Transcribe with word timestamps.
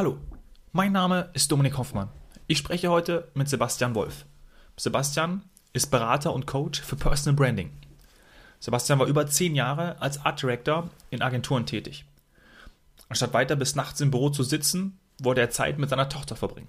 Hallo, 0.00 0.16
mein 0.72 0.92
Name 0.92 1.28
ist 1.34 1.52
Dominik 1.52 1.76
Hoffmann. 1.76 2.08
Ich 2.46 2.56
spreche 2.56 2.88
heute 2.88 3.28
mit 3.34 3.50
Sebastian 3.50 3.94
Wolf. 3.94 4.24
Sebastian 4.78 5.42
ist 5.74 5.90
Berater 5.90 6.32
und 6.32 6.46
Coach 6.46 6.80
für 6.80 6.96
Personal 6.96 7.36
Branding. 7.36 7.70
Sebastian 8.60 8.98
war 8.98 9.08
über 9.08 9.26
zehn 9.26 9.54
Jahre 9.54 10.00
als 10.00 10.24
Art 10.24 10.40
Director 10.40 10.88
in 11.10 11.20
Agenturen 11.20 11.66
tätig. 11.66 12.06
Anstatt 13.10 13.34
weiter 13.34 13.56
bis 13.56 13.76
nachts 13.76 14.00
im 14.00 14.10
Büro 14.10 14.30
zu 14.30 14.42
sitzen, 14.42 14.98
wollte 15.18 15.42
er 15.42 15.50
Zeit 15.50 15.78
mit 15.78 15.90
seiner 15.90 16.08
Tochter 16.08 16.34
verbringen. 16.34 16.68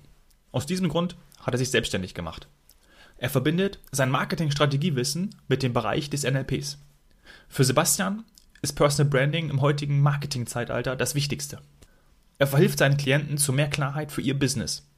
Aus 0.52 0.66
diesem 0.66 0.90
Grund 0.90 1.16
hat 1.40 1.54
er 1.54 1.58
sich 1.58 1.72
selbstständig 1.72 2.14
gemacht. 2.14 2.50
Er 3.16 3.30
verbindet 3.30 3.80
sein 3.94 4.12
Marketing-Strategiewissen 4.12 5.38
mit 5.48 5.64
dem 5.64 5.72
Bereich 5.72 6.10
des 6.10 6.24
NLPs. 6.24 6.80
Für 7.48 7.64
Sebastian 7.64 8.26
ist 8.62 8.74
Personal 8.74 9.10
Branding 9.10 9.50
im 9.50 9.62
heutigen 9.62 10.02
Marketing-Zeitalter 10.02 10.98
das 10.98 11.16
Wichtigste. 11.16 11.62
Er 12.42 12.48
verhilft 12.48 12.80
seinen 12.80 12.98
Klienten 12.98 13.38
zu 13.38 13.54
mehr 13.54 13.70
Klarheit 13.70 14.12
für 14.12 14.24
ihr 14.24 14.34
Business. 14.34 14.90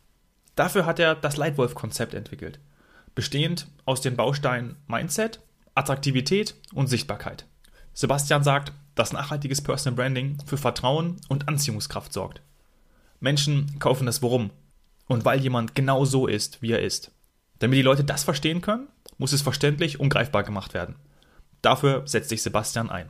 Dafür 0.56 0.86
hat 0.86 0.98
er 0.98 1.14
das 1.14 1.36
Leitwolf-Konzept 1.36 2.14
entwickelt, 2.14 2.62
bestehend 3.16 3.68
aus 3.84 4.00
den 4.00 4.16
Bausteinen 4.16 4.78
Mindset, 4.88 5.42
Attraktivität 5.76 6.56
und 6.74 6.88
Sichtbarkeit. 6.88 7.46
Sebastian 7.94 8.46
sagt, 8.46 8.72
dass 8.96 9.12
nachhaltiges 9.12 9.60
Personal 9.60 9.98
Branding 9.98 10.38
für 10.46 10.56
Vertrauen 10.56 11.18
und 11.28 11.50
Anziehungskraft 11.50 12.14
sorgt. 12.14 12.42
Menschen 13.20 13.78
kaufen 13.78 14.06
das 14.06 14.22
Warum 14.22 14.52
und 15.08 15.26
weil 15.26 15.42
jemand 15.42 15.76
genau 15.76 16.06
so 16.06 16.28
ist, 16.28 16.62
wie 16.62 16.72
er 16.72 16.82
ist. 16.82 17.12
Damit 17.60 17.78
die 17.78 17.84
Leute 17.84 18.06
das 18.06 18.24
verstehen 18.24 18.62
können, 18.62 18.88
muss 19.18 19.34
es 19.34 19.42
verständlich 19.42 20.00
und 20.00 20.08
greifbar 20.08 20.44
gemacht 20.44 20.74
werden. 20.74 20.96
Dafür 21.62 22.04
setzt 22.06 22.30
sich 22.30 22.42
Sebastian 22.42 22.90
ein. 22.90 23.10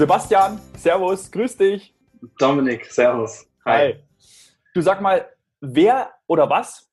Sebastian, 0.00 0.58
Servus, 0.78 1.30
grüß 1.30 1.58
dich. 1.58 1.94
Dominik, 2.38 2.86
Servus. 2.86 3.46
Hi. 3.66 3.92
Hi. 3.92 4.04
Du 4.72 4.80
sag 4.80 5.02
mal, 5.02 5.30
wer 5.60 6.10
oder 6.26 6.48
was 6.48 6.88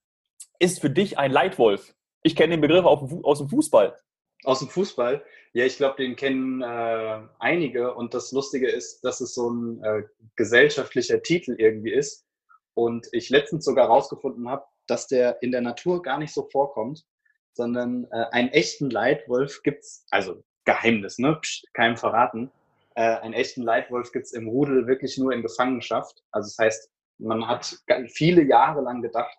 ist 0.59 0.81
für 0.81 0.89
dich 0.89 1.17
ein 1.17 1.31
Leitwolf? 1.31 1.95
Ich 2.21 2.35
kenne 2.35 2.55
den 2.55 2.59
Begriff 2.59 2.83
aus 2.83 3.37
dem 3.37 3.47
Fußball. 3.47 3.95
Aus 4.43 4.59
dem 4.59 4.67
Fußball? 4.67 5.23
Ja, 5.53 5.63
ich 5.63 5.77
glaube, 5.77 5.95
den 5.95 6.17
kennen 6.17 6.61
äh, 6.61 7.21
einige. 7.39 7.95
Und 7.95 8.13
das 8.13 8.33
Lustige 8.33 8.69
ist, 8.69 8.99
dass 9.05 9.21
es 9.21 9.33
so 9.33 9.51
ein 9.51 9.81
äh, 9.85 10.03
gesellschaftlicher 10.35 11.23
Titel 11.23 11.55
irgendwie 11.57 11.93
ist 11.93 12.27
und 12.73 13.07
ich 13.13 13.29
letztens 13.29 13.63
sogar 13.63 13.87
herausgefunden 13.87 14.49
habe, 14.49 14.65
dass 14.85 15.07
der 15.07 15.41
in 15.41 15.53
der 15.53 15.61
Natur 15.61 16.01
gar 16.01 16.17
nicht 16.17 16.33
so 16.33 16.49
vorkommt, 16.51 17.05
sondern 17.53 18.05
äh, 18.11 18.25
einen 18.31 18.49
echten 18.49 18.89
Leitwolf 18.89 19.63
gibt's, 19.63 20.05
also 20.11 20.43
Geheimnis, 20.65 21.19
ne? 21.19 21.37
Psst, 21.41 21.73
keinem 21.73 21.95
verraten. 21.95 22.51
Äh, 22.97 23.19
einen 23.19 23.35
echten 23.35 23.61
Leitwolf 23.61 24.11
gibt's 24.11 24.33
im 24.33 24.47
Rudel 24.47 24.87
wirklich 24.87 25.19
nur 25.19 25.31
in 25.31 25.43
Gefangenschaft. 25.43 26.23
Also 26.31 26.47
das 26.47 26.57
heißt, 26.57 26.91
man 27.19 27.47
hat 27.47 27.77
viele 28.07 28.41
Jahre 28.41 28.81
lang 28.81 29.03
gedacht, 29.03 29.37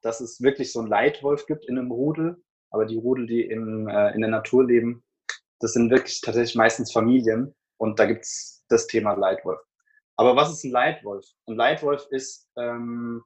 dass 0.00 0.20
es 0.20 0.40
wirklich 0.40 0.70
so 0.70 0.78
einen 0.78 0.88
Leitwolf 0.88 1.44
gibt 1.46 1.66
in 1.66 1.76
einem 1.76 1.90
Rudel, 1.90 2.40
aber 2.70 2.86
die 2.86 2.96
Rudel, 2.96 3.26
die 3.26 3.42
in, 3.42 3.88
äh, 3.88 4.14
in 4.14 4.20
der 4.20 4.30
Natur 4.30 4.64
leben, 4.64 5.02
das 5.58 5.72
sind 5.72 5.90
wirklich 5.90 6.20
tatsächlich 6.20 6.54
meistens 6.54 6.92
Familien 6.92 7.52
und 7.78 7.98
da 7.98 8.06
gibt's 8.06 8.64
das 8.68 8.86
Thema 8.86 9.14
Leitwolf. 9.14 9.60
Aber 10.16 10.36
was 10.36 10.52
ist 10.52 10.62
ein 10.62 10.70
Leitwolf? 10.70 11.26
Ein 11.48 11.56
Leitwolf 11.56 12.06
ist 12.10 12.48
ähm, 12.56 13.24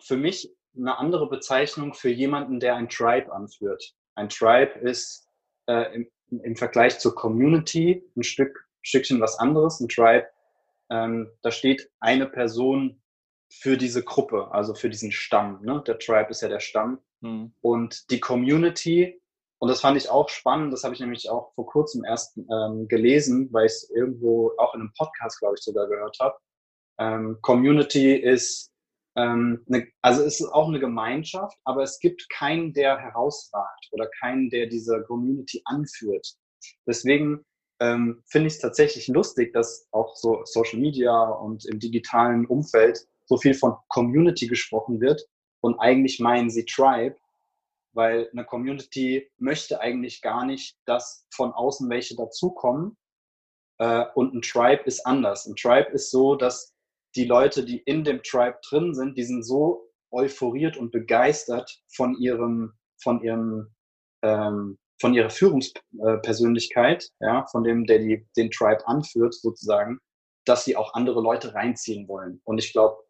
für 0.00 0.16
mich 0.16 0.56
eine 0.74 0.96
andere 0.98 1.28
Bezeichnung 1.28 1.92
für 1.92 2.08
jemanden, 2.08 2.60
der 2.60 2.76
ein 2.76 2.88
Tribe 2.88 3.30
anführt. 3.30 3.94
Ein 4.14 4.30
Tribe 4.30 4.78
ist 4.80 5.28
äh, 5.66 5.94
im, 5.94 6.10
im, 6.42 6.56
Vergleich 6.56 6.98
zur 6.98 7.14
Community 7.14 8.02
ein 8.16 8.22
Stück, 8.22 8.65
Stückchen 8.86 9.20
was 9.20 9.38
anderes. 9.38 9.80
Ein 9.80 9.88
Tribe, 9.88 10.26
ähm, 10.90 11.30
da 11.42 11.50
steht 11.50 11.90
eine 12.00 12.26
Person 12.26 13.02
für 13.48 13.76
diese 13.76 14.02
Gruppe, 14.02 14.48
also 14.52 14.74
für 14.74 14.90
diesen 14.90 15.12
Stamm. 15.12 15.60
Ne? 15.62 15.82
Der 15.86 15.98
Tribe 15.98 16.30
ist 16.30 16.42
ja 16.42 16.48
der 16.48 16.60
Stamm. 16.60 16.98
Mhm. 17.20 17.52
Und 17.60 18.10
die 18.10 18.20
Community 18.20 19.20
und 19.58 19.68
das 19.70 19.80
fand 19.80 19.96
ich 19.96 20.10
auch 20.10 20.28
spannend. 20.28 20.72
Das 20.72 20.84
habe 20.84 20.94
ich 20.94 21.00
nämlich 21.00 21.30
auch 21.30 21.54
vor 21.54 21.66
kurzem 21.66 22.04
erst 22.04 22.36
ähm, 22.36 22.88
gelesen, 22.88 23.48
weil 23.52 23.66
ich 23.66 23.72
es 23.72 23.90
irgendwo 23.90 24.52
auch 24.58 24.74
in 24.74 24.80
einem 24.80 24.92
Podcast, 24.96 25.38
glaube 25.38 25.54
ich, 25.56 25.64
sogar 25.64 25.88
gehört 25.88 26.18
habe. 26.20 26.36
Ähm, 26.98 27.38
Community 27.40 28.14
ist, 28.14 28.70
ähm, 29.16 29.64
eine, 29.68 29.88
also 30.02 30.22
es 30.22 30.40
ist 30.40 30.48
auch 30.48 30.68
eine 30.68 30.80
Gemeinschaft, 30.80 31.56
aber 31.64 31.82
es 31.82 31.98
gibt 32.00 32.28
keinen, 32.28 32.74
der 32.74 32.98
herausragt 32.98 33.88
oder 33.92 34.08
keinen, 34.20 34.50
der 34.50 34.66
diese 34.66 35.02
Community 35.04 35.62
anführt. 35.64 36.36
Deswegen 36.86 37.44
ähm, 37.80 38.22
finde 38.26 38.48
ich 38.48 38.54
es 38.54 38.60
tatsächlich 38.60 39.08
lustig, 39.08 39.52
dass 39.52 39.86
auch 39.90 40.16
so 40.16 40.42
Social 40.44 40.78
Media 40.78 41.22
und 41.22 41.64
im 41.66 41.78
digitalen 41.78 42.46
Umfeld 42.46 43.06
so 43.26 43.36
viel 43.36 43.54
von 43.54 43.76
Community 43.88 44.46
gesprochen 44.46 45.00
wird 45.00 45.26
und 45.60 45.78
eigentlich 45.78 46.20
meinen 46.20 46.50
sie 46.50 46.64
Tribe 46.64 47.16
weil 47.96 48.28
eine 48.30 48.44
Community 48.44 49.30
möchte 49.38 49.80
eigentlich 49.80 50.20
gar 50.20 50.44
nicht, 50.44 50.76
dass 50.84 51.26
von 51.30 51.52
außen 51.52 51.88
welche 51.88 52.14
dazukommen. 52.14 52.96
Äh, 53.78 54.04
und 54.14 54.34
ein 54.34 54.42
Tribe 54.42 54.82
ist 54.84 55.04
anders. 55.06 55.46
Ein 55.46 55.56
Tribe 55.56 55.90
ist 55.92 56.10
so, 56.10 56.36
dass 56.36 56.74
die 57.16 57.24
Leute, 57.24 57.64
die 57.64 57.78
in 57.78 58.04
dem 58.04 58.22
Tribe 58.22 58.58
drin 58.68 58.94
sind, 58.94 59.16
die 59.16 59.24
sind 59.24 59.42
so 59.42 59.90
euphoriert 60.10 60.76
und 60.76 60.92
begeistert 60.92 61.82
von 61.88 62.14
ihrem, 62.18 62.74
von 63.02 63.22
ihrem, 63.22 63.74
ähm, 64.22 64.78
von 64.98 65.14
ihrer 65.14 65.30
Führungspersönlichkeit, 65.30 67.10
ja, 67.20 67.46
von 67.46 67.64
dem, 67.64 67.86
der 67.86 67.98
die, 67.98 68.26
den 68.36 68.50
Tribe 68.50 68.86
anführt, 68.86 69.34
sozusagen, 69.34 69.98
dass 70.44 70.64
sie 70.64 70.76
auch 70.76 70.94
andere 70.94 71.20
Leute 71.20 71.54
reinziehen 71.54 72.08
wollen. 72.08 72.40
Und 72.44 72.58
ich 72.58 72.72
glaube, 72.72 73.02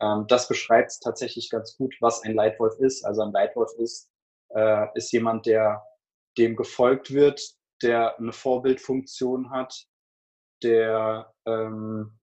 ähm, 0.00 0.26
das 0.28 0.48
beschreibt 0.48 1.00
tatsächlich 1.02 1.50
ganz 1.50 1.76
gut, 1.76 1.94
was 2.00 2.22
ein 2.22 2.34
Leitwolf 2.34 2.78
ist. 2.78 3.04
Also 3.04 3.22
ein 3.22 3.32
Leitwolf 3.32 3.72
ist 3.78 4.12
äh, 4.54 4.86
ist 4.94 5.12
jemand, 5.12 5.46
der 5.46 5.82
dem 6.38 6.56
gefolgt 6.56 7.12
wird, 7.12 7.42
der 7.82 8.18
eine 8.18 8.32
Vorbildfunktion 8.32 9.50
hat, 9.50 9.86
der 10.62 11.32
ähm, 11.46 12.18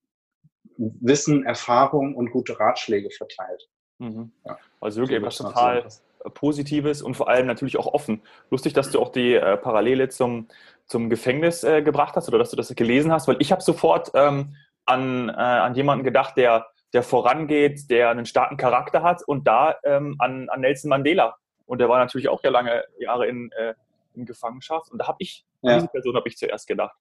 Wissen, 0.78 1.46
Erfahrung 1.46 2.16
und 2.16 2.32
gute 2.32 2.60
Ratschläge 2.60 3.10
verteilt. 3.12 3.70
Mhm. 3.98 4.32
Ja. 4.46 4.58
Also 4.80 5.02
wirklich 5.02 5.20
etwas 5.20 5.38
total 5.38 5.88
Positives 6.34 7.02
und 7.02 7.16
vor 7.16 7.30
allem 7.30 7.48
natürlich 7.48 7.78
auch 7.78 7.88
offen. 7.88 8.22
Lustig, 8.50 8.74
dass 8.74 8.92
du 8.92 9.00
auch 9.00 9.10
die 9.10 9.36
äh, 9.36 9.58
Parallele 9.58 10.10
zum, 10.10 10.48
zum 10.86 11.10
Gefängnis 11.10 11.64
äh, 11.64 11.82
gebracht 11.82 12.16
hast 12.16 12.28
oder 12.28 12.38
dass 12.38 12.50
du 12.50 12.58
das 12.58 12.74
gelesen 12.76 13.12
hast, 13.12 13.28
weil 13.28 13.38
ich 13.40 13.52
habe 13.52 13.62
sofort 13.62 14.12
ähm, 14.14 14.56
an, 14.86 15.30
äh, 15.30 15.34
an 15.34 15.76
jemanden 15.76 16.04
gedacht, 16.04 16.36
der, 16.38 16.68
der 16.94 17.04
vorangeht, 17.04 17.90
der 17.90 18.10
einen 18.10 18.26
starken 18.26 18.58
Charakter 18.58 19.04
hat 19.04 19.24
und 19.26 19.48
da 19.48 19.76
ähm, 19.84 20.16
an, 20.20 20.50
an 20.50 20.62
Nelson 20.62 20.90
Mandela 20.90 21.36
und 21.70 21.78
der 21.78 21.88
war 21.88 22.00
natürlich 22.00 22.28
auch 22.30 22.44
ja 22.44 22.50
lange 22.50 22.84
Jahre 22.98 23.28
in, 23.28 23.52
äh, 23.52 23.76
in 24.16 24.26
Gefangenschaft. 24.26 24.92
Und 24.92 24.98
da 24.98 25.08
habe 25.08 25.18
ich, 25.20 25.46
ja. 25.62 25.76
diese 25.76 25.88
Person 25.88 26.16
habe 26.16 26.28
ich 26.28 26.36
zuerst 26.36 26.68
gedacht. 26.68 26.98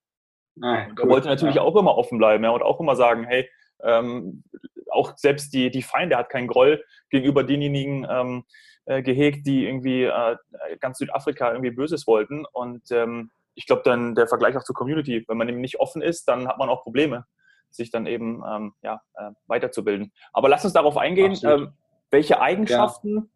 Ah, 0.61 0.89
cool. 0.89 1.05
Er 1.05 1.09
wollte 1.09 1.29
natürlich 1.29 1.55
ja. 1.55 1.63
auch 1.63 1.75
immer 1.75 1.97
offen 1.97 2.19
bleiben 2.19 2.45
ja, 2.45 2.51
und 2.51 2.63
auch 2.63 2.79
immer 2.79 2.95
sagen, 2.95 3.25
hey, 3.25 3.49
ähm, 3.83 4.45
auch 4.91 5.17
selbst 5.17 5.55
die, 5.55 5.71
die 5.71 5.81
Feinde 5.81 6.19
hat 6.19 6.29
keinen 6.29 6.49
Groll 6.49 6.85
gegenüber 7.09 7.45
denjenigen 7.45 8.07
ähm, 8.11 8.45
äh, 8.89 9.03
gehegt, 9.03 9.47
die 9.47 9.67
irgendwie 9.67 10.05
äh, 10.05 10.37
ganz 10.81 10.97
Südafrika 10.97 11.53
irgendwie 11.53 11.71
Böses 11.71 12.07
wollten. 12.07 12.47
Und 12.47 12.91
ähm, 12.91 13.31
ich 13.55 13.67
glaube 13.67 13.83
dann 13.85 14.15
der 14.15 14.27
Vergleich 14.27 14.57
auch 14.57 14.65
zur 14.65 14.75
Community, 14.75 15.27
wenn 15.29 15.37
man 15.37 15.47
eben 15.47 15.61
nicht 15.61 15.79
offen 15.79 16.01
ist, 16.01 16.27
dann 16.27 16.49
hat 16.49 16.57
man 16.57 16.71
auch 16.71 16.85
Probleme, 16.85 17.27
sich 17.71 17.91
dann 17.91 18.07
eben 18.07 18.43
ähm, 18.49 18.73
ja, 18.83 19.03
äh, 19.15 19.33
weiterzubilden. 19.47 20.11
Aber 20.33 20.49
lass 20.49 20.65
uns 20.65 20.73
darauf 20.73 20.97
eingehen, 20.97 21.39
ähm, 21.43 21.75
welche 22.11 22.41
Eigenschaften 22.41 23.31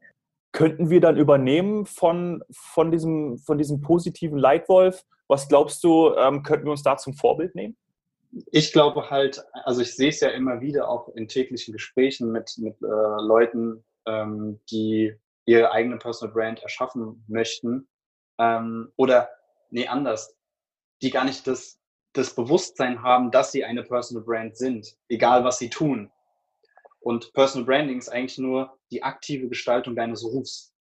könnten 0.53 0.89
wir 0.89 1.03
dann 1.03 1.19
übernehmen 1.19 1.85
von, 1.85 2.43
von, 2.51 2.91
diesem, 2.91 3.37
von 3.37 3.59
diesem 3.59 3.83
positiven 3.83 4.39
Leitwolf? 4.39 5.05
Was 5.29 5.49
glaubst 5.49 5.85
du, 5.85 6.15
ähm, 6.15 6.43
könnten 6.43 6.65
wir 6.65 6.73
uns 6.73 6.83
da 6.83 6.97
zum 6.97 7.13
Vorbild 7.13 7.55
nehmen? 7.55 7.77
Ich 8.51 8.73
glaube 8.73 9.11
halt, 9.11 9.45
also 9.65 9.83
ich 9.83 9.95
sehe 9.95 10.09
es 10.09 10.21
ja 10.21 10.31
immer 10.31 10.63
wieder 10.63 10.89
auch 10.89 11.09
in 11.15 11.29
täglichen 11.29 11.73
Gesprächen 11.73 12.33
mit, 12.33 12.55
mit 12.57 12.81
äh, 12.81 12.87
Leuten, 12.87 13.85
ähm, 14.07 14.61
die 14.71 15.15
ihre 15.47 15.73
eigene 15.73 15.99
Personal 15.99 16.35
Brand 16.35 16.63
erschaffen 16.63 17.25
möchten. 17.29 17.89
Ähm, 18.39 18.93
oder, 18.97 19.31
nee, 19.71 19.87
anders, 19.87 20.37
die 21.03 21.11
gar 21.11 21.25
nicht 21.25 21.47
das 21.47 21.83
das 22.13 22.35
Bewusstsein 22.35 23.03
haben, 23.03 23.31
dass 23.31 23.53
sie 23.53 23.65
eine 23.65 23.83
Personal 23.83 24.25
Brand 24.25 24.57
sind, 24.57 24.97
egal 25.09 25.45
was 25.45 25.59
sie 25.59 25.71
tun. 25.71 26.11
Und 27.01 27.33
Personal 27.33 27.67
Branding 27.67 27.99
ist 27.99 28.11
eigentlich 28.11 28.39
nur 28.39 28.79
die 28.91 29.03
aktive 29.03 29.49
Gestaltung 29.49 29.97
deines 29.97 30.25
Rufs. 30.25 30.73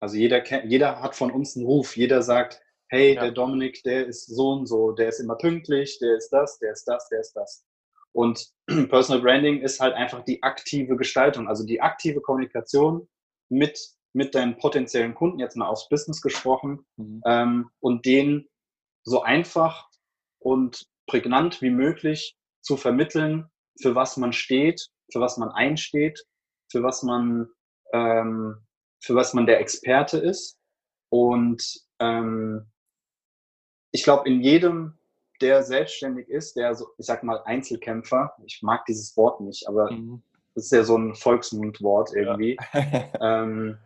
Also 0.00 0.16
jeder, 0.16 0.44
jeder 0.64 1.00
hat 1.00 1.16
von 1.16 1.30
uns 1.30 1.56
einen 1.56 1.66
Ruf. 1.66 1.96
Jeder 1.96 2.22
sagt, 2.22 2.62
hey, 2.88 3.14
ja. 3.14 3.22
der 3.22 3.32
Dominik, 3.32 3.82
der 3.82 4.06
ist 4.06 4.26
so 4.26 4.52
und 4.52 4.66
so, 4.66 4.92
der 4.92 5.08
ist 5.08 5.18
immer 5.18 5.36
pünktlich, 5.36 5.98
der 5.98 6.16
ist 6.16 6.28
das, 6.30 6.58
der 6.58 6.72
ist 6.72 6.84
das, 6.84 7.08
der 7.08 7.20
ist 7.20 7.32
das. 7.32 7.64
Und 8.12 8.46
Personal 8.88 9.22
Branding 9.22 9.60
ist 9.62 9.80
halt 9.80 9.94
einfach 9.94 10.24
die 10.24 10.42
aktive 10.42 10.96
Gestaltung, 10.96 11.48
also 11.48 11.64
die 11.64 11.80
aktive 11.80 12.20
Kommunikation 12.20 13.08
mit, 13.48 13.80
mit 14.16 14.34
deinen 14.34 14.56
potenziellen 14.56 15.14
Kunden, 15.14 15.38
jetzt 15.38 15.56
mal 15.56 15.68
aufs 15.68 15.90
Business 15.90 16.22
gesprochen, 16.22 16.86
mhm. 16.96 17.22
ähm, 17.26 17.70
und 17.80 18.06
denen 18.06 18.48
so 19.04 19.22
einfach 19.22 19.90
und 20.38 20.86
prägnant 21.06 21.60
wie 21.60 21.70
möglich 21.70 22.34
zu 22.62 22.78
vermitteln, 22.78 23.50
für 23.80 23.94
was 23.94 24.16
man 24.16 24.32
steht, 24.32 24.88
für 25.12 25.20
was 25.20 25.36
man 25.36 25.50
einsteht, 25.50 26.24
für 26.72 26.82
was 26.82 27.02
man, 27.02 27.48
ähm, 27.92 28.56
für 29.00 29.14
was 29.14 29.34
man 29.34 29.44
der 29.44 29.60
Experte 29.60 30.16
ist. 30.16 30.58
Und 31.10 31.78
ähm, 32.00 32.66
ich 33.92 34.02
glaube, 34.02 34.26
in 34.28 34.40
jedem, 34.40 34.98
der 35.42 35.62
selbstständig 35.62 36.26
ist, 36.28 36.56
der 36.56 36.74
so, 36.74 36.88
ich 36.96 37.04
sag 37.04 37.22
mal, 37.22 37.42
Einzelkämpfer, 37.44 38.34
ich 38.46 38.62
mag 38.62 38.86
dieses 38.86 39.14
Wort 39.18 39.42
nicht, 39.42 39.68
aber 39.68 39.92
mhm. 39.92 40.22
das 40.54 40.64
ist 40.64 40.72
ja 40.72 40.84
so 40.84 40.96
ein 40.96 41.14
Volksmundwort 41.14 42.14
irgendwie. 42.14 42.56
Ja. 42.72 43.10
ähm, 43.42 43.78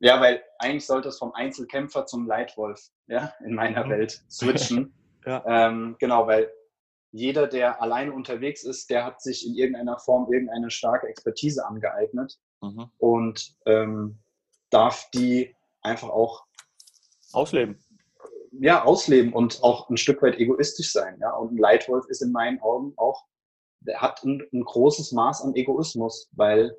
ja, 0.00 0.20
weil 0.20 0.42
eigentlich 0.58 0.86
sollte 0.86 1.08
es 1.08 1.18
vom 1.18 1.32
Einzelkämpfer 1.34 2.06
zum 2.06 2.26
Leitwolf, 2.26 2.80
ja, 3.06 3.32
in 3.44 3.54
meiner 3.54 3.84
mhm. 3.84 3.90
Welt 3.90 4.24
switchen. 4.30 4.94
ja. 5.26 5.44
ähm, 5.46 5.96
genau, 5.98 6.26
weil 6.26 6.50
jeder, 7.12 7.46
der 7.46 7.82
alleine 7.82 8.12
unterwegs 8.12 8.64
ist, 8.64 8.88
der 8.88 9.04
hat 9.04 9.20
sich 9.20 9.46
in 9.46 9.54
irgendeiner 9.54 9.98
Form 9.98 10.32
irgendeine 10.32 10.70
starke 10.70 11.06
Expertise 11.06 11.66
angeeignet 11.66 12.38
mhm. 12.62 12.90
und 12.98 13.56
ähm, 13.66 14.18
darf 14.70 15.10
die 15.10 15.54
einfach 15.82 16.08
auch 16.08 16.44
ausleben. 17.32 17.78
Ja, 18.52 18.84
ausleben 18.84 19.32
und 19.32 19.62
auch 19.62 19.90
ein 19.90 19.96
Stück 19.96 20.22
weit 20.22 20.38
egoistisch 20.38 20.92
sein. 20.92 21.18
Ja? 21.20 21.32
Und 21.32 21.52
ein 21.52 21.58
Leitwolf 21.58 22.06
ist 22.08 22.22
in 22.22 22.32
meinen 22.32 22.60
Augen 22.60 22.94
auch, 22.96 23.24
der 23.80 24.00
hat 24.00 24.22
ein, 24.24 24.42
ein 24.52 24.64
großes 24.64 25.12
Maß 25.12 25.42
an 25.42 25.54
Egoismus, 25.54 26.28
weil 26.32 26.76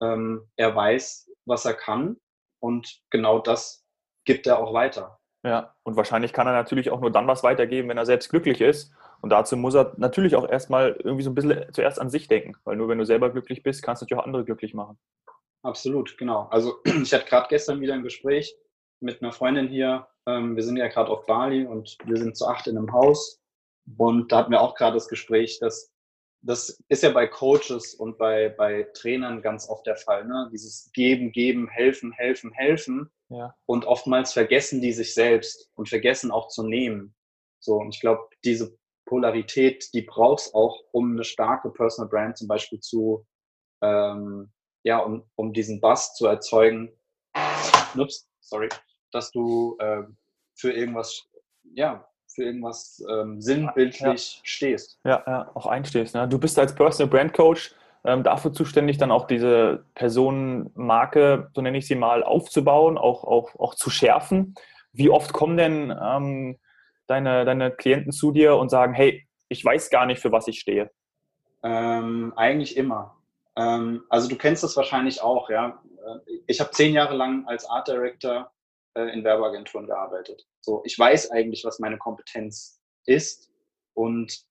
ähm, 0.00 0.48
er 0.56 0.74
weiß, 0.74 1.30
was 1.44 1.64
er 1.64 1.74
kann 1.74 2.16
und 2.60 3.00
genau 3.10 3.38
das 3.38 3.84
gibt 4.24 4.46
er 4.46 4.58
auch 4.58 4.72
weiter. 4.74 5.18
Ja, 5.44 5.74
und 5.84 5.96
wahrscheinlich 5.96 6.32
kann 6.32 6.46
er 6.46 6.52
natürlich 6.52 6.90
auch 6.90 7.00
nur 7.00 7.12
dann 7.12 7.26
was 7.26 7.42
weitergeben, 7.42 7.88
wenn 7.88 7.98
er 7.98 8.06
selbst 8.06 8.28
glücklich 8.28 8.60
ist. 8.60 8.92
Und 9.20 9.30
dazu 9.30 9.56
muss 9.56 9.74
er 9.74 9.94
natürlich 9.96 10.36
auch 10.36 10.48
erstmal 10.48 10.96
irgendwie 11.02 11.22
so 11.22 11.30
ein 11.30 11.34
bisschen 11.34 11.72
zuerst 11.72 12.00
an 12.00 12.10
sich 12.10 12.28
denken, 12.28 12.56
weil 12.64 12.76
nur 12.76 12.88
wenn 12.88 12.98
du 12.98 13.06
selber 13.06 13.30
glücklich 13.30 13.62
bist, 13.62 13.82
kannst 13.82 14.02
du 14.02 14.04
natürlich 14.04 14.20
auch 14.20 14.26
andere 14.26 14.44
glücklich 14.44 14.74
machen. 14.74 14.98
Absolut, 15.62 16.16
genau. 16.18 16.48
Also 16.50 16.78
ich 16.84 17.12
hatte 17.12 17.26
gerade 17.26 17.46
gestern 17.48 17.80
wieder 17.80 17.94
ein 17.94 18.02
Gespräch 18.02 18.54
mit 19.00 19.22
einer 19.22 19.32
Freundin 19.32 19.68
hier. 19.68 20.06
Ähm, 20.26 20.56
wir 20.56 20.62
sind 20.62 20.76
ja 20.76 20.88
gerade 20.88 21.10
auf 21.10 21.26
Bali 21.26 21.64
und 21.64 21.96
wir 22.04 22.16
sind 22.16 22.36
zu 22.36 22.46
acht 22.46 22.66
in 22.66 22.76
einem 22.76 22.92
Haus. 22.92 23.40
Und 23.96 24.30
da 24.30 24.38
hatten 24.38 24.50
wir 24.50 24.60
auch 24.60 24.74
gerade 24.74 24.94
das 24.94 25.08
Gespräch, 25.08 25.58
dass 25.60 25.90
das 26.40 26.82
ist 26.88 27.02
ja 27.02 27.10
bei 27.10 27.26
Coaches 27.26 27.94
und 27.94 28.18
bei, 28.18 28.48
bei 28.48 28.84
Trainern 28.94 29.42
ganz 29.42 29.68
oft 29.68 29.86
der 29.86 29.96
Fall. 29.96 30.24
Ne? 30.24 30.48
Dieses 30.52 30.90
Geben, 30.92 31.32
Geben, 31.32 31.68
Helfen, 31.68 32.12
Helfen, 32.12 32.52
Helfen. 32.52 33.10
Ja. 33.28 33.54
Und 33.66 33.84
oftmals 33.84 34.32
vergessen 34.32 34.80
die 34.80 34.92
sich 34.92 35.14
selbst 35.14 35.70
und 35.74 35.88
vergessen 35.88 36.30
auch 36.30 36.48
zu 36.48 36.62
nehmen. 36.62 37.14
So, 37.60 37.74
und 37.74 37.94
ich 37.94 38.00
glaube, 38.00 38.28
diese 38.44 38.78
Polarität, 39.04 39.92
die 39.94 40.02
braucht 40.02 40.40
es 40.40 40.54
auch, 40.54 40.80
um 40.92 41.12
eine 41.12 41.24
starke 41.24 41.70
Personal 41.70 42.08
Brand 42.08 42.38
zum 42.38 42.46
Beispiel 42.46 42.80
zu, 42.80 43.26
ähm, 43.82 44.52
ja, 44.84 44.98
um, 44.98 45.24
um 45.34 45.52
diesen 45.52 45.80
Bass 45.80 46.14
zu 46.14 46.26
erzeugen. 46.26 46.92
Ups, 47.96 48.28
sorry, 48.40 48.68
dass 49.12 49.30
du 49.32 49.76
äh, 49.80 50.02
für 50.54 50.72
irgendwas, 50.72 51.28
ja, 51.74 52.07
für 52.38 52.44
irgendwas 52.44 53.04
ähm, 53.10 53.40
sinnbildlich 53.40 54.36
ja. 54.36 54.40
stehst. 54.44 55.00
Ja, 55.04 55.24
ja, 55.26 55.50
auch 55.54 55.66
einstehst. 55.66 56.14
Ne? 56.14 56.28
Du 56.28 56.38
bist 56.38 56.56
als 56.56 56.72
Personal 56.72 57.10
Brand 57.10 57.34
Coach 57.34 57.74
ähm, 58.04 58.22
dafür 58.22 58.52
zuständig, 58.52 58.96
dann 58.96 59.10
auch 59.10 59.26
diese 59.26 59.84
Personenmarke, 59.96 61.50
so 61.52 61.60
nenne 61.60 61.78
ich 61.78 61.88
sie 61.88 61.96
mal, 61.96 62.22
aufzubauen, 62.22 62.96
auch, 62.96 63.24
auch, 63.24 63.58
auch 63.58 63.74
zu 63.74 63.90
schärfen. 63.90 64.54
Wie 64.92 65.10
oft 65.10 65.32
kommen 65.32 65.56
denn 65.56 65.92
ähm, 66.00 66.58
deine, 67.08 67.44
deine 67.44 67.72
Klienten 67.72 68.12
zu 68.12 68.30
dir 68.30 68.56
und 68.56 68.68
sagen, 68.68 68.94
hey, 68.94 69.26
ich 69.48 69.64
weiß 69.64 69.90
gar 69.90 70.06
nicht, 70.06 70.22
für 70.22 70.30
was 70.30 70.46
ich 70.46 70.60
stehe? 70.60 70.92
Ähm, 71.64 72.32
eigentlich 72.36 72.76
immer. 72.76 73.16
Ähm, 73.56 74.04
also 74.08 74.28
du 74.28 74.36
kennst 74.36 74.62
das 74.62 74.76
wahrscheinlich 74.76 75.22
auch, 75.22 75.50
ja. 75.50 75.82
Äh, 76.06 76.38
ich 76.46 76.60
habe 76.60 76.70
zehn 76.70 76.94
Jahre 76.94 77.16
lang 77.16 77.48
als 77.48 77.68
Art 77.68 77.88
Director 77.88 78.52
äh, 78.94 79.12
in 79.12 79.24
Werbeagenturen 79.24 79.88
gearbeitet. 79.88 80.46
So, 80.68 80.82
ich 80.84 80.98
weiß 80.98 81.30
eigentlich, 81.30 81.64
was 81.64 81.78
meine 81.78 81.96
Kompetenz 81.96 82.78
ist 83.06 83.50
und 83.94 84.44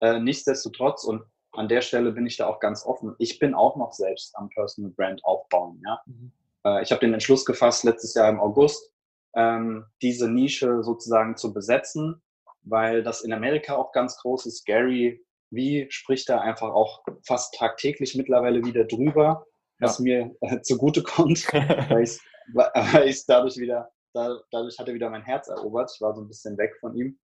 äh, 0.00 0.20
nichtsdestotrotz 0.20 1.02
und 1.02 1.24
an 1.50 1.66
der 1.66 1.80
Stelle 1.80 2.12
bin 2.12 2.26
ich 2.26 2.36
da 2.36 2.46
auch 2.46 2.60
ganz 2.60 2.86
offen. 2.86 3.16
Ich 3.18 3.40
bin 3.40 3.54
auch 3.54 3.74
noch 3.74 3.92
selbst 3.92 4.36
am 4.36 4.50
Personal 4.50 4.92
Brand 4.92 5.24
aufbauen. 5.24 5.82
Ja? 5.84 6.00
Mhm. 6.06 6.30
Äh, 6.64 6.84
ich 6.84 6.92
habe 6.92 7.00
den 7.00 7.12
Entschluss 7.12 7.44
gefasst 7.44 7.82
letztes 7.82 8.14
Jahr 8.14 8.28
im 8.28 8.38
August, 8.38 8.92
ähm, 9.34 9.84
diese 10.00 10.30
Nische 10.30 10.84
sozusagen 10.84 11.36
zu 11.36 11.52
besetzen, 11.52 12.22
weil 12.62 13.02
das 13.02 13.22
in 13.22 13.32
Amerika 13.32 13.74
auch 13.74 13.90
ganz 13.90 14.16
groß 14.18 14.46
ist. 14.46 14.64
Gary 14.66 15.24
wie 15.50 15.88
spricht 15.90 16.28
da 16.28 16.40
einfach 16.40 16.70
auch 16.70 17.02
fast 17.26 17.54
tagtäglich 17.54 18.14
mittlerweile 18.14 18.64
wieder 18.64 18.84
drüber, 18.84 19.44
was 19.80 19.98
ja. 19.98 20.04
mir 20.04 20.36
äh, 20.40 20.60
zugute 20.60 21.02
kommt, 21.02 21.52
weil 21.52 22.04
ich 22.04 22.20
es 22.54 23.26
dadurch 23.26 23.56
wieder, 23.56 23.90
da, 24.14 24.40
dadurch 24.50 24.78
hat 24.78 24.88
er 24.88 24.94
wieder 24.94 25.10
mein 25.10 25.22
Herz 25.22 25.48
erobert. 25.48 25.92
Ich 25.94 26.00
war 26.00 26.14
so 26.14 26.22
ein 26.22 26.28
bisschen 26.28 26.56
weg 26.56 26.76
von 26.80 26.96
ihm. 26.96 27.18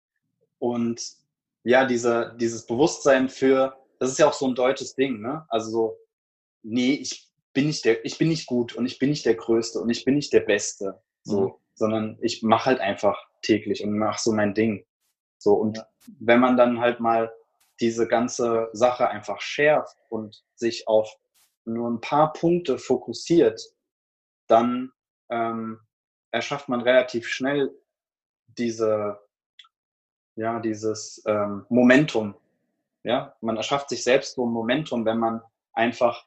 Und 0.58 1.02
ja, 1.64 1.86
diese, 1.86 2.36
dieses 2.40 2.66
Bewusstsein 2.66 3.30
für, 3.30 3.78
das 4.00 4.12
ist 4.12 4.20
ja 4.20 4.28
auch 4.28 4.34
so 4.34 4.48
ein 4.48 4.56
deutsches 4.56 4.96
Ding, 4.96 5.22
ne? 5.22 5.46
Also 5.50 5.72
so, 5.72 5.98
nee, 6.64 6.94
ich 6.94 7.30
bin 7.54 7.68
nicht 7.68 7.86
der, 7.86 8.04
ich 8.06 8.18
bin 8.18 8.28
nicht 8.28 8.48
gut 8.48 8.76
und 8.76 8.86
ich 8.86 9.00
bin 9.00 9.10
nicht 9.10 9.26
der 9.26 9.36
Größte 9.36 9.80
und 9.80 9.90
ich 9.90 10.04
bin 10.04 10.16
nicht 10.16 10.34
der 10.34 10.42
Beste. 10.42 11.02
So, 11.24 11.42
mhm 11.42 11.54
sondern 11.80 12.18
ich 12.22 12.44
mache 12.44 12.66
halt 12.66 12.82
einfach 12.82 13.18
täglich 13.42 13.84
und 13.84 13.98
mache 13.98 14.22
so 14.22 14.34
mein 14.34 14.54
Ding. 14.54 14.86
So, 15.40 15.54
und 15.54 15.78
ja. 15.78 15.88
wenn 16.20 16.42
man 16.42 16.58
dann 16.58 16.80
halt 16.80 17.00
mal 17.00 17.34
diese 17.80 18.08
ganze 18.08 18.70
Sache 18.74 19.08
einfach 19.08 19.40
schärft 19.40 19.98
und 20.10 20.44
sich 20.56 20.88
auf 20.88 21.10
nur 21.64 21.90
ein 21.90 22.02
paar 22.02 22.34
Punkte 22.34 22.78
fokussiert, 22.78 23.62
dann 24.48 24.92
ähm, 25.30 25.80
erschafft 26.32 26.70
man 26.70 26.82
relativ 26.82 27.28
schnell 27.28 27.72
diese, 28.48 29.20
ja, 30.36 30.60
dieses 30.60 31.24
ähm, 31.26 31.66
Momentum. 31.70 32.36
Ja, 33.04 33.36
man 33.42 33.58
erschafft 33.58 33.90
sich 33.90 34.04
selbst 34.04 34.36
so 34.36 34.46
ein 34.46 34.52
Momentum, 34.52 35.06
wenn 35.06 35.18
man 35.18 35.42
einfach 35.74 36.26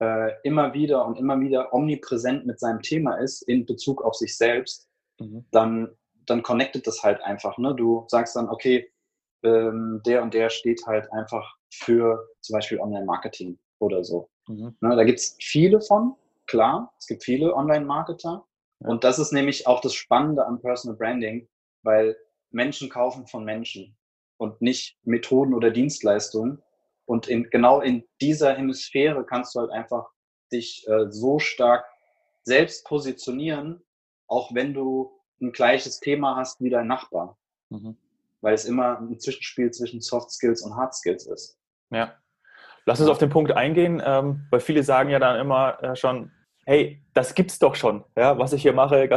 äh, 0.00 0.32
immer 0.42 0.72
wieder 0.74 1.04
und 1.04 1.18
immer 1.18 1.38
wieder 1.40 1.72
omnipräsent 1.72 2.46
mit 2.46 2.58
seinem 2.58 2.80
Thema 2.82 3.16
ist 3.16 3.42
in 3.42 3.66
Bezug 3.66 4.02
auf 4.02 4.14
sich 4.14 4.36
selbst 4.36 4.88
mhm. 5.18 5.44
dann, 5.50 5.96
dann 6.26 6.42
connectet 6.42 6.86
das 6.86 7.02
halt 7.02 7.20
einfach. 7.22 7.58
Ne? 7.58 7.74
Du 7.74 8.04
sagst 8.08 8.36
dann, 8.36 8.48
okay, 8.48 8.90
ähm, 9.42 10.00
der 10.04 10.22
und 10.22 10.34
der 10.34 10.50
steht 10.50 10.84
halt 10.86 11.12
einfach 11.12 11.56
für 11.70 12.26
zum 12.40 12.54
Beispiel 12.54 12.80
Online-Marketing 12.80 13.58
oder 13.78 14.04
so. 14.04 14.28
Mhm. 14.48 14.76
Ne? 14.80 14.96
Da 14.96 15.04
gibt 15.04 15.20
es 15.20 15.36
viele 15.40 15.80
von, 15.80 16.14
klar, 16.46 16.92
es 16.98 17.06
gibt 17.06 17.24
viele 17.24 17.54
Online-Marketer. 17.54 18.44
Und 18.84 19.02
das 19.02 19.18
ist 19.18 19.32
nämlich 19.32 19.66
auch 19.66 19.80
das 19.80 19.94
Spannende 19.94 20.46
am 20.46 20.60
Personal 20.60 20.96
Branding, 20.96 21.48
weil 21.82 22.16
Menschen 22.50 22.90
kaufen 22.90 23.26
von 23.26 23.44
Menschen 23.44 23.96
und 24.36 24.60
nicht 24.60 24.98
Methoden 25.04 25.54
oder 25.54 25.70
Dienstleistungen. 25.70 26.62
Und 27.06 27.26
in, 27.26 27.48
genau 27.50 27.80
in 27.80 28.04
dieser 28.20 28.54
Hemisphäre 28.54 29.24
kannst 29.24 29.54
du 29.54 29.60
halt 29.60 29.70
einfach 29.70 30.06
dich 30.52 30.86
äh, 30.86 31.10
so 31.10 31.38
stark 31.38 31.86
selbst 32.42 32.84
positionieren, 32.86 33.82
auch 34.26 34.54
wenn 34.54 34.74
du 34.74 35.18
ein 35.40 35.52
gleiches 35.52 36.00
Thema 36.00 36.36
hast 36.36 36.60
wie 36.60 36.70
dein 36.70 36.86
Nachbar. 36.86 37.38
Mhm. 37.70 37.96
Weil 38.42 38.52
es 38.52 38.66
immer 38.66 38.98
ein 38.98 39.18
Zwischenspiel 39.18 39.70
zwischen 39.70 40.02
Soft 40.02 40.30
Skills 40.30 40.62
und 40.62 40.76
Hard 40.76 40.94
Skills 40.94 41.26
ist. 41.26 41.58
Ja. 41.90 42.14
Lass 42.84 43.00
uns 43.00 43.08
auf 43.08 43.16
den 43.16 43.30
Punkt 43.30 43.52
eingehen, 43.52 44.02
ähm, 44.04 44.46
weil 44.50 44.60
viele 44.60 44.82
sagen 44.82 45.08
ja 45.08 45.18
dann 45.18 45.40
immer 45.40 45.82
äh, 45.82 45.96
schon, 45.96 46.30
hey, 46.66 47.02
das 47.12 47.34
gibt's 47.34 47.58
doch 47.58 47.74
schon. 47.74 48.04
Ja, 48.16 48.38
was 48.38 48.52
ich 48.52 48.62
hier 48.62 48.72
mache, 48.72 49.08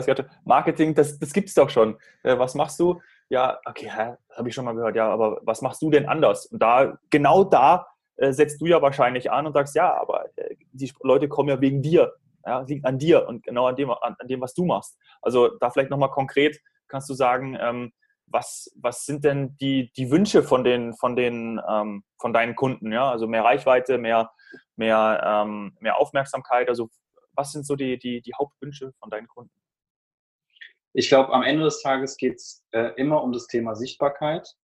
Marketing, 0.46 0.94
das, 0.94 1.20
das 1.20 1.34
gibt's 1.34 1.54
doch 1.54 1.70
schon. 1.70 1.98
Äh, 2.24 2.38
was 2.38 2.56
machst 2.56 2.80
du? 2.80 3.02
Ja, 3.30 3.60
okay, 3.66 3.90
habe 3.90 4.48
ich 4.48 4.56
schon 4.56 4.66
mal 4.66 4.74
gehört, 4.74 4.96
ja, 4.96 5.10
aber 5.10 5.42
was 5.44 5.62
machst 5.62 5.82
du 5.82 5.90
denn 5.90 6.08
anders? 6.08 6.46
Und 6.48 6.62
da, 6.62 6.98
genau 7.10 7.44
da 7.44 7.88
äh, 8.18 8.32
setzt 8.32 8.62
du 8.62 8.66
ja 8.66 8.82
wahrscheinlich 8.82 9.32
an 9.32 9.46
und 9.48 9.54
sagst, 9.54 9.76
ja, 9.76 10.00
aber 10.00 10.26
äh, 10.36 10.56
die 10.72 10.92
Leute 11.02 11.28
kommen 11.28 11.50
ja 11.50 11.62
wegen 11.62 11.82
dir. 11.82 12.14
Ja, 12.46 12.62
liegt 12.62 12.86
an 12.86 12.98
dir 12.98 13.28
und 13.28 13.44
genau 13.44 13.68
an 13.68 13.76
dem, 13.76 13.92
an, 13.92 14.16
an 14.18 14.28
dem, 14.28 14.40
was 14.40 14.54
du 14.54 14.64
machst. 14.64 14.98
Also 15.22 15.50
da 15.60 15.70
vielleicht 15.70 15.90
nochmal 15.90 16.12
konkret 16.12 16.58
kannst 16.88 17.10
du 17.10 17.14
sagen, 17.14 17.58
ähm, 17.60 17.92
was, 18.26 18.72
was 18.76 19.06
sind 19.06 19.24
denn 19.24 19.58
die, 19.58 19.92
die 19.98 20.12
Wünsche 20.12 20.44
von 20.44 20.64
den, 20.64 20.94
von 20.94 21.16
den, 21.16 21.62
ähm, 21.70 22.04
von 22.20 22.34
deinen 22.34 22.56
Kunden? 22.56 22.92
Ja, 22.92 23.10
also 23.10 23.28
mehr 23.28 23.44
Reichweite, 23.44 23.98
mehr, 23.98 24.32
mehr, 24.76 25.22
ähm, 25.26 25.76
mehr 25.80 25.98
Aufmerksamkeit. 25.98 26.70
Also 26.70 26.90
was 27.38 27.52
sind 27.52 27.66
so 27.66 27.76
die, 27.76 27.98
die, 27.98 28.22
die 28.22 28.34
Hauptwünsche 28.34 28.94
von 29.00 29.10
deinen 29.10 29.28
Kunden? 29.28 29.54
Ich 30.94 31.10
glaube, 31.10 31.32
am 31.32 31.44
Ende 31.44 31.64
des 31.64 31.82
Tages 31.82 32.18
geht 32.18 32.38
es 32.38 32.66
äh, 32.72 32.92
immer 32.98 33.24
um 33.24 33.32
das 33.32 33.48
Thema 33.48 33.76
Sichtbarkeit. 33.76 34.56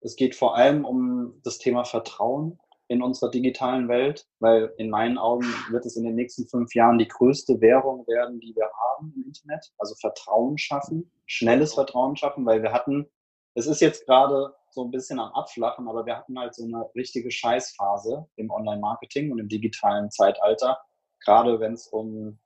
Es 0.00 0.14
geht 0.14 0.34
vor 0.34 0.56
allem 0.56 0.84
um 0.84 1.40
das 1.42 1.58
Thema 1.58 1.84
Vertrauen 1.84 2.58
in 2.88 3.02
unserer 3.02 3.30
digitalen 3.30 3.88
Welt, 3.88 4.28
weil 4.38 4.72
in 4.76 4.90
meinen 4.90 5.18
Augen 5.18 5.46
wird 5.70 5.86
es 5.86 5.96
in 5.96 6.04
den 6.04 6.14
nächsten 6.14 6.46
fünf 6.46 6.74
Jahren 6.74 6.98
die 6.98 7.08
größte 7.08 7.60
Währung 7.60 8.06
werden, 8.06 8.38
die 8.38 8.54
wir 8.54 8.68
haben 8.70 9.12
im 9.16 9.24
Internet. 9.24 9.72
Also 9.78 9.94
Vertrauen 9.96 10.58
schaffen, 10.58 11.10
schnelles 11.24 11.74
Vertrauen 11.74 12.16
schaffen, 12.16 12.44
weil 12.46 12.62
wir 12.62 12.72
hatten, 12.72 13.08
es 13.54 13.66
ist 13.66 13.80
jetzt 13.80 14.06
gerade 14.06 14.54
so 14.70 14.84
ein 14.84 14.90
bisschen 14.90 15.18
am 15.18 15.32
Abflachen, 15.32 15.88
aber 15.88 16.06
wir 16.06 16.16
hatten 16.16 16.38
halt 16.38 16.54
so 16.54 16.64
eine 16.64 16.88
richtige 16.94 17.30
Scheißphase 17.30 18.28
im 18.36 18.50
Online-Marketing 18.50 19.32
und 19.32 19.38
im 19.38 19.48
digitalen 19.48 20.10
Zeitalter, 20.10 20.78
gerade 21.24 21.60
wenn 21.60 21.74
es 21.74 21.88
um 21.88 22.38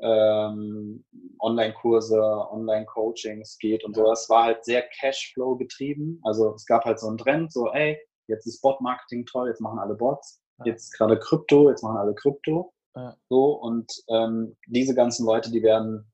ähm, 0.00 1.04
Online-Kurse, 1.40 2.20
Online-Coachings 2.20 3.58
geht 3.58 3.84
und 3.84 3.94
so. 3.94 4.10
Es 4.12 4.28
war 4.28 4.44
halt 4.44 4.64
sehr 4.64 4.82
Cashflow 4.82 5.56
getrieben. 5.56 6.20
Also 6.24 6.54
es 6.54 6.66
gab 6.66 6.84
halt 6.84 6.98
so 6.98 7.08
einen 7.08 7.18
Trend, 7.18 7.52
so, 7.52 7.70
ey, 7.72 7.98
jetzt 8.26 8.46
ist 8.46 8.60
Bot-Marketing 8.62 9.26
toll, 9.26 9.48
jetzt 9.48 9.60
machen 9.60 9.78
alle 9.78 9.94
Bots, 9.94 10.42
jetzt 10.64 10.92
gerade 10.92 11.18
Krypto, 11.18 11.70
jetzt 11.70 11.82
machen 11.82 11.98
alle 11.98 12.14
Krypto. 12.14 12.72
Ja. 12.94 13.16
So, 13.28 13.52
und 13.54 13.90
ähm, 14.08 14.56
diese 14.66 14.94
ganzen 14.94 15.24
Leute, 15.24 15.50
die 15.50 15.62
werden 15.62 16.12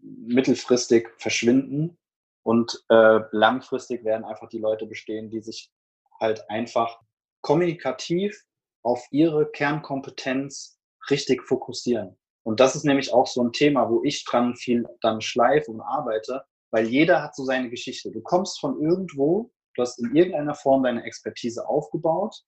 mittelfristig 0.00 1.10
verschwinden 1.18 1.98
und 2.42 2.82
äh, 2.88 3.20
langfristig 3.32 4.04
werden 4.04 4.24
einfach 4.24 4.48
die 4.48 4.58
Leute 4.58 4.86
bestehen, 4.86 5.30
die 5.30 5.40
sich 5.40 5.70
halt 6.20 6.48
einfach 6.48 7.00
kommunikativ 7.42 8.44
auf 8.82 9.06
ihre 9.10 9.50
Kernkompetenz 9.50 10.79
richtig 11.08 11.42
fokussieren. 11.42 12.16
Und 12.42 12.60
das 12.60 12.74
ist 12.74 12.84
nämlich 12.84 13.12
auch 13.12 13.26
so 13.26 13.42
ein 13.42 13.52
Thema, 13.52 13.88
wo 13.90 14.02
ich 14.04 14.24
dran 14.24 14.56
viel 14.56 14.86
dann 15.00 15.20
schleife 15.20 15.70
und 15.70 15.80
arbeite, 15.80 16.42
weil 16.70 16.86
jeder 16.86 17.22
hat 17.22 17.34
so 17.34 17.44
seine 17.44 17.70
Geschichte. 17.70 18.10
Du 18.10 18.20
kommst 18.22 18.60
von 18.60 18.80
irgendwo 18.80 19.50
du 19.74 19.82
hast 19.82 19.98
in 19.98 20.14
irgendeiner 20.14 20.54
Form 20.54 20.82
deine 20.82 21.04
Expertise 21.04 21.66
aufgebaut 21.66 22.42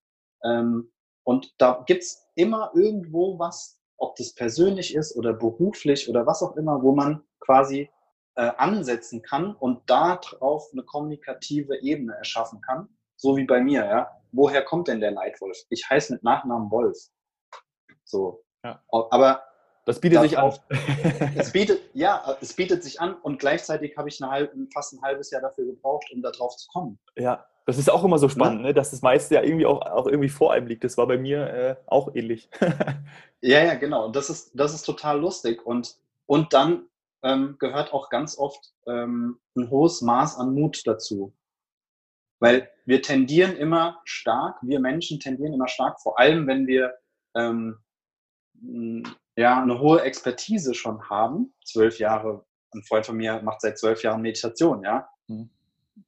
ähm, 0.44 0.92
und 1.24 1.52
da 1.58 1.82
gibt 1.86 2.02
es 2.02 2.28
immer 2.34 2.72
irgendwo 2.74 3.38
was, 3.38 3.78
ob 3.96 4.16
das 4.16 4.34
persönlich 4.34 4.94
ist 4.94 5.16
oder 5.16 5.32
beruflich 5.32 6.08
oder 6.08 6.26
was 6.26 6.42
auch 6.42 6.56
immer, 6.56 6.82
wo 6.82 6.92
man 6.92 7.22
quasi 7.40 7.88
äh, 8.34 8.50
ansetzen 8.56 9.22
kann 9.22 9.54
und 9.54 9.88
darauf 9.88 10.68
eine 10.72 10.82
kommunikative 10.82 11.80
Ebene 11.82 12.14
erschaffen 12.14 12.60
kann, 12.60 12.88
so 13.16 13.36
wie 13.36 13.44
bei 13.44 13.60
mir, 13.60 13.84
ja. 13.84 14.10
Woher 14.34 14.64
kommt 14.64 14.88
denn 14.88 15.00
der 15.00 15.10
Leitwolf? 15.10 15.58
Ich 15.68 15.88
heiße 15.88 16.14
mit 16.14 16.22
Nachnamen 16.22 16.70
Wolf. 16.70 16.96
So. 18.12 18.44
Ja. 18.62 18.80
Aber 18.88 19.42
das 19.84 20.00
bietet 20.00 20.22
sich 20.22 20.38
an. 20.38 20.52
es 21.36 21.50
bietet, 21.50 21.80
ja, 21.94 22.36
es 22.40 22.52
bietet 22.52 22.84
sich 22.84 23.00
an 23.00 23.14
und 23.14 23.40
gleichzeitig 23.40 23.96
habe 23.96 24.08
ich 24.08 24.22
eine 24.22 24.48
fast 24.72 24.92
ein 24.92 25.02
halbes 25.02 25.30
Jahr 25.30 25.42
dafür 25.42 25.64
gebraucht, 25.64 26.06
um 26.14 26.22
da 26.22 26.30
drauf 26.30 26.56
zu 26.56 26.68
kommen. 26.68 27.00
Ja, 27.16 27.44
das 27.66 27.78
ist 27.78 27.90
auch 27.90 28.04
immer 28.04 28.18
so 28.18 28.28
spannend, 28.28 28.60
ja. 28.60 28.66
ne? 28.68 28.74
dass 28.74 28.90
das 28.90 29.02
meiste 29.02 29.34
ja 29.34 29.42
irgendwie 29.42 29.66
auch, 29.66 29.80
auch 29.80 30.06
irgendwie 30.06 30.28
vor 30.28 30.52
einem 30.52 30.68
liegt. 30.68 30.84
Das 30.84 30.96
war 30.98 31.08
bei 31.08 31.18
mir 31.18 31.46
äh, 31.48 31.76
auch 31.86 32.14
ähnlich. 32.14 32.48
ja, 33.40 33.64
ja, 33.64 33.74
genau. 33.74 34.06
Und 34.06 34.14
das 34.14 34.30
ist, 34.30 34.52
das 34.54 34.74
ist 34.74 34.82
total 34.82 35.20
lustig. 35.20 35.64
Und, 35.66 35.96
und 36.26 36.52
dann 36.52 36.86
ähm, 37.24 37.56
gehört 37.58 37.92
auch 37.92 38.08
ganz 38.10 38.38
oft 38.38 38.72
ähm, 38.86 39.40
ein 39.56 39.70
hohes 39.70 40.02
Maß 40.02 40.36
an 40.36 40.54
Mut 40.54 40.86
dazu. 40.86 41.32
Weil 42.40 42.68
wir 42.84 43.02
tendieren 43.02 43.56
immer 43.56 44.00
stark, 44.04 44.58
wir 44.62 44.80
Menschen 44.80 45.18
tendieren 45.18 45.54
immer 45.54 45.68
stark, 45.68 46.00
vor 46.00 46.18
allem 46.18 46.46
wenn 46.46 46.66
wir 46.66 46.94
ähm, 47.36 47.78
ja, 49.36 49.62
eine 49.62 49.78
hohe 49.78 50.02
Expertise 50.02 50.74
schon 50.74 51.08
haben, 51.08 51.54
zwölf 51.64 51.98
Jahre, 51.98 52.44
ein 52.74 52.82
Freund 52.82 53.06
von 53.06 53.16
mir 53.16 53.40
macht 53.42 53.60
seit 53.60 53.78
zwölf 53.78 54.02
Jahren 54.02 54.22
Meditation, 54.22 54.82
ja. 54.84 55.08
Mhm. 55.26 55.50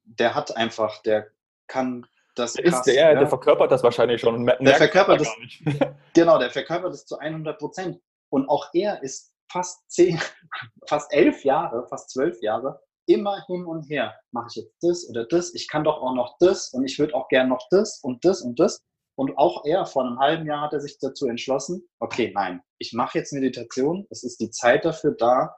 Der 0.05 0.35
hat 0.35 0.57
einfach, 0.57 1.03
der 1.03 1.29
kann 1.67 2.07
das. 2.35 2.55
Der, 2.55 2.65
krass, 2.65 2.79
ist 2.79 2.85
der, 2.85 2.95
ja. 2.95 3.19
der 3.19 3.29
verkörpert 3.29 3.71
das 3.71 3.83
wahrscheinlich 3.83 4.21
schon. 4.21 4.47
Der 4.47 4.75
verkörpert 4.77 5.21
das, 5.21 5.29
genau, 6.15 6.39
der 6.39 6.51
verkörpert 6.51 6.93
das 6.93 7.07
zu 7.07 7.19
100 7.19 7.59
Prozent. 7.59 8.01
Und 8.31 8.49
auch 8.49 8.69
er 8.73 9.03
ist 9.03 9.35
fast 9.51 9.91
zehn, 9.91 10.21
fast 10.89 11.13
elf 11.13 11.45
Jahre, 11.45 11.87
fast 11.89 12.11
zwölf 12.11 12.41
Jahre 12.43 12.81
immer 13.07 13.45
hin 13.47 13.65
und 13.67 13.83
her. 13.89 14.15
Mache 14.33 14.47
ich 14.51 14.57
jetzt 14.57 14.77
das 14.83 15.09
oder 15.09 15.27
das? 15.27 15.55
Ich 15.55 15.69
kann 15.69 15.85
doch 15.85 16.01
auch 16.01 16.15
noch 16.15 16.37
das 16.41 16.73
und 16.73 16.85
ich 16.85 16.99
würde 16.99 17.15
auch 17.15 17.29
gern 17.29 17.49
noch 17.49 17.67
das 17.71 18.01
und 18.03 18.25
das 18.25 18.43
und 18.43 18.59
das. 18.59 18.83
Und 19.17 19.39
auch 19.39 19.65
er, 19.65 19.87
vor 19.87 20.05
einem 20.05 20.19
halben 20.19 20.47
Jahr 20.47 20.61
hat 20.61 20.73
er 20.73 20.81
sich 20.81 20.99
dazu 20.99 21.29
entschlossen, 21.29 21.89
okay, 22.01 22.33
nein, 22.35 22.63
ich 22.79 22.93
mache 22.93 23.19
jetzt 23.19 23.33
Meditation, 23.33 24.07
es 24.11 24.25
ist 24.25 24.41
die 24.41 24.51
Zeit 24.51 24.85
dafür 24.85 25.13
da, 25.13 25.57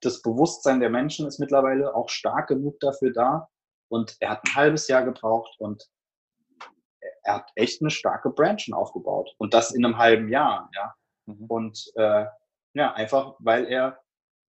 das 0.00 0.22
Bewusstsein 0.22 0.80
der 0.80 0.90
Menschen 0.90 1.26
ist 1.26 1.38
mittlerweile 1.38 1.94
auch 1.94 2.08
stark 2.08 2.48
genug 2.48 2.78
dafür 2.80 3.12
da. 3.12 3.48
Und 3.88 4.16
er 4.20 4.30
hat 4.30 4.44
ein 4.44 4.54
halbes 4.54 4.86
Jahr 4.88 5.04
gebraucht 5.04 5.56
und 5.58 5.88
er 7.22 7.36
hat 7.36 7.50
echt 7.54 7.80
eine 7.80 7.90
starke 7.90 8.30
Brand 8.30 8.62
schon 8.62 8.74
aufgebaut. 8.74 9.34
Und 9.38 9.54
das 9.54 9.72
in 9.72 9.84
einem 9.84 9.98
halben 9.98 10.28
Jahr, 10.28 10.70
ja. 10.74 10.94
Mhm. 11.26 11.46
Und 11.46 11.92
äh, 11.96 12.26
ja, 12.74 12.92
einfach 12.92 13.34
weil 13.38 13.66
er, 13.66 13.98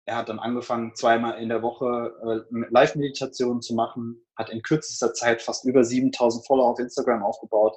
er 0.05 0.17
hat 0.17 0.29
dann 0.29 0.39
angefangen, 0.39 0.95
zweimal 0.95 1.41
in 1.41 1.49
der 1.49 1.61
Woche 1.61 2.45
äh, 2.51 2.67
Live-Meditationen 2.69 3.61
zu 3.61 3.73
machen, 3.73 4.23
hat 4.35 4.49
in 4.49 4.61
kürzester 4.61 5.13
Zeit 5.13 5.41
fast 5.41 5.65
über 5.65 5.83
7000 5.83 6.45
Follower 6.45 6.69
auf 6.71 6.79
Instagram 6.79 7.23
aufgebaut, 7.23 7.75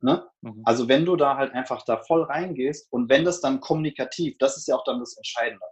Ne? 0.00 0.28
Mhm. 0.42 0.62
Also 0.64 0.88
wenn 0.88 1.04
du 1.04 1.16
da 1.16 1.36
halt 1.36 1.52
einfach 1.52 1.84
da 1.84 1.96
voll 1.96 2.22
reingehst 2.22 2.92
und 2.92 3.08
wenn 3.08 3.24
das 3.24 3.40
dann 3.40 3.60
kommunikativ, 3.60 4.36
das 4.38 4.56
ist 4.56 4.68
ja 4.68 4.76
auch 4.76 4.84
dann 4.84 5.00
das 5.00 5.16
Entscheidende. 5.16 5.64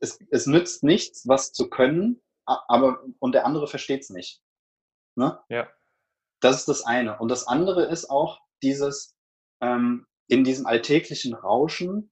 Es, 0.00 0.18
es 0.30 0.46
nützt 0.46 0.82
nichts, 0.82 1.28
was 1.28 1.52
zu 1.52 1.68
können, 1.68 2.22
aber 2.44 3.04
und 3.18 3.32
der 3.32 3.46
andere 3.46 3.68
versteht 3.68 4.02
es 4.02 4.10
nicht. 4.10 4.42
Ne? 5.16 5.38
Ja. 5.48 5.68
Das 6.40 6.56
ist 6.56 6.68
das 6.68 6.84
eine. 6.84 7.18
Und 7.18 7.30
das 7.30 7.46
andere 7.46 7.84
ist 7.84 8.10
auch 8.10 8.40
dieses, 8.62 9.14
ähm, 9.60 10.06
in 10.28 10.44
diesem 10.44 10.66
alltäglichen 10.66 11.34
Rauschen 11.34 12.10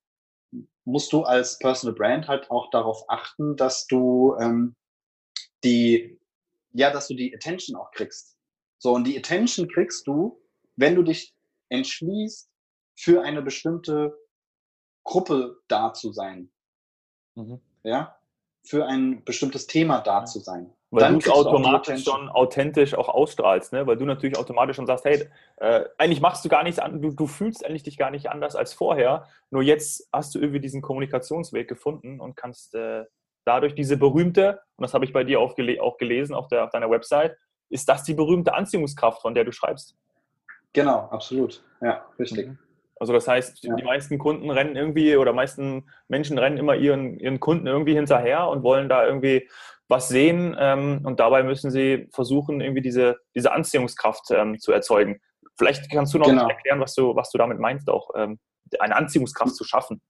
musst 0.84 1.12
du 1.12 1.22
als 1.22 1.58
Personal 1.58 1.94
Brand 1.94 2.28
halt 2.28 2.50
auch 2.50 2.70
darauf 2.70 3.04
achten, 3.08 3.56
dass 3.56 3.86
du 3.86 4.36
ähm, 4.40 4.76
die, 5.64 6.18
ja, 6.72 6.90
dass 6.90 7.08
du 7.08 7.14
die 7.14 7.34
Attention 7.34 7.76
auch 7.76 7.90
kriegst. 7.92 8.36
So, 8.78 8.92
und 8.92 9.04
die 9.04 9.16
Attention 9.18 9.68
kriegst 9.68 10.06
du, 10.06 10.39
wenn 10.80 10.94
du 10.94 11.02
dich 11.02 11.34
entschließt, 11.68 12.50
für 12.98 13.22
eine 13.22 13.42
bestimmte 13.42 14.18
Gruppe 15.04 15.58
da 15.68 15.92
zu 15.92 16.12
sein, 16.12 16.50
mhm. 17.34 17.60
ja, 17.82 18.16
für 18.66 18.86
ein 18.86 19.24
bestimmtes 19.24 19.66
Thema 19.66 20.00
da 20.00 20.24
zu 20.24 20.40
sein. 20.40 20.72
Weil 20.92 21.12
du 21.12 21.18
es 21.18 21.28
automatisch 21.28 22.02
schon 22.02 22.28
authentisch 22.28 22.94
auch 22.94 23.08
ausstrahlst, 23.08 23.72
ne? 23.72 23.86
weil 23.86 23.96
du 23.96 24.04
natürlich 24.04 24.36
automatisch 24.36 24.74
schon 24.74 24.86
sagst, 24.86 25.04
hey, 25.04 25.28
äh, 25.58 25.84
eigentlich 25.98 26.20
machst 26.20 26.44
du 26.44 26.48
gar 26.48 26.64
nichts 26.64 26.80
an, 26.80 27.00
du, 27.00 27.12
du 27.12 27.26
fühlst 27.28 27.64
eigentlich 27.64 27.84
dich 27.84 27.96
gar 27.96 28.10
nicht 28.10 28.28
anders 28.28 28.56
als 28.56 28.74
vorher, 28.74 29.28
nur 29.50 29.62
jetzt 29.62 30.08
hast 30.12 30.34
du 30.34 30.40
irgendwie 30.40 30.60
diesen 30.60 30.82
Kommunikationsweg 30.82 31.68
gefunden 31.68 32.20
und 32.20 32.36
kannst 32.36 32.74
äh, 32.74 33.04
dadurch 33.44 33.76
diese 33.76 33.96
berühmte, 33.96 34.60
und 34.76 34.82
das 34.82 34.92
habe 34.92 35.04
ich 35.04 35.12
bei 35.12 35.22
dir 35.22 35.40
auch, 35.40 35.54
gele 35.54 35.80
auch 35.80 35.96
gelesen 35.96 36.34
auf, 36.34 36.48
der, 36.48 36.64
auf 36.64 36.70
deiner 36.70 36.90
Website, 36.90 37.36
ist 37.70 37.88
das 37.88 38.02
die 38.02 38.14
berühmte 38.14 38.52
Anziehungskraft, 38.52 39.22
von 39.22 39.34
der 39.34 39.44
du 39.44 39.52
schreibst? 39.52 39.96
Genau, 40.72 41.08
absolut. 41.10 41.62
Ja, 41.80 42.04
richtig. 42.18 42.48
Mhm. 42.48 42.58
Also 43.00 43.14
das 43.14 43.26
heißt, 43.26 43.64
ja. 43.64 43.74
die 43.76 43.82
meisten 43.82 44.18
Kunden 44.18 44.50
rennen 44.50 44.76
irgendwie 44.76 45.16
oder 45.16 45.32
meisten 45.32 45.90
Menschen 46.08 46.36
rennen 46.36 46.58
immer 46.58 46.74
ihren, 46.74 47.18
ihren 47.18 47.40
Kunden 47.40 47.66
irgendwie 47.66 47.94
hinterher 47.94 48.46
und 48.48 48.62
wollen 48.62 48.90
da 48.90 49.06
irgendwie 49.06 49.48
was 49.88 50.08
sehen 50.08 50.54
ähm, 50.58 51.00
und 51.04 51.18
dabei 51.18 51.42
müssen 51.42 51.70
sie 51.70 52.08
versuchen, 52.12 52.60
irgendwie 52.60 52.82
diese, 52.82 53.16
diese 53.34 53.52
Anziehungskraft 53.52 54.30
ähm, 54.30 54.58
zu 54.60 54.70
erzeugen. 54.70 55.20
Vielleicht 55.58 55.90
kannst 55.90 56.14
du 56.14 56.18
noch 56.18 56.26
genau. 56.26 56.46
erklären, 56.46 56.78
was 56.78 56.94
du, 56.94 57.16
was 57.16 57.30
du 57.30 57.38
damit 57.38 57.58
meinst, 57.58 57.88
auch 57.88 58.10
ähm, 58.14 58.38
eine 58.78 58.94
Anziehungskraft 58.94 59.56
zu 59.56 59.64
schaffen. 59.64 60.00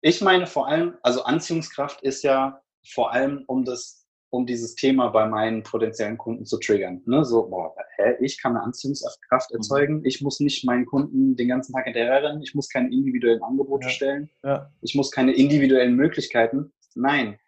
Ich 0.00 0.20
meine 0.20 0.46
vor 0.46 0.68
allem, 0.68 0.96
also 1.02 1.24
Anziehungskraft 1.24 2.02
ist 2.02 2.22
ja 2.22 2.60
vor 2.88 3.12
allem 3.12 3.44
um 3.46 3.64
das 3.64 4.01
um 4.32 4.46
dieses 4.46 4.74
Thema 4.74 5.08
bei 5.08 5.26
meinen 5.26 5.62
potenziellen 5.62 6.16
Kunden 6.16 6.46
zu 6.46 6.58
triggern. 6.58 7.02
Ne? 7.04 7.22
So, 7.22 7.50
boah, 7.50 7.74
hä, 7.96 8.16
ich 8.20 8.40
kann 8.40 8.56
eine 8.56 8.64
Anziehungskraft 8.64 9.50
mhm. 9.50 9.56
erzeugen, 9.56 10.04
ich 10.04 10.22
muss 10.22 10.40
nicht 10.40 10.64
meinen 10.64 10.86
Kunden 10.86 11.36
den 11.36 11.48
ganzen 11.48 11.74
Tag 11.74 11.84
hinterherrennen, 11.84 12.42
ich 12.42 12.54
muss 12.54 12.70
keine 12.70 12.90
individuellen 12.90 13.42
Angebote 13.42 13.88
ja. 13.88 13.92
stellen, 13.92 14.30
ja. 14.42 14.72
ich 14.80 14.94
muss 14.94 15.10
keine 15.10 15.32
individuellen 15.32 15.94
Möglichkeiten. 15.94 16.72
Nein, 16.94 17.38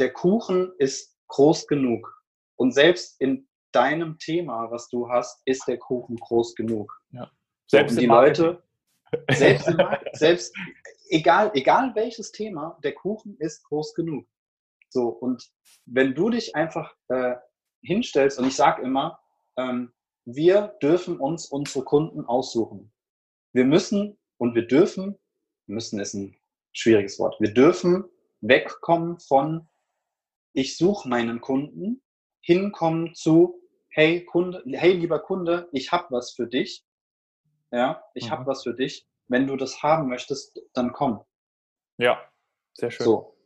der 0.00 0.12
Kuchen 0.12 0.72
ist 0.78 1.16
groß 1.28 1.68
genug. 1.68 2.20
Und 2.56 2.74
selbst 2.74 3.20
in 3.20 3.46
deinem 3.70 4.18
Thema, 4.18 4.72
was 4.72 4.88
du 4.88 5.08
hast, 5.08 5.40
ist 5.44 5.68
der 5.68 5.78
Kuchen 5.78 6.16
groß 6.16 6.56
genug. 6.56 6.92
Ja. 7.12 7.30
Selbst 7.68 7.94
so, 7.94 8.00
die 8.00 8.06
Leute, 8.06 8.60
selbst, 9.30 9.72
selbst 10.14 10.52
egal, 11.10 11.52
egal 11.54 11.94
welches 11.94 12.32
Thema, 12.32 12.76
der 12.82 12.92
Kuchen 12.92 13.36
ist 13.38 13.62
groß 13.68 13.94
genug. 13.94 14.26
So, 14.90 15.08
und 15.08 15.48
wenn 15.86 16.14
du 16.14 16.30
dich 16.30 16.54
einfach 16.54 16.94
äh, 17.08 17.36
hinstellst, 17.82 18.38
und 18.38 18.46
ich 18.46 18.56
sage 18.56 18.82
immer, 18.82 19.18
ähm, 19.56 19.92
wir 20.24 20.76
dürfen 20.82 21.18
uns 21.18 21.46
unsere 21.46 21.84
Kunden 21.84 22.24
aussuchen. 22.26 22.92
Wir 23.52 23.64
müssen 23.64 24.18
und 24.36 24.54
wir 24.54 24.66
dürfen, 24.66 25.18
müssen 25.66 26.00
ist 26.00 26.14
ein 26.14 26.36
schwieriges 26.72 27.18
Wort, 27.18 27.40
wir 27.40 27.54
dürfen 27.54 28.04
wegkommen 28.40 29.18
von, 29.18 29.68
ich 30.52 30.76
suche 30.76 31.08
meinen 31.08 31.40
Kunden, 31.40 32.02
hinkommen 32.40 33.14
zu, 33.14 33.60
hey 33.88 34.24
Kunde, 34.24 34.62
hey 34.66 34.92
lieber 34.92 35.20
Kunde, 35.20 35.68
ich 35.72 35.92
habe 35.92 36.06
was 36.10 36.32
für 36.32 36.46
dich. 36.46 36.84
Ja, 37.70 38.02
ich 38.14 38.26
mhm. 38.26 38.30
habe 38.30 38.46
was 38.46 38.64
für 38.64 38.74
dich. 38.74 39.06
Wenn 39.28 39.46
du 39.46 39.56
das 39.56 39.82
haben 39.82 40.08
möchtest, 40.08 40.60
dann 40.74 40.92
komm. 40.92 41.24
Ja, 41.98 42.20
sehr 42.72 42.90
schön. 42.90 43.04
So. 43.04 43.39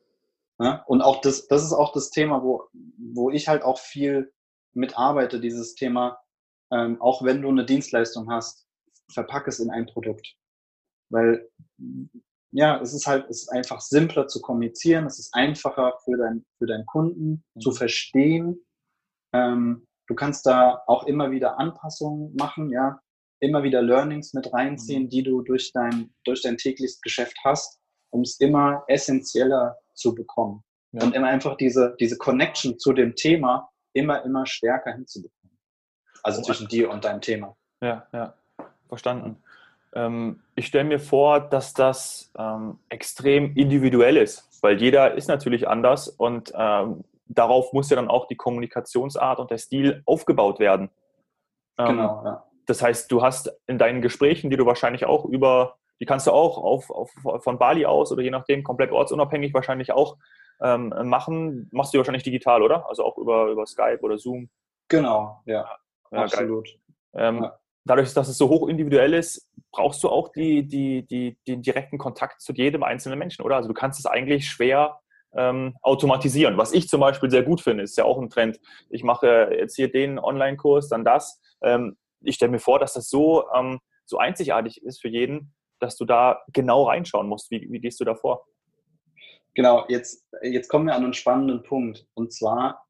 Ja, 0.60 0.84
und 0.86 1.02
auch 1.02 1.20
das, 1.20 1.48
das 1.48 1.64
ist 1.64 1.72
auch 1.72 1.92
das 1.92 2.10
Thema, 2.10 2.42
wo, 2.42 2.68
wo 3.12 3.30
ich 3.30 3.48
halt 3.48 3.62
auch 3.62 3.78
viel 3.78 4.32
mitarbeite, 4.72 5.40
dieses 5.40 5.74
Thema, 5.74 6.18
ähm, 6.72 7.00
auch 7.00 7.24
wenn 7.24 7.42
du 7.42 7.48
eine 7.48 7.64
Dienstleistung 7.64 8.30
hast, 8.30 8.66
verpack 9.12 9.48
es 9.48 9.58
in 9.58 9.70
ein 9.70 9.86
Produkt. 9.86 10.36
Weil, 11.10 11.48
ja, 12.52 12.80
es 12.80 12.94
ist 12.94 13.06
halt, 13.06 13.28
es 13.28 13.42
ist 13.42 13.48
einfach 13.48 13.80
simpler 13.80 14.28
zu 14.28 14.40
kommunizieren, 14.40 15.06
es 15.06 15.18
ist 15.18 15.34
einfacher 15.34 15.98
für, 16.04 16.16
dein, 16.16 16.44
für 16.58 16.66
deinen 16.66 16.86
Kunden 16.86 17.44
mhm. 17.54 17.60
zu 17.60 17.72
verstehen. 17.72 18.64
Ähm, 19.32 19.86
du 20.06 20.14
kannst 20.14 20.46
da 20.46 20.82
auch 20.86 21.04
immer 21.06 21.32
wieder 21.32 21.58
Anpassungen 21.58 22.34
machen, 22.36 22.70
ja, 22.70 23.00
immer 23.40 23.64
wieder 23.64 23.82
Learnings 23.82 24.34
mit 24.34 24.52
reinziehen, 24.52 25.04
mhm. 25.04 25.08
die 25.08 25.22
du 25.24 25.42
durch 25.42 25.72
dein, 25.72 26.14
durch 26.24 26.42
dein 26.42 26.56
tägliches 26.56 27.00
Geschäft 27.00 27.36
hast, 27.44 27.80
um 28.10 28.22
es 28.22 28.38
immer 28.38 28.84
essentieller 28.86 29.76
zu 29.94 30.14
bekommen. 30.14 30.62
Ja. 30.92 31.02
Und 31.02 31.14
immer 31.14 31.28
einfach 31.28 31.56
diese, 31.56 31.96
diese 31.98 32.18
Connection 32.18 32.78
zu 32.78 32.92
dem 32.92 33.14
Thema 33.14 33.70
immer, 33.94 34.24
immer 34.24 34.46
stärker 34.46 34.92
hinzubekommen. 34.92 35.58
Also 36.22 36.40
oh, 36.40 36.44
zwischen 36.44 36.68
dir 36.68 36.90
und 36.90 37.04
deinem 37.04 37.20
Thema. 37.20 37.56
Ja, 37.82 38.06
ja, 38.12 38.34
verstanden. 38.88 39.42
Ähm, 39.94 40.42
ich 40.56 40.66
stelle 40.66 40.84
mir 40.84 40.98
vor, 40.98 41.40
dass 41.40 41.74
das 41.74 42.32
ähm, 42.36 42.78
extrem 42.88 43.54
individuell 43.56 44.16
ist, 44.16 44.48
weil 44.62 44.80
jeder 44.80 45.14
ist 45.14 45.28
natürlich 45.28 45.68
anders 45.68 46.08
und 46.08 46.52
ähm, 46.56 47.04
darauf 47.26 47.72
muss 47.72 47.90
ja 47.90 47.96
dann 47.96 48.08
auch 48.08 48.26
die 48.26 48.36
Kommunikationsart 48.36 49.38
und 49.38 49.50
der 49.50 49.58
Stil 49.58 50.02
aufgebaut 50.06 50.58
werden. 50.58 50.90
Ähm, 51.78 51.88
genau, 51.88 52.22
ja. 52.24 52.44
Das 52.66 52.82
heißt, 52.82 53.12
du 53.12 53.22
hast 53.22 53.52
in 53.66 53.78
deinen 53.78 54.00
Gesprächen, 54.00 54.50
die 54.50 54.56
du 54.56 54.66
wahrscheinlich 54.66 55.04
auch 55.04 55.24
über, 55.24 55.76
die 56.00 56.06
kannst 56.06 56.26
du 56.26 56.32
auch 56.32 56.58
auf, 56.58 56.90
auf, 56.90 57.12
von 57.42 57.58
Bali 57.58 57.86
aus 57.86 58.12
oder 58.12 58.22
je 58.22 58.30
nachdem 58.30 58.64
komplett 58.64 58.90
ortsunabhängig 58.90 59.54
wahrscheinlich 59.54 59.92
auch 59.92 60.16
ähm, 60.60 60.92
machen, 61.04 61.68
machst 61.72 61.94
du 61.94 61.98
wahrscheinlich 61.98 62.22
digital, 62.22 62.62
oder? 62.62 62.88
Also 62.88 63.04
auch 63.04 63.18
über, 63.18 63.46
über 63.46 63.66
Skype 63.66 64.00
oder 64.02 64.18
Zoom. 64.18 64.48
Genau, 64.88 65.40
ja. 65.46 65.68
ja 66.10 66.22
absolut. 66.22 66.68
Ähm, 67.14 67.42
ja. 67.42 67.58
Dadurch, 67.84 68.14
dass 68.14 68.28
es 68.28 68.38
so 68.38 68.48
hoch 68.48 68.68
individuell 68.68 69.12
ist, 69.12 69.50
brauchst 69.70 70.02
du 70.02 70.08
auch 70.08 70.30
die, 70.30 70.66
die, 70.66 71.06
die, 71.06 71.36
den 71.46 71.62
direkten 71.62 71.98
Kontakt 71.98 72.40
zu 72.40 72.52
jedem 72.52 72.82
einzelnen 72.82 73.18
Menschen, 73.18 73.44
oder? 73.44 73.56
Also 73.56 73.68
du 73.68 73.74
kannst 73.74 73.98
es 73.98 74.06
eigentlich 74.06 74.48
schwer 74.48 75.00
ähm, 75.36 75.76
automatisieren. 75.82 76.56
Was 76.56 76.72
ich 76.72 76.88
zum 76.88 77.00
Beispiel 77.00 77.30
sehr 77.30 77.42
gut 77.42 77.60
finde, 77.60 77.82
ist 77.82 77.98
ja 77.98 78.04
auch 78.04 78.18
ein 78.18 78.30
Trend. 78.30 78.58
Ich 78.88 79.02
mache 79.02 79.50
jetzt 79.52 79.76
hier 79.76 79.90
den 79.90 80.18
Online-Kurs, 80.18 80.88
dann 80.88 81.04
das. 81.04 81.40
Ähm, 81.62 81.96
ich 82.20 82.36
stelle 82.36 82.52
mir 82.52 82.58
vor, 82.58 82.78
dass 82.78 82.94
das 82.94 83.10
so, 83.10 83.44
ähm, 83.54 83.80
so 84.06 84.18
einzigartig 84.18 84.82
ist 84.82 85.00
für 85.00 85.08
jeden, 85.08 85.52
dass 85.84 85.96
du 85.96 86.04
da 86.04 86.42
genau 86.52 86.84
reinschauen 86.84 87.28
musst. 87.28 87.50
Wie, 87.50 87.70
wie 87.70 87.80
gehst 87.80 88.00
du 88.00 88.04
da 88.04 88.14
vor? 88.14 88.46
Genau, 89.54 89.84
jetzt, 89.88 90.26
jetzt 90.42 90.68
kommen 90.68 90.86
wir 90.86 90.94
an 90.94 91.04
einen 91.04 91.14
spannenden 91.14 91.62
Punkt. 91.62 92.06
Und 92.14 92.32
zwar 92.32 92.86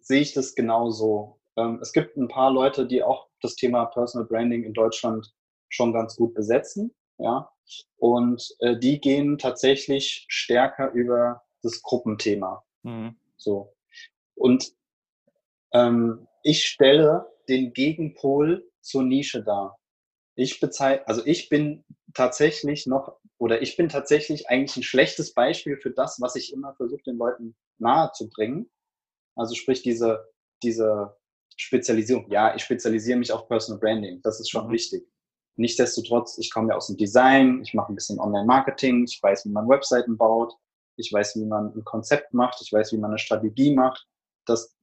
sehe 0.00 0.20
ich 0.20 0.32
das 0.32 0.54
genauso. 0.54 1.38
Ähm, 1.56 1.78
es 1.80 1.92
gibt 1.92 2.16
ein 2.16 2.28
paar 2.28 2.50
Leute, 2.50 2.86
die 2.86 3.02
auch 3.02 3.28
das 3.40 3.54
Thema 3.54 3.86
Personal 3.86 4.26
Branding 4.26 4.64
in 4.64 4.72
Deutschland 4.72 5.32
schon 5.68 5.92
ganz 5.92 6.16
gut 6.16 6.34
besetzen. 6.34 6.94
Ja, 7.18 7.48
und 7.96 8.54
äh, 8.58 8.76
die 8.76 9.00
gehen 9.00 9.38
tatsächlich 9.38 10.26
stärker 10.28 10.90
über 10.92 11.42
das 11.62 11.82
Gruppenthema. 11.82 12.64
Mhm. 12.82 13.16
So. 13.36 13.72
Und 14.34 14.72
ähm, 15.72 16.26
ich 16.42 16.64
stelle 16.64 17.26
den 17.48 17.72
Gegenpol 17.72 18.68
zur 18.80 19.04
Nische 19.04 19.42
dar. 19.42 19.78
Ich 20.34 20.60
bezeichne, 20.60 21.06
also 21.06 21.22
ich 21.24 21.48
bin 21.48 21.84
tatsächlich 22.14 22.86
noch 22.86 23.18
oder 23.38 23.60
ich 23.62 23.76
bin 23.76 23.88
tatsächlich 23.88 24.48
eigentlich 24.48 24.76
ein 24.76 24.82
schlechtes 24.82 25.34
Beispiel 25.34 25.76
für 25.76 25.90
das, 25.90 26.20
was 26.20 26.36
ich 26.36 26.52
immer 26.52 26.74
versuche, 26.74 27.02
den 27.02 27.18
Leuten 27.18 27.56
nahe 27.78 28.10
zu 28.12 28.28
bringen. 28.28 28.70
Also 29.34 29.54
sprich 29.54 29.82
diese, 29.82 30.28
diese 30.62 31.16
Spezialisierung. 31.56 32.30
Ja, 32.30 32.54
ich 32.54 32.62
spezialisiere 32.62 33.18
mich 33.18 33.32
auf 33.32 33.48
Personal 33.48 33.80
Branding. 33.80 34.20
Das 34.22 34.40
ist 34.40 34.50
schon 34.50 34.68
mhm. 34.68 34.72
wichtig. 34.72 35.06
Nichtsdestotrotz, 35.56 36.38
ich 36.38 36.50
komme 36.50 36.70
ja 36.70 36.76
aus 36.76 36.88
dem 36.88 36.96
Design, 36.96 37.60
ich 37.62 37.74
mache 37.74 37.92
ein 37.92 37.94
bisschen 37.94 38.18
Online-Marketing, 38.18 39.04
ich 39.04 39.20
weiß, 39.22 39.44
wie 39.44 39.50
man 39.50 39.68
Webseiten 39.68 40.16
baut, 40.16 40.52
ich 40.96 41.12
weiß, 41.12 41.36
wie 41.36 41.44
man 41.44 41.72
ein 41.76 41.84
Konzept 41.84 42.34
macht, 42.34 42.60
ich 42.60 42.72
weiß, 42.72 42.92
wie 42.92 42.98
man 42.98 43.10
eine 43.10 43.18
Strategie 43.18 43.72
macht, 43.72 44.04
das, 44.46 44.76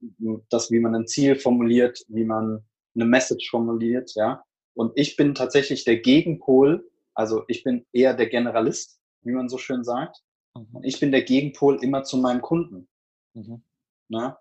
das 0.48 0.70
wie 0.70 0.80
man 0.80 0.94
ein 0.94 1.06
Ziel 1.06 1.36
formuliert, 1.36 2.02
wie 2.08 2.24
man 2.24 2.64
eine 2.94 3.04
Message 3.04 3.50
formuliert, 3.50 4.12
ja. 4.14 4.44
Und 4.74 4.92
ich 4.94 5.16
bin 5.16 5.34
tatsächlich 5.34 5.84
der 5.84 5.98
Gegenpol 5.98 6.90
also 7.14 7.44
ich 7.48 7.62
bin 7.62 7.86
eher 7.92 8.14
der 8.14 8.28
Generalist, 8.28 9.00
wie 9.22 9.32
man 9.32 9.48
so 9.48 9.58
schön 9.58 9.84
sagt. 9.84 10.22
Mhm. 10.54 10.68
Und 10.72 10.84
ich 10.84 11.00
bin 11.00 11.12
der 11.12 11.22
Gegenpol 11.22 11.82
immer 11.82 12.04
zu 12.04 12.16
meinem 12.16 12.42
Kunden. 12.42 12.88
Mhm. 13.34 13.62
Na? 14.08 14.38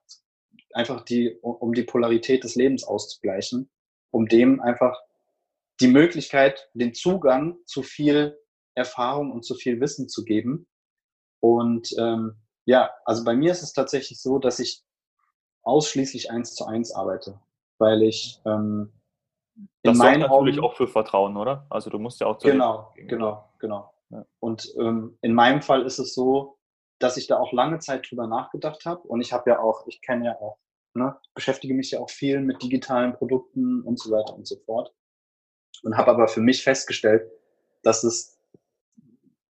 Einfach 0.73 1.03
die, 1.03 1.37
um 1.41 1.73
die 1.73 1.83
Polarität 1.83 2.43
des 2.43 2.55
Lebens 2.55 2.83
auszugleichen, 2.83 3.69
um 4.11 4.27
dem 4.27 4.61
einfach 4.61 4.97
die 5.79 5.87
Möglichkeit, 5.87 6.69
den 6.73 6.93
Zugang 6.93 7.57
zu 7.65 7.83
viel 7.83 8.37
Erfahrung 8.75 9.31
und 9.31 9.43
zu 9.43 9.55
viel 9.55 9.79
Wissen 9.81 10.07
zu 10.07 10.23
geben. 10.23 10.67
Und 11.39 11.93
ähm, 11.97 12.35
ja, 12.65 12.91
also 13.05 13.23
bei 13.23 13.35
mir 13.35 13.51
ist 13.51 13.63
es 13.63 13.73
tatsächlich 13.73 14.21
so, 14.21 14.39
dass 14.39 14.59
ich 14.59 14.83
ausschließlich 15.63 16.31
eins 16.31 16.53
zu 16.53 16.65
eins 16.65 16.93
arbeite, 16.93 17.39
weil 17.79 18.03
ich 18.03 18.39
ähm, 18.45 18.93
das 19.83 19.97
sorgt 19.97 20.19
natürlich 20.19 20.59
Augen, 20.59 20.65
auch 20.65 20.75
für 20.75 20.87
Vertrauen, 20.87 21.37
oder? 21.37 21.65
Also 21.69 21.89
du 21.89 21.99
musst 21.99 22.19
ja 22.19 22.27
auch 22.27 22.37
zu 22.37 22.47
Genau, 22.47 22.93
genau, 22.95 23.49
genau. 23.59 23.93
Ja. 24.09 24.25
Und 24.39 24.73
ähm, 24.79 25.17
in 25.21 25.33
meinem 25.33 25.61
Fall 25.61 25.85
ist 25.85 25.99
es 25.99 26.13
so, 26.13 26.57
dass 26.99 27.17
ich 27.17 27.27
da 27.27 27.37
auch 27.37 27.51
lange 27.51 27.79
Zeit 27.79 28.09
drüber 28.09 28.27
nachgedacht 28.27 28.85
habe. 28.85 29.01
Und 29.07 29.21
ich 29.21 29.33
habe 29.33 29.49
ja 29.49 29.59
auch, 29.59 29.87
ich 29.87 30.01
kenne 30.01 30.25
ja 30.25 30.35
auch, 30.39 30.57
ne, 30.93 31.17
beschäftige 31.33 31.73
mich 31.73 31.91
ja 31.91 31.99
auch 31.99 32.09
viel 32.09 32.41
mit 32.41 32.61
digitalen 32.61 33.13
Produkten 33.13 33.81
und 33.81 33.99
so 33.99 34.11
weiter 34.11 34.35
und 34.35 34.47
so 34.47 34.57
fort. 34.65 34.93
Und 35.83 35.97
habe 35.97 36.11
aber 36.11 36.27
für 36.27 36.41
mich 36.41 36.63
festgestellt, 36.63 37.29
dass 37.81 38.03
es, 38.03 38.39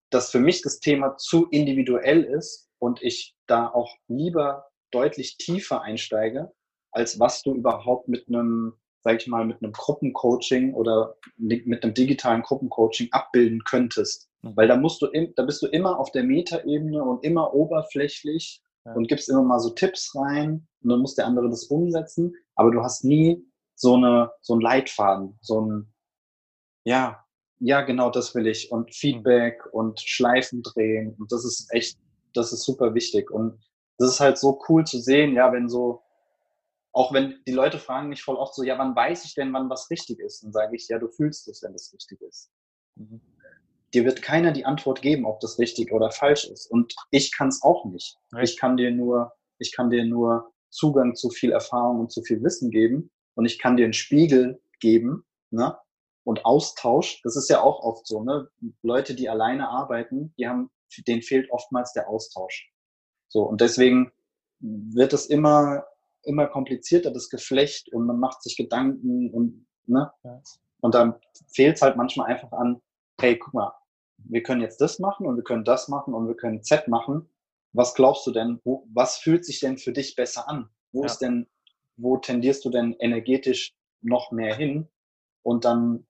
dass 0.09 0.31
für 0.31 0.39
mich 0.39 0.61
das 0.61 0.79
Thema 0.79 1.17
zu 1.17 1.47
individuell 1.49 2.23
ist 2.23 2.69
und 2.79 3.01
ich 3.01 3.35
da 3.47 3.67
auch 3.67 3.97
lieber 4.07 4.69
deutlich 4.91 5.37
tiefer 5.37 5.81
einsteige, 5.81 6.53
als 6.91 7.19
was 7.19 7.41
du 7.43 7.53
überhaupt 7.53 8.07
mit 8.07 8.27
einem 8.27 8.80
sage 9.03 9.17
ich 9.17 9.27
mal, 9.27 9.45
mit 9.45 9.61
einem 9.61 9.73
Gruppencoaching 9.73 10.73
oder 10.73 11.15
mit 11.37 11.83
einem 11.83 11.93
digitalen 11.93 12.41
Gruppencoaching 12.43 13.09
abbilden 13.11 13.63
könntest. 13.63 14.29
Mhm. 14.41 14.55
Weil 14.55 14.67
da 14.67 14.77
musst 14.77 15.01
du, 15.01 15.07
da 15.35 15.43
bist 15.43 15.61
du 15.61 15.67
immer 15.67 15.99
auf 15.99 16.11
der 16.11 16.23
Metaebene 16.23 17.03
und 17.03 17.23
immer 17.23 17.53
oberflächlich 17.53 18.61
ja. 18.85 18.93
und 18.93 19.07
gibst 19.07 19.29
immer 19.29 19.43
mal 19.43 19.59
so 19.59 19.71
Tipps 19.71 20.15
rein 20.15 20.67
und 20.83 20.89
dann 20.89 20.99
muss 20.99 21.15
der 21.15 21.25
andere 21.25 21.49
das 21.49 21.65
umsetzen, 21.65 22.35
aber 22.55 22.71
du 22.71 22.81
hast 22.81 23.03
nie 23.03 23.43
so 23.75 23.95
eine, 23.95 24.31
so 24.41 24.55
ein 24.55 24.61
Leitfaden, 24.61 25.37
so 25.41 25.61
ein, 25.61 25.93
ja, 26.83 27.23
ja, 27.59 27.81
genau 27.81 28.09
das 28.09 28.33
will 28.33 28.47
ich 28.47 28.71
und 28.71 28.93
Feedback 28.93 29.63
mhm. 29.65 29.71
und 29.71 29.99
Schleifen 30.01 30.61
drehen 30.63 31.15
und 31.17 31.31
das 31.31 31.45
ist 31.45 31.67
echt, 31.71 31.97
das 32.33 32.53
ist 32.53 32.63
super 32.63 32.93
wichtig 32.93 33.31
und 33.31 33.59
das 33.97 34.09
ist 34.09 34.19
halt 34.19 34.37
so 34.37 34.59
cool 34.67 34.83
zu 34.83 34.99
sehen, 34.99 35.33
ja, 35.33 35.51
wenn 35.53 35.69
so 35.69 36.01
auch 36.93 37.13
wenn 37.13 37.41
die 37.47 37.53
Leute 37.53 37.79
fragen 37.79 38.09
mich 38.09 38.23
voll 38.23 38.35
oft 38.35 38.53
so, 38.53 38.63
ja, 38.63 38.77
wann 38.77 38.95
weiß 38.95 39.25
ich 39.25 39.33
denn, 39.33 39.53
wann 39.53 39.69
was 39.69 39.89
richtig 39.89 40.19
ist? 40.19 40.43
Dann 40.43 40.51
sage 40.51 40.75
ich, 40.75 40.87
ja, 40.87 40.99
du 40.99 41.07
fühlst 41.07 41.47
es, 41.47 41.63
wenn 41.63 41.73
es 41.73 41.93
richtig 41.93 42.21
ist. 42.21 42.51
Mhm. 42.95 43.21
Dir 43.93 44.05
wird 44.05 44.21
keiner 44.21 44.51
die 44.51 44.65
Antwort 44.65 45.01
geben, 45.01 45.25
ob 45.25 45.39
das 45.39 45.59
richtig 45.59 45.91
oder 45.91 46.11
falsch 46.11 46.45
ist. 46.45 46.67
Und 46.67 46.95
ich 47.09 47.35
kann 47.35 47.49
es 47.49 47.61
auch 47.61 47.85
nicht. 47.85 48.17
Right. 48.31 48.47
Ich 48.47 48.57
kann 48.57 48.77
dir 48.77 48.91
nur, 48.91 49.33
ich 49.57 49.73
kann 49.75 49.89
dir 49.89 50.05
nur 50.05 50.51
Zugang 50.69 51.15
zu 51.15 51.29
viel 51.29 51.51
Erfahrung 51.51 51.99
und 51.99 52.11
zu 52.11 52.23
viel 52.23 52.41
Wissen 52.43 52.71
geben. 52.71 53.11
Und 53.35 53.45
ich 53.45 53.59
kann 53.59 53.77
dir 53.77 53.85
einen 53.85 53.93
Spiegel 53.93 54.61
geben, 54.79 55.25
ne? 55.49 55.77
Und 56.23 56.45
Austausch, 56.45 57.21
das 57.23 57.35
ist 57.35 57.49
ja 57.49 57.61
auch 57.61 57.81
oft 57.81 58.05
so, 58.05 58.23
ne? 58.23 58.49
Leute, 58.81 59.15
die 59.15 59.27
alleine 59.27 59.69
arbeiten, 59.69 60.33
die 60.37 60.47
haben, 60.47 60.69
denen 61.07 61.21
fehlt 61.21 61.49
oftmals 61.51 61.93
der 61.93 62.07
Austausch. 62.07 62.71
So. 63.27 63.43
Und 63.43 63.61
deswegen 63.61 64.11
wird 64.59 65.13
es 65.13 65.25
immer 65.25 65.85
immer 66.23 66.47
komplizierter, 66.47 67.11
das 67.11 67.29
Geflecht, 67.29 67.91
und 67.93 68.05
man 68.05 68.19
macht 68.19 68.43
sich 68.43 68.55
Gedanken 68.55 69.31
und, 69.31 69.65
ne? 69.85 70.11
Und 70.81 70.95
dann 70.95 71.15
fehlt 71.53 71.75
es 71.75 71.81
halt 71.81 71.95
manchmal 71.95 72.27
einfach 72.27 72.51
an, 72.53 72.81
hey, 73.19 73.37
guck 73.37 73.53
mal, 73.53 73.73
wir 74.17 74.43
können 74.43 74.61
jetzt 74.61 74.81
das 74.81 74.99
machen 74.99 75.25
und 75.25 75.35
wir 75.35 75.43
können 75.43 75.63
das 75.63 75.87
machen 75.87 76.13
und 76.13 76.27
wir 76.27 76.35
können 76.35 76.63
Z 76.63 76.87
machen. 76.87 77.29
was 77.73 77.93
glaubst 77.95 78.27
du 78.27 78.31
denn, 78.31 78.59
wo, 78.63 78.85
was 78.93 79.17
fühlt 79.17 79.45
sich 79.45 79.59
denn 79.59 79.77
für 79.77 79.93
dich 79.93 80.15
besser 80.15 80.49
an? 80.49 80.69
Wo 80.91 81.01
ja. 81.01 81.05
ist 81.05 81.19
denn, 81.19 81.47
wo 81.95 82.17
tendierst 82.17 82.65
du 82.65 82.69
denn 82.69 82.95
energetisch 82.99 83.73
noch 84.01 84.31
mehr 84.31 84.55
hin? 84.55 84.89
Und 85.43 85.65
dann 85.65 86.05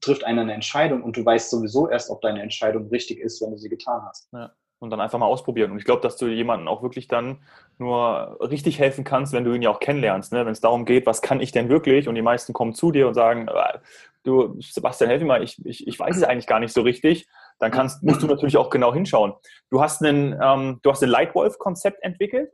trifft 0.00 0.24
einer 0.24 0.42
eine 0.42 0.52
Entscheidung 0.52 1.02
und 1.02 1.16
du 1.16 1.24
weißt 1.24 1.50
sowieso 1.50 1.88
erst, 1.88 2.10
ob 2.10 2.20
deine 2.20 2.42
Entscheidung 2.42 2.88
richtig 2.88 3.18
ist, 3.20 3.40
wenn 3.40 3.52
du 3.52 3.56
sie 3.56 3.68
getan 3.68 4.02
hast. 4.04 4.28
Ja 4.32 4.52
und 4.82 4.90
dann 4.90 5.00
einfach 5.00 5.18
mal 5.20 5.26
ausprobieren. 5.26 5.70
Und 5.70 5.78
ich 5.78 5.84
glaube, 5.84 6.02
dass 6.02 6.16
du 6.16 6.26
jemanden 6.26 6.66
auch 6.66 6.82
wirklich 6.82 7.06
dann 7.06 7.38
nur 7.78 8.36
richtig 8.40 8.80
helfen 8.80 9.04
kannst, 9.04 9.32
wenn 9.32 9.44
du 9.44 9.54
ihn 9.54 9.62
ja 9.62 9.70
auch 9.70 9.78
kennenlernst. 9.78 10.32
Ne? 10.32 10.44
Wenn 10.44 10.52
es 10.52 10.60
darum 10.60 10.84
geht, 10.84 11.06
was 11.06 11.22
kann 11.22 11.40
ich 11.40 11.52
denn 11.52 11.68
wirklich? 11.68 12.08
Und 12.08 12.16
die 12.16 12.22
meisten 12.22 12.52
kommen 12.52 12.74
zu 12.74 12.90
dir 12.90 13.06
und 13.06 13.14
sagen, 13.14 13.46
äh, 13.46 13.78
du, 14.24 14.60
Sebastian, 14.60 15.08
helf 15.08 15.22
mir 15.22 15.28
mal, 15.28 15.42
ich, 15.42 15.64
ich, 15.64 15.86
ich 15.86 15.98
weiß 15.98 16.16
es 16.16 16.24
eigentlich 16.24 16.48
gar 16.48 16.58
nicht 16.58 16.74
so 16.74 16.82
richtig. 16.82 17.28
Dann 17.60 17.70
kannst, 17.70 18.02
musst 18.02 18.22
du 18.22 18.26
natürlich 18.26 18.56
auch 18.56 18.70
genau 18.70 18.92
hinschauen. 18.92 19.34
Du 19.70 19.80
hast 19.80 20.04
einen, 20.04 20.36
ähm, 20.42 20.80
du 20.82 20.90
hast 20.90 21.02
ein 21.04 21.10
Lightwolf-Konzept 21.10 22.02
entwickelt. 22.02 22.52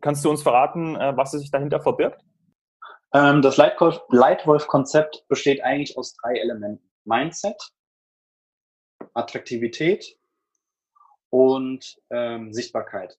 Kannst 0.00 0.24
du 0.24 0.30
uns 0.30 0.42
verraten, 0.42 0.96
äh, 0.96 1.16
was 1.16 1.30
sich 1.30 1.52
dahinter 1.52 1.80
verbirgt? 1.80 2.20
Ähm, 3.14 3.42
das 3.42 3.56
Lightwolf-Konzept 3.56 5.24
besteht 5.28 5.62
eigentlich 5.62 5.96
aus 5.96 6.14
drei 6.14 6.34
Elementen. 6.34 6.84
Mindset, 7.04 7.56
Attraktivität 9.14 10.19
und 11.30 11.96
ähm, 12.10 12.52
Sichtbarkeit. 12.52 13.18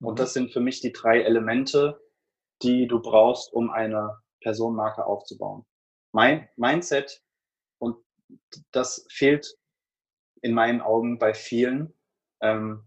Und 0.00 0.14
mhm. 0.14 0.16
das 0.16 0.32
sind 0.34 0.52
für 0.52 0.60
mich 0.60 0.80
die 0.80 0.92
drei 0.92 1.22
Elemente, 1.22 2.00
die 2.62 2.86
du 2.86 3.00
brauchst, 3.00 3.52
um 3.52 3.70
eine 3.70 4.18
Personenmarke 4.40 5.04
aufzubauen. 5.04 5.64
Mein 6.12 6.48
Mindset, 6.56 7.22
und 7.78 7.96
das 8.72 9.06
fehlt 9.10 9.56
in 10.42 10.54
meinen 10.54 10.80
Augen 10.80 11.18
bei 11.18 11.34
vielen. 11.34 11.92
Ähm, 12.40 12.84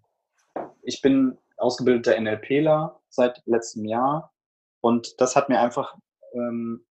ich 0.83 1.01
bin 1.01 1.37
ausgebildeter 1.57 2.19
NLPler 2.19 3.01
seit 3.09 3.41
letztem 3.45 3.85
Jahr 3.85 4.33
und 4.81 5.19
das 5.19 5.35
hat 5.35 5.49
mir 5.49 5.59
einfach 5.59 5.95
ähm, 6.33 6.85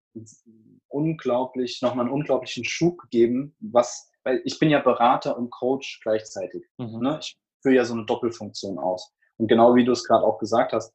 unglaublich, 0.88 1.83
nochmal 1.83 2.06
einen 2.06 2.14
unglaublichen 2.14 2.64
Schub 2.64 2.98
gegeben, 2.98 3.56
was, 3.61 4.11
weil 4.22 4.42
ich 4.44 4.59
bin 4.59 4.70
ja 4.70 4.80
Berater 4.80 5.37
und 5.37 5.50
Coach 5.50 6.00
gleichzeitig. 6.02 6.64
Mhm. 6.78 7.00
Ne? 7.00 7.18
Ich 7.20 7.39
führe 7.62 7.77
ja 7.77 7.85
so 7.85 7.94
eine 7.94 8.07
Doppelfunktion 8.07 8.79
aus. 8.79 9.12
Und 9.37 9.49
genau 9.49 9.75
wie 9.75 9.85
du 9.85 9.92
es 9.92 10.05
gerade 10.05 10.25
auch 10.25 10.38
gesagt 10.38 10.73
hast, 10.73 10.92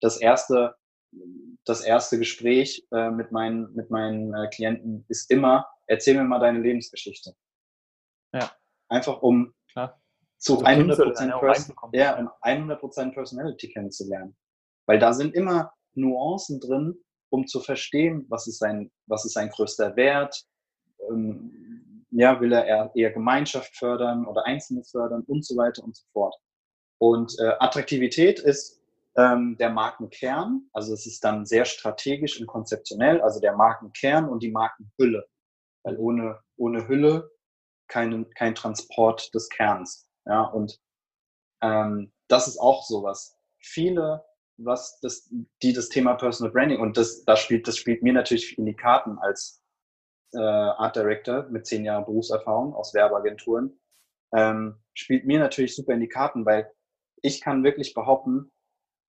das 0.00 0.20
erste, 0.20 0.74
das 1.64 1.82
erste 1.82 2.18
Gespräch 2.18 2.86
äh, 2.92 3.10
mit 3.10 3.32
meinen, 3.32 3.74
mit 3.74 3.90
meinen 3.90 4.34
äh, 4.34 4.48
Klienten 4.48 5.04
ist 5.08 5.30
immer, 5.30 5.66
erzähl 5.86 6.14
mir 6.14 6.24
mal 6.24 6.38
deine 6.38 6.60
Lebensgeschichte. 6.60 7.34
Ja. 8.32 8.52
Einfach 8.88 9.22
um 9.22 9.54
Klar. 9.72 10.00
zu 10.38 10.64
100%, 10.64 11.40
Pers 11.40 11.72
ja, 11.92 12.18
um 12.18 12.30
100 12.40 12.80
Personality 13.14 13.68
kennenzulernen. 13.68 14.36
Weil 14.86 14.98
da 14.98 15.12
sind 15.12 15.34
immer 15.34 15.72
Nuancen 15.94 16.60
drin, 16.60 16.94
um 17.30 17.46
zu 17.46 17.60
verstehen, 17.60 18.26
was 18.28 18.46
ist 18.46 18.58
sein, 18.58 18.90
was 19.06 19.24
ist 19.24 19.34
sein 19.34 19.50
größter 19.50 19.96
Wert, 19.96 20.44
ähm, 21.10 21.67
ja, 22.10 22.40
will 22.40 22.52
er 22.52 22.64
eher, 22.66 22.90
eher 22.94 23.10
Gemeinschaft 23.10 23.76
fördern 23.76 24.26
oder 24.26 24.46
Einzelne 24.46 24.82
fördern 24.84 25.22
und 25.26 25.44
so 25.44 25.56
weiter 25.56 25.84
und 25.84 25.96
so 25.96 26.04
fort. 26.12 26.34
Und 26.98 27.38
äh, 27.38 27.52
Attraktivität 27.60 28.40
ist 28.40 28.80
ähm, 29.16 29.56
der 29.58 29.70
Markenkern, 29.70 30.68
also 30.72 30.92
es 30.92 31.06
ist 31.06 31.24
dann 31.24 31.44
sehr 31.44 31.64
strategisch 31.64 32.40
und 32.40 32.46
konzeptionell, 32.46 33.20
also 33.20 33.40
der 33.40 33.56
Markenkern 33.56 34.28
und 34.28 34.42
die 34.42 34.50
Markenhülle. 34.50 35.26
Weil 35.82 35.96
ohne, 35.96 36.40
ohne 36.56 36.88
Hülle 36.88 37.30
kein, 37.88 38.28
kein 38.30 38.54
Transport 38.54 39.34
des 39.34 39.48
Kerns. 39.48 40.08
Ja, 40.26 40.42
und 40.42 40.78
ähm, 41.62 42.12
das 42.28 42.46
ist 42.48 42.58
auch 42.58 42.84
sowas. 42.84 43.36
Viele, 43.58 44.24
was 44.56 45.00
das, 45.00 45.30
die 45.62 45.72
das 45.72 45.88
Thema 45.88 46.14
Personal 46.14 46.52
Branding 46.52 46.80
und 46.80 46.96
das, 46.96 47.24
das 47.24 47.40
spielt, 47.40 47.66
das 47.66 47.76
spielt 47.76 48.02
mir 48.02 48.12
natürlich 48.12 48.58
in 48.58 48.66
die 48.66 48.74
Karten 48.74 49.18
als 49.18 49.62
äh, 50.34 50.38
Art 50.38 50.96
Director 50.96 51.48
mit 51.50 51.66
zehn 51.66 51.84
Jahren 51.84 52.04
Berufserfahrung 52.04 52.74
aus 52.74 52.94
Werbeagenturen, 52.94 53.78
ähm, 54.34 54.76
spielt 54.94 55.26
mir 55.26 55.38
natürlich 55.38 55.74
super 55.74 55.94
in 55.94 56.00
die 56.00 56.08
Karten, 56.08 56.44
weil 56.44 56.70
ich 57.22 57.40
kann 57.40 57.64
wirklich 57.64 57.94
behaupten, 57.94 58.50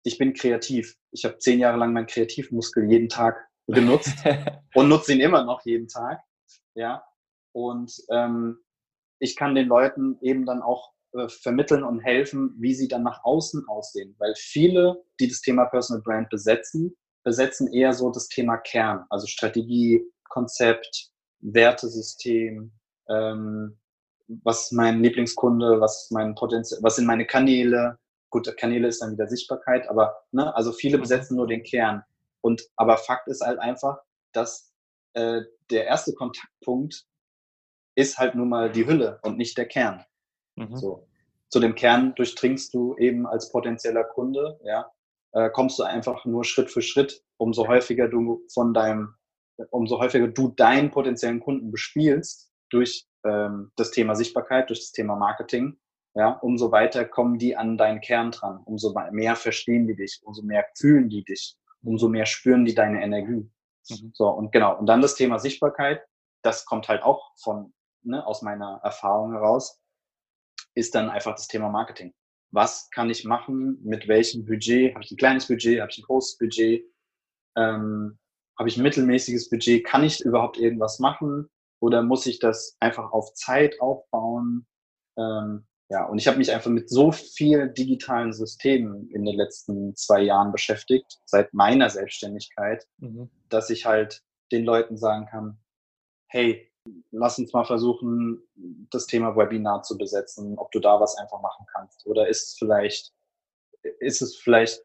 ich 0.04 0.18
bin 0.18 0.32
kreativ. 0.32 0.96
Ich 1.10 1.24
habe 1.24 1.38
zehn 1.38 1.58
Jahre 1.58 1.78
lang 1.78 1.92
meinen 1.92 2.06
Kreativmuskel 2.06 2.90
jeden 2.90 3.08
Tag 3.08 3.48
genutzt 3.66 4.16
und 4.74 4.88
nutze 4.88 5.12
ihn 5.12 5.20
immer 5.20 5.44
noch 5.44 5.64
jeden 5.64 5.88
Tag. 5.88 6.20
Ja. 6.74 7.04
Und 7.52 7.92
ähm, 8.10 8.58
ich 9.18 9.36
kann 9.36 9.54
den 9.54 9.68
Leuten 9.68 10.18
eben 10.22 10.46
dann 10.46 10.62
auch 10.62 10.92
äh, 11.12 11.28
vermitteln 11.28 11.82
und 11.82 12.00
helfen, 12.00 12.54
wie 12.58 12.74
sie 12.74 12.88
dann 12.88 13.02
nach 13.02 13.24
außen 13.24 13.66
aussehen. 13.68 14.14
Weil 14.18 14.34
viele, 14.36 15.02
die 15.20 15.28
das 15.28 15.40
Thema 15.40 15.64
Personal 15.66 16.02
Brand 16.02 16.30
besetzen, 16.30 16.96
besetzen 17.24 17.72
eher 17.72 17.92
so 17.92 18.10
das 18.10 18.28
Thema 18.28 18.56
Kern, 18.58 19.04
also 19.10 19.26
Strategie, 19.26 20.02
Konzept, 20.28 21.10
Wertesystem, 21.40 22.72
ähm, 23.08 23.78
was 24.28 24.64
ist 24.64 24.72
mein 24.72 25.02
Lieblingskunde, 25.02 25.80
was 25.80 26.04
ist 26.04 26.12
mein 26.12 26.34
Potenzial, 26.34 26.80
was 26.82 26.96
sind 26.96 27.06
meine 27.06 27.26
Kanäle. 27.26 27.98
Gut, 28.30 28.54
Kanäle 28.58 28.88
ist 28.88 29.00
dann 29.00 29.12
wieder 29.12 29.26
Sichtbarkeit, 29.26 29.88
aber 29.88 30.22
ne, 30.32 30.54
also 30.54 30.72
viele 30.72 30.98
mhm. 30.98 31.02
besetzen 31.02 31.36
nur 31.36 31.46
den 31.46 31.62
Kern. 31.62 32.02
Und 32.40 32.62
aber 32.76 32.98
Fakt 32.98 33.28
ist 33.28 33.40
halt 33.40 33.58
einfach, 33.58 33.98
dass 34.32 34.72
äh, 35.14 35.42
der 35.70 35.86
erste 35.86 36.12
Kontaktpunkt 36.12 37.06
ist 37.94 38.18
halt 38.18 38.34
nun 38.34 38.48
mal 38.48 38.70
die 38.70 38.86
Hülle 38.86 39.18
und 39.22 39.38
nicht 39.38 39.56
der 39.56 39.66
Kern. 39.66 40.04
Mhm. 40.56 40.76
So. 40.76 41.08
Zu 41.48 41.60
dem 41.60 41.74
Kern 41.74 42.14
durchdringst 42.14 42.74
du 42.74 42.94
eben 42.98 43.26
als 43.26 43.50
potenzieller 43.50 44.04
Kunde, 44.04 44.60
ja, 44.62 44.90
äh, 45.32 45.50
kommst 45.50 45.78
du 45.78 45.82
einfach 45.82 46.24
nur 46.26 46.44
Schritt 46.44 46.70
für 46.70 46.82
Schritt, 46.82 47.24
umso 47.38 47.66
häufiger 47.66 48.08
du 48.08 48.44
von 48.52 48.74
deinem 48.74 49.14
umso 49.70 49.98
häufiger 49.98 50.28
du 50.28 50.48
deinen 50.48 50.90
potenziellen 50.90 51.40
Kunden 51.40 51.70
bespielst 51.70 52.50
durch 52.70 53.06
ähm, 53.24 53.72
das 53.76 53.90
Thema 53.90 54.14
Sichtbarkeit, 54.14 54.70
durch 54.70 54.80
das 54.80 54.92
Thema 54.92 55.16
Marketing, 55.16 55.78
ja, 56.14 56.30
umso 56.30 56.72
weiter 56.72 57.04
kommen 57.04 57.38
die 57.38 57.56
an 57.56 57.76
deinen 57.76 58.00
Kern 58.00 58.30
dran, 58.30 58.60
umso 58.64 58.94
mehr 59.12 59.36
verstehen 59.36 59.86
die 59.86 59.94
dich, 59.94 60.20
umso 60.24 60.42
mehr 60.42 60.66
fühlen 60.76 61.08
die 61.08 61.24
dich, 61.24 61.56
umso 61.82 62.08
mehr 62.08 62.26
spüren 62.26 62.64
die 62.64 62.74
deine 62.74 63.02
Energie. 63.02 63.50
Mhm. 63.88 64.10
So, 64.14 64.28
und 64.28 64.52
genau, 64.52 64.76
und 64.78 64.86
dann 64.86 65.00
das 65.00 65.14
Thema 65.14 65.38
Sichtbarkeit, 65.38 66.02
das 66.42 66.64
kommt 66.64 66.88
halt 66.88 67.02
auch 67.02 67.32
von, 67.36 67.72
ne, 68.02 68.26
aus 68.26 68.42
meiner 68.42 68.80
Erfahrung 68.82 69.32
heraus, 69.32 69.80
ist 70.74 70.94
dann 70.94 71.10
einfach 71.10 71.34
das 71.34 71.48
Thema 71.48 71.68
Marketing. 71.68 72.14
Was 72.50 72.88
kann 72.90 73.10
ich 73.10 73.24
machen? 73.24 73.78
Mit 73.82 74.08
welchem 74.08 74.44
Budget? 74.44 74.94
Habe 74.94 75.04
ich 75.04 75.10
ein 75.10 75.18
kleines 75.18 75.46
Budget? 75.46 75.80
Habe 75.80 75.90
ich 75.90 75.98
ein 75.98 76.04
großes 76.04 76.38
Budget? 76.38 76.84
Ähm, 77.56 78.18
habe 78.58 78.68
ich 78.68 78.76
ein 78.76 78.82
mittelmäßiges 78.82 79.50
Budget? 79.50 79.84
Kann 79.84 80.04
ich 80.04 80.20
überhaupt 80.20 80.58
irgendwas 80.58 80.98
machen? 80.98 81.48
Oder 81.80 82.02
muss 82.02 82.26
ich 82.26 82.40
das 82.40 82.76
einfach 82.80 83.12
auf 83.12 83.32
Zeit 83.34 83.80
aufbauen? 83.80 84.66
Ähm, 85.16 85.64
ja, 85.90 86.04
und 86.04 86.18
ich 86.18 86.26
habe 86.26 86.38
mich 86.38 86.52
einfach 86.52 86.70
mit 86.70 86.90
so 86.90 87.12
vielen 87.12 87.72
digitalen 87.72 88.32
Systemen 88.32 89.08
in 89.10 89.24
den 89.24 89.36
letzten 89.36 89.94
zwei 89.96 90.20
Jahren 90.20 90.52
beschäftigt, 90.52 91.20
seit 91.24 91.54
meiner 91.54 91.88
Selbstständigkeit, 91.88 92.84
mhm. 92.98 93.30
dass 93.48 93.70
ich 93.70 93.86
halt 93.86 94.22
den 94.52 94.64
Leuten 94.64 94.98
sagen 94.98 95.26
kann, 95.26 95.58
hey, 96.26 96.70
lass 97.10 97.38
uns 97.38 97.52
mal 97.52 97.64
versuchen, 97.64 98.42
das 98.90 99.06
Thema 99.06 99.36
Webinar 99.36 99.82
zu 99.82 99.96
besetzen, 99.96 100.58
ob 100.58 100.72
du 100.72 100.80
da 100.80 101.00
was 101.00 101.16
einfach 101.16 101.40
machen 101.40 101.64
kannst. 101.72 102.06
Oder 102.06 102.28
ist 102.28 102.48
es 102.48 102.56
vielleicht 102.58 103.12
ist 104.00 104.22
es 104.22 104.36
vielleicht 104.36 104.82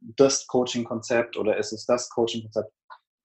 das 0.00 0.46
Coaching-Konzept 0.46 1.36
oder 1.36 1.56
ist 1.56 1.72
es 1.72 1.86
das 1.86 2.08
Coaching-Konzept? 2.10 2.72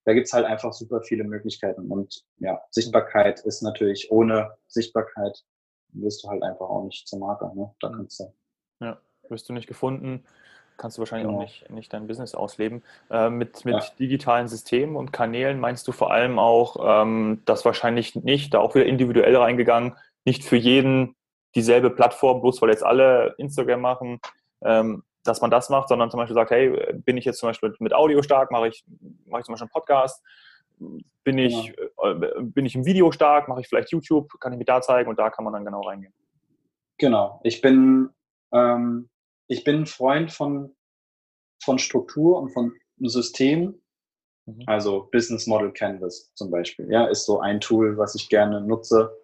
Da 0.09 0.15
gibt 0.15 0.25
es 0.25 0.33
halt 0.33 0.47
einfach 0.47 0.73
super 0.73 1.03
viele 1.03 1.23
Möglichkeiten. 1.23 1.91
Und 1.91 2.23
ja, 2.39 2.59
Sichtbarkeit 2.71 3.41
ist 3.41 3.61
natürlich, 3.61 4.09
ohne 4.09 4.57
Sichtbarkeit 4.65 5.43
wirst 5.89 6.23
du 6.23 6.29
halt 6.29 6.41
einfach 6.41 6.67
auch 6.67 6.83
nicht 6.83 7.07
zum 7.07 7.19
Marker. 7.19 7.53
Ne? 7.53 7.71
Da 7.79 7.89
kannst 7.89 8.19
du. 8.19 8.33
Ja, 8.79 8.99
wirst 9.29 9.47
du 9.47 9.53
nicht 9.53 9.67
gefunden, 9.67 10.25
kannst 10.77 10.97
du 10.97 11.01
wahrscheinlich 11.01 11.27
genau. 11.27 11.37
auch 11.37 11.43
nicht, 11.43 11.69
nicht 11.69 11.93
dein 11.93 12.07
Business 12.07 12.33
ausleben. 12.33 12.81
Äh, 13.11 13.29
mit 13.29 13.63
mit 13.65 13.75
ja. 13.75 13.83
digitalen 13.99 14.47
Systemen 14.47 14.95
und 14.95 15.13
Kanälen 15.13 15.59
meinst 15.59 15.87
du 15.87 15.91
vor 15.91 16.11
allem 16.11 16.39
auch, 16.39 17.03
ähm, 17.03 17.43
das 17.45 17.63
wahrscheinlich 17.63 18.15
nicht, 18.15 18.55
da 18.55 18.57
auch 18.61 18.73
wieder 18.73 18.87
individuell 18.87 19.35
reingegangen, 19.35 19.95
nicht 20.25 20.43
für 20.43 20.57
jeden 20.57 21.15
dieselbe 21.53 21.91
Plattform, 21.91 22.41
bloß 22.41 22.63
weil 22.63 22.71
jetzt 22.71 22.83
alle 22.83 23.35
Instagram 23.37 23.81
machen, 23.81 24.19
ähm, 24.63 25.03
dass 25.23 25.41
man 25.41 25.51
das 25.51 25.69
macht, 25.69 25.89
sondern 25.89 26.09
zum 26.09 26.19
Beispiel 26.19 26.35
sagt, 26.35 26.51
hey, 26.51 26.93
bin 26.93 27.17
ich 27.17 27.25
jetzt 27.25 27.39
zum 27.39 27.49
Beispiel 27.49 27.73
mit 27.79 27.93
Audio 27.93 28.21
stark, 28.21 28.51
mache 28.51 28.69
ich, 28.69 28.85
mache 29.25 29.41
ich 29.41 29.45
zum 29.45 29.53
Beispiel 29.53 29.65
einen 29.65 29.71
Podcast, 29.71 30.23
bin 31.23 31.37
ich, 31.37 31.73
ja. 32.01 32.11
äh, 32.11 32.41
bin 32.41 32.65
ich 32.65 32.75
im 32.75 32.85
Video 32.85 33.11
stark, 33.11 33.47
mache 33.47 33.61
ich 33.61 33.67
vielleicht 33.67 33.91
YouTube, 33.91 34.29
kann 34.39 34.53
ich 34.53 34.59
mir 34.59 34.65
da 34.65 34.81
zeigen 34.81 35.09
und 35.09 35.19
da 35.19 35.29
kann 35.29 35.43
man 35.43 35.53
dann 35.53 35.65
genau 35.65 35.81
reingehen. 35.81 36.13
Genau, 36.97 37.39
ich 37.43 37.61
bin, 37.61 38.09
ähm, 38.53 39.09
ich 39.47 39.63
bin 39.63 39.81
ein 39.81 39.85
Freund 39.85 40.31
von, 40.31 40.75
von 41.63 41.79
Struktur 41.79 42.37
und 42.37 42.49
von 42.49 42.73
System, 42.99 43.81
mhm. 44.45 44.63
also 44.67 45.09
Business 45.11 45.47
Model 45.47 45.71
Canvas 45.71 46.31
zum 46.35 46.51
Beispiel, 46.51 46.89
ja, 46.91 47.05
ist 47.05 47.25
so 47.25 47.39
ein 47.39 47.59
Tool, 47.59 47.97
was 47.97 48.15
ich 48.15 48.29
gerne 48.29 48.61
nutze, 48.61 49.15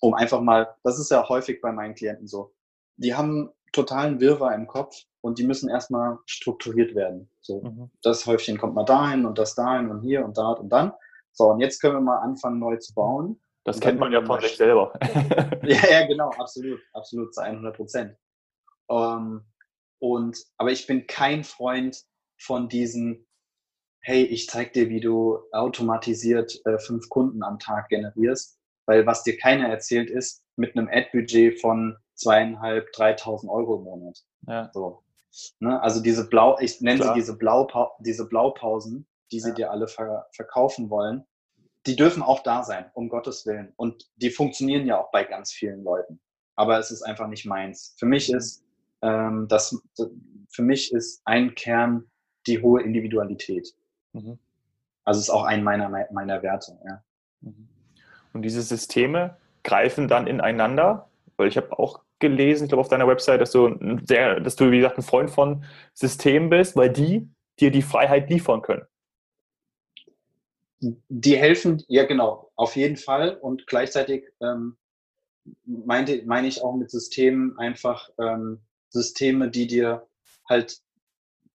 um 0.00 0.14
einfach 0.14 0.40
mal, 0.40 0.74
das 0.82 0.98
ist 0.98 1.10
ja 1.10 1.28
häufig 1.28 1.60
bei 1.60 1.72
meinen 1.72 1.94
Klienten 1.94 2.26
so, 2.26 2.52
die 2.96 3.14
haben 3.14 3.50
totalen 3.74 4.20
Wirrwarr 4.20 4.54
im 4.54 4.66
Kopf 4.66 4.96
und 5.20 5.38
die 5.38 5.44
müssen 5.44 5.68
erstmal 5.68 6.18
strukturiert 6.26 6.94
werden. 6.94 7.30
So, 7.42 7.62
mhm. 7.62 7.90
das 8.02 8.26
Häufchen 8.26 8.58
kommt 8.58 8.74
mal 8.74 8.84
dahin 8.84 9.26
und 9.26 9.38
das 9.38 9.54
dahin 9.54 9.90
und 9.90 10.00
hier 10.00 10.24
und 10.24 10.38
da 10.38 10.52
und 10.52 10.70
dann. 10.70 10.92
So, 11.32 11.50
und 11.50 11.60
jetzt 11.60 11.80
können 11.80 11.94
wir 11.94 12.00
mal 12.00 12.18
anfangen, 12.18 12.58
neu 12.58 12.76
zu 12.76 12.94
bauen. 12.94 13.40
Das 13.64 13.80
kennt 13.80 13.98
man 13.98 14.12
ja 14.12 14.24
von 14.24 14.40
sich 14.40 14.56
selber. 14.56 14.92
ja, 15.62 15.90
ja, 15.90 16.06
genau, 16.06 16.30
absolut, 16.30 16.80
absolut, 16.92 17.34
zu 17.34 17.42
100 17.42 17.74
Prozent. 17.74 18.16
Um, 18.86 18.98
ähm, 18.98 19.44
und, 19.98 20.38
aber 20.58 20.70
ich 20.70 20.86
bin 20.86 21.06
kein 21.06 21.44
Freund 21.44 22.04
von 22.38 22.68
diesen, 22.68 23.26
hey, 24.02 24.22
ich 24.24 24.48
zeig 24.48 24.74
dir, 24.74 24.90
wie 24.90 25.00
du 25.00 25.38
automatisiert 25.52 26.60
äh, 26.66 26.78
fünf 26.78 27.08
Kunden 27.08 27.42
am 27.42 27.58
Tag 27.58 27.88
generierst, 27.88 28.58
weil 28.86 29.06
was 29.06 29.22
dir 29.22 29.38
keiner 29.38 29.68
erzählt 29.68 30.10
ist, 30.10 30.44
mit 30.56 30.76
einem 30.76 30.88
Ad-Budget 30.92 31.58
von 31.58 31.96
zweieinhalb, 32.14 32.92
dreitausend 32.92 33.50
Euro 33.50 33.76
im 33.76 33.84
Monat. 33.84 34.24
Ja. 34.46 34.70
So. 34.72 35.02
Ne? 35.58 35.80
Also 35.82 36.00
diese 36.00 36.28
Blau, 36.28 36.58
ich 36.60 36.80
nenne 36.80 37.00
Klar. 37.00 37.14
sie 37.14 37.20
diese, 37.20 37.36
Blaupau 37.36 37.92
diese 38.00 38.28
Blaupausen, 38.28 39.06
die 39.32 39.40
sie 39.40 39.50
ja. 39.50 39.54
dir 39.54 39.70
alle 39.70 39.88
ver 39.88 40.26
verkaufen 40.32 40.90
wollen, 40.90 41.26
die 41.86 41.96
dürfen 41.96 42.22
auch 42.22 42.42
da 42.42 42.62
sein, 42.62 42.90
um 42.94 43.08
Gottes 43.08 43.44
Willen. 43.46 43.72
Und 43.76 44.08
die 44.16 44.30
funktionieren 44.30 44.86
ja 44.86 45.00
auch 45.00 45.10
bei 45.10 45.24
ganz 45.24 45.52
vielen 45.52 45.82
Leuten. 45.82 46.20
Aber 46.56 46.78
es 46.78 46.90
ist 46.90 47.02
einfach 47.02 47.26
nicht 47.26 47.46
meins. 47.46 47.94
Für 47.98 48.06
mich 48.06 48.32
ist 48.32 48.64
ähm, 49.02 49.46
das, 49.48 49.76
für 50.48 50.62
mich 50.62 50.92
ist 50.92 51.20
ein 51.24 51.54
Kern 51.54 52.10
die 52.46 52.62
hohe 52.62 52.82
Individualität. 52.82 53.74
Mhm. 54.12 54.38
Also 55.04 55.20
ist 55.20 55.30
auch 55.30 55.44
ein 55.44 55.62
meiner, 55.62 55.88
meiner 55.88 56.42
Werte. 56.42 56.78
Ja. 56.86 57.02
Mhm. 57.40 57.68
Und 58.32 58.42
diese 58.42 58.62
Systeme 58.62 59.36
greifen 59.62 60.08
dann 60.08 60.26
ineinander, 60.26 61.08
weil 61.36 61.48
ich 61.48 61.56
habe 61.56 61.78
auch 61.78 62.03
gelesen, 62.18 62.64
ich 62.64 62.68
glaube 62.68 62.80
auf 62.80 62.88
deiner 62.88 63.08
Website, 63.08 63.40
dass 63.40 63.50
du 63.50 63.76
sehr, 64.06 64.40
dass 64.40 64.56
du, 64.56 64.70
wie 64.70 64.78
gesagt, 64.78 64.98
ein 64.98 65.02
Freund 65.02 65.30
von 65.30 65.64
Systemen 65.92 66.50
bist, 66.50 66.76
weil 66.76 66.90
die 66.90 67.28
dir 67.60 67.70
die 67.70 67.82
Freiheit 67.82 68.30
liefern 68.30 68.62
können. 68.62 68.86
Die 70.80 71.36
helfen, 71.36 71.82
ja 71.88 72.04
genau, 72.04 72.50
auf 72.56 72.76
jeden 72.76 72.96
Fall. 72.96 73.36
Und 73.36 73.66
gleichzeitig 73.66 74.24
ähm, 74.40 74.76
meinte, 75.64 76.22
meine 76.26 76.48
ich 76.48 76.62
auch 76.62 76.74
mit 76.74 76.90
Systemen 76.90 77.58
einfach 77.58 78.10
ähm, 78.18 78.60
Systeme, 78.90 79.50
die 79.50 79.66
dir 79.66 80.06
halt 80.48 80.80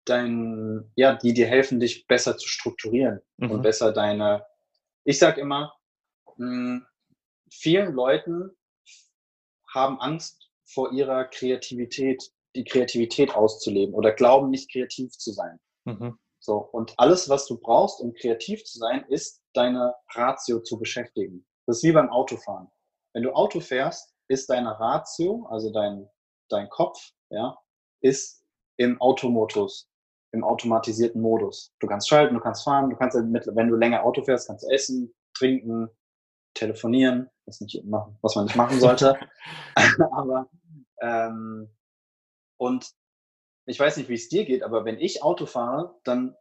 dein, 0.06 0.90
ja, 0.96 1.16
die 1.16 1.34
dir 1.34 1.48
helfen, 1.48 1.80
dich 1.80 2.08
besser 2.08 2.38
zu 2.38 2.48
strukturieren 2.48 3.20
mhm. 3.38 3.52
und 3.52 3.62
besser 3.62 3.92
deine, 3.92 4.46
ich 5.04 5.20
sag 5.20 5.38
immer, 5.38 5.74
mh, 6.38 6.48
hm, 6.48 6.86
vielen 7.50 7.94
Leuten 7.94 8.52
haben 9.74 10.00
Angst 10.00 10.47
vor 10.68 10.92
ihrer 10.92 11.26
Kreativität, 11.26 12.32
die 12.56 12.64
Kreativität 12.64 13.34
auszuleben 13.36 13.94
oder 13.94 14.12
glauben 14.12 14.50
nicht 14.50 14.72
kreativ 14.72 15.12
zu 15.18 15.32
sein. 15.32 15.60
Mhm. 15.86 16.18
So, 16.40 16.58
und 16.58 16.94
alles, 16.98 17.30
was 17.30 17.48
du 17.48 17.58
brauchst, 17.58 18.00
um 18.00 18.14
kreativ 18.14 18.64
zu 18.64 18.78
sein, 18.78 19.06
ist 19.10 19.42
deine 19.54 19.96
Ratio 20.14 20.60
zu 20.60 20.78
beschäftigen. 20.78 21.46
Das 21.66 21.78
ist 21.78 21.84
wie 21.84 21.92
beim 21.92 22.10
Autofahren. 22.10 22.70
Wenn 23.14 23.24
du 23.24 23.34
Auto 23.34 23.60
fährst, 23.60 24.14
ist 24.28 24.50
deine 24.50 24.80
Ratio, 24.80 25.48
also 25.50 25.72
dein, 25.72 26.08
dein 26.50 26.70
Kopf, 26.70 27.12
ja, 27.30 27.58
ist 28.02 28.44
im 28.78 29.02
Automodus, 29.02 29.90
im 30.32 30.44
automatisierten 30.44 31.22
Modus. 31.22 31.74
Du 31.80 31.88
kannst 31.88 32.08
schalten, 32.08 32.36
du 32.36 32.42
kannst 32.42 32.64
fahren, 32.64 32.90
du 32.90 32.96
kannst, 32.96 33.18
wenn 33.18 33.68
du 33.68 33.76
länger 33.76 34.04
Auto 34.04 34.24
fährst, 34.24 34.48
kannst 34.48 34.66
du 34.66 34.70
essen, 34.70 35.14
trinken, 35.34 35.90
telefonieren, 36.58 37.30
was, 37.46 37.62
nicht 37.62 37.84
machen, 37.86 38.18
was 38.22 38.36
man 38.36 38.46
nicht 38.46 38.56
machen 38.56 38.80
sollte. 38.80 39.18
aber 40.12 40.50
ähm, 41.02 41.70
und 42.58 42.92
ich 43.66 43.80
weiß 43.80 43.98
nicht, 43.98 44.10
wie 44.10 44.16
es 44.16 44.30
dir 44.30 44.46
geht, 44.46 44.64
aber 44.64 44.86
wenn 44.86 45.00
ich 45.00 45.24
Auto 45.24 45.46
fahre, 45.46 45.96
dann 46.04 46.36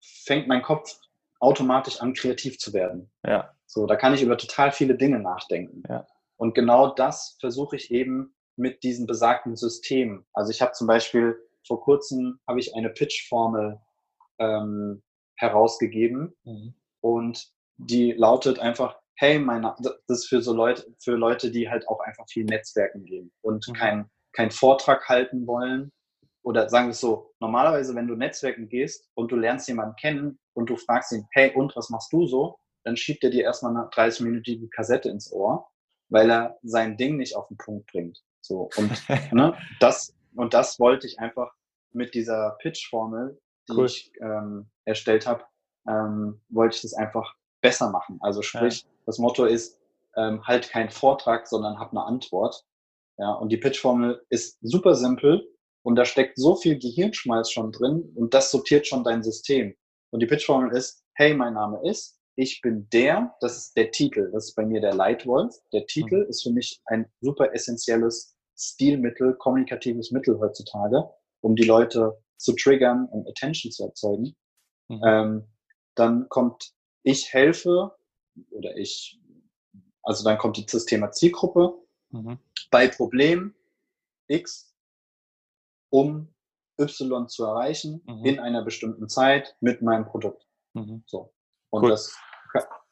fängt 0.00 0.46
mein 0.46 0.62
Kopf 0.62 0.98
automatisch 1.40 2.00
an, 2.00 2.14
kreativ 2.14 2.58
zu 2.58 2.72
werden. 2.72 3.10
Ja. 3.24 3.54
So, 3.66 3.86
da 3.86 3.96
kann 3.96 4.14
ich 4.14 4.22
über 4.22 4.36
total 4.36 4.72
viele 4.72 4.96
Dinge 4.96 5.20
nachdenken. 5.20 5.82
Ja. 5.88 6.06
Und 6.36 6.54
genau 6.54 6.94
das 6.94 7.36
versuche 7.40 7.76
ich 7.76 7.90
eben 7.90 8.34
mit 8.56 8.82
diesen 8.82 9.06
besagten 9.06 9.56
Systemen. 9.56 10.26
Also 10.32 10.50
ich 10.50 10.60
habe 10.60 10.72
zum 10.72 10.86
Beispiel 10.86 11.36
vor 11.66 11.80
kurzem 11.82 12.40
habe 12.46 12.60
ich 12.60 12.74
eine 12.74 12.90
Pitch-Formel 12.90 13.80
ähm, 14.38 15.02
herausgegeben 15.36 16.34
mhm. 16.44 16.74
und 17.00 17.52
die 17.76 18.12
lautet 18.12 18.58
einfach 18.58 18.99
hey, 19.20 19.38
meine, 19.38 19.74
das 19.82 20.20
ist 20.20 20.28
für 20.28 20.40
so 20.40 20.54
Leute, 20.54 20.82
für 20.98 21.14
Leute, 21.14 21.50
die 21.50 21.68
halt 21.68 21.86
auch 21.88 22.00
einfach 22.00 22.24
viel 22.30 22.44
Netzwerken 22.46 23.04
gehen 23.04 23.30
und 23.42 23.68
mhm. 23.68 23.72
keinen 23.74 24.10
kein 24.32 24.50
Vortrag 24.50 25.08
halten 25.08 25.46
wollen. 25.46 25.92
Oder 26.42 26.70
sagen 26.70 26.86
wir 26.86 26.92
es 26.92 27.00
so, 27.00 27.34
normalerweise, 27.38 27.94
wenn 27.94 28.06
du 28.06 28.14
Netzwerken 28.14 28.68
gehst 28.68 29.10
und 29.14 29.30
du 29.30 29.36
lernst 29.36 29.68
jemanden 29.68 29.94
kennen 29.96 30.38
und 30.54 30.70
du 30.70 30.76
fragst 30.76 31.12
ihn, 31.12 31.26
hey, 31.32 31.54
und 31.54 31.76
was 31.76 31.90
machst 31.90 32.10
du 32.14 32.26
so? 32.26 32.58
Dann 32.84 32.96
schiebt 32.96 33.22
er 33.22 33.28
dir 33.28 33.44
erstmal 33.44 33.76
eine 33.76 33.90
30-minütige 33.90 34.70
Kassette 34.70 35.10
ins 35.10 35.30
Ohr, 35.30 35.68
weil 36.08 36.30
er 36.30 36.58
sein 36.62 36.96
Ding 36.96 37.18
nicht 37.18 37.36
auf 37.36 37.46
den 37.48 37.58
Punkt 37.58 37.90
bringt. 37.92 38.22
So, 38.40 38.70
und, 38.78 38.90
ne, 39.32 39.54
das, 39.80 40.16
und 40.34 40.54
das 40.54 40.80
wollte 40.80 41.06
ich 41.06 41.18
einfach 41.18 41.52
mit 41.92 42.14
dieser 42.14 42.56
Pitch-Formel, 42.62 43.38
die 43.68 43.72
cool. 43.74 43.84
ich 43.84 44.10
ähm, 44.22 44.70
erstellt 44.86 45.26
habe, 45.26 45.44
ähm, 45.86 46.40
wollte 46.48 46.76
ich 46.76 46.82
das 46.82 46.94
einfach 46.94 47.34
besser 47.60 47.90
machen. 47.90 48.18
Also 48.20 48.42
sprich, 48.42 48.82
ja. 48.82 48.88
das 49.06 49.18
Motto 49.18 49.44
ist, 49.44 49.78
ähm, 50.16 50.42
halt 50.44 50.70
kein 50.70 50.90
Vortrag, 50.90 51.46
sondern 51.46 51.78
hab 51.78 51.92
eine 51.92 52.04
Antwort. 52.04 52.64
Ja, 53.18 53.32
und 53.32 53.50
die 53.50 53.58
Pitchformel 53.58 54.24
ist 54.30 54.58
super 54.62 54.94
simpel 54.94 55.46
und 55.82 55.96
da 55.96 56.04
steckt 56.04 56.38
so 56.38 56.56
viel 56.56 56.78
Gehirnschmalz 56.78 57.50
schon 57.50 57.72
drin 57.72 58.12
und 58.14 58.34
das 58.34 58.50
sortiert 58.50 58.86
schon 58.86 59.04
dein 59.04 59.22
System. 59.22 59.74
Und 60.10 60.20
die 60.20 60.26
Pitchformel 60.26 60.72
ist, 60.72 61.04
hey, 61.14 61.34
mein 61.34 61.54
Name 61.54 61.80
ist, 61.88 62.18
ich 62.36 62.60
bin 62.62 62.88
der, 62.90 63.34
das 63.40 63.58
ist 63.58 63.76
der 63.76 63.90
Titel, 63.90 64.30
das 64.32 64.46
ist 64.46 64.54
bei 64.54 64.64
mir 64.64 64.80
der 64.80 64.94
Leitwolf. 64.94 65.54
Der 65.72 65.86
Titel 65.86 66.24
mhm. 66.24 66.30
ist 66.30 66.42
für 66.42 66.50
mich 66.50 66.80
ein 66.86 67.06
super 67.20 67.52
essentielles 67.52 68.34
Stilmittel, 68.56 69.34
kommunikatives 69.36 70.10
Mittel 70.10 70.38
heutzutage, 70.38 71.08
um 71.42 71.54
die 71.56 71.64
Leute 71.64 72.18
zu 72.38 72.54
triggern 72.54 73.06
und 73.10 73.28
Attention 73.28 73.70
zu 73.70 73.84
erzeugen. 73.84 74.34
Mhm. 74.88 75.02
Ähm, 75.04 75.48
dann 75.94 76.28
kommt 76.28 76.72
ich 77.02 77.32
helfe 77.32 77.96
oder 78.50 78.76
ich, 78.76 79.20
also 80.02 80.24
dann 80.24 80.38
kommt 80.38 80.72
das 80.72 80.84
Thema 80.84 81.10
Zielgruppe 81.10 81.74
mhm. 82.10 82.38
bei 82.70 82.88
Problem 82.88 83.54
X, 84.28 84.74
um 85.90 86.32
Y 86.78 87.28
zu 87.28 87.44
erreichen 87.44 88.02
mhm. 88.06 88.24
in 88.24 88.38
einer 88.38 88.62
bestimmten 88.62 89.08
Zeit 89.08 89.56
mit 89.60 89.82
meinem 89.82 90.06
Produkt. 90.06 90.46
Mhm. 90.74 91.02
So. 91.06 91.32
Und 91.70 91.82
cool. 91.84 91.90
das 91.90 92.16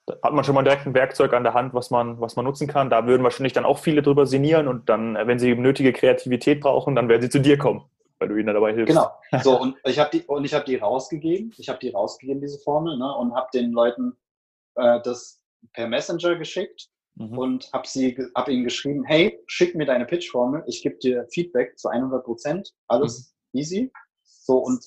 da 0.06 0.14
hat 0.22 0.32
man 0.32 0.42
schon 0.42 0.54
mal 0.54 0.62
direkt 0.62 0.86
ein 0.86 0.94
Werkzeug 0.94 1.34
an 1.34 1.42
der 1.42 1.52
Hand, 1.52 1.74
was 1.74 1.90
man, 1.90 2.18
was 2.18 2.34
man 2.34 2.46
nutzen 2.46 2.66
kann. 2.66 2.88
Da 2.88 3.06
würden 3.06 3.22
wahrscheinlich 3.24 3.52
dann 3.52 3.66
auch 3.66 3.78
viele 3.78 4.00
drüber 4.00 4.26
sinnieren 4.26 4.66
und 4.66 4.88
dann, 4.88 5.14
wenn 5.14 5.38
sie 5.38 5.54
nötige 5.54 5.92
Kreativität 5.92 6.60
brauchen, 6.60 6.94
dann 6.94 7.10
werden 7.10 7.20
sie 7.20 7.28
zu 7.28 7.40
dir 7.40 7.58
kommen 7.58 7.84
weil 8.18 8.28
du 8.28 8.36
ihnen 8.36 8.52
dabei 8.52 8.72
hilfst. 8.72 8.88
Genau. 8.88 9.10
So, 9.42 9.60
und 9.60 9.76
ich 9.84 9.98
habe 9.98 10.10
die, 10.10 10.24
und 10.26 10.44
ich 10.44 10.54
habe 10.54 10.64
die 10.64 10.76
rausgegeben. 10.76 11.52
Ich 11.58 11.68
habe 11.68 11.78
die 11.78 11.90
rausgegeben, 11.90 12.40
diese 12.40 12.58
Formel, 12.58 12.98
ne, 12.98 13.14
und 13.16 13.34
habe 13.34 13.48
den 13.52 13.72
Leuten 13.72 14.16
äh, 14.76 15.00
das 15.02 15.40
per 15.72 15.88
Messenger 15.88 16.36
geschickt 16.36 16.88
mhm. 17.16 17.38
und 17.38 17.72
habe 17.72 17.86
sie, 17.86 18.16
habe 18.34 18.52
ihnen 18.52 18.64
geschrieben, 18.64 19.04
hey, 19.04 19.38
schick 19.46 19.74
mir 19.74 19.86
deine 19.86 20.06
Pitch-Formel, 20.06 20.64
ich 20.66 20.82
gebe 20.82 20.96
dir 20.98 21.26
Feedback 21.32 21.78
zu 21.78 21.88
100 21.88 22.24
Prozent, 22.24 22.72
alles 22.86 23.34
mhm. 23.52 23.60
easy. 23.60 23.92
So, 24.24 24.58
und 24.58 24.84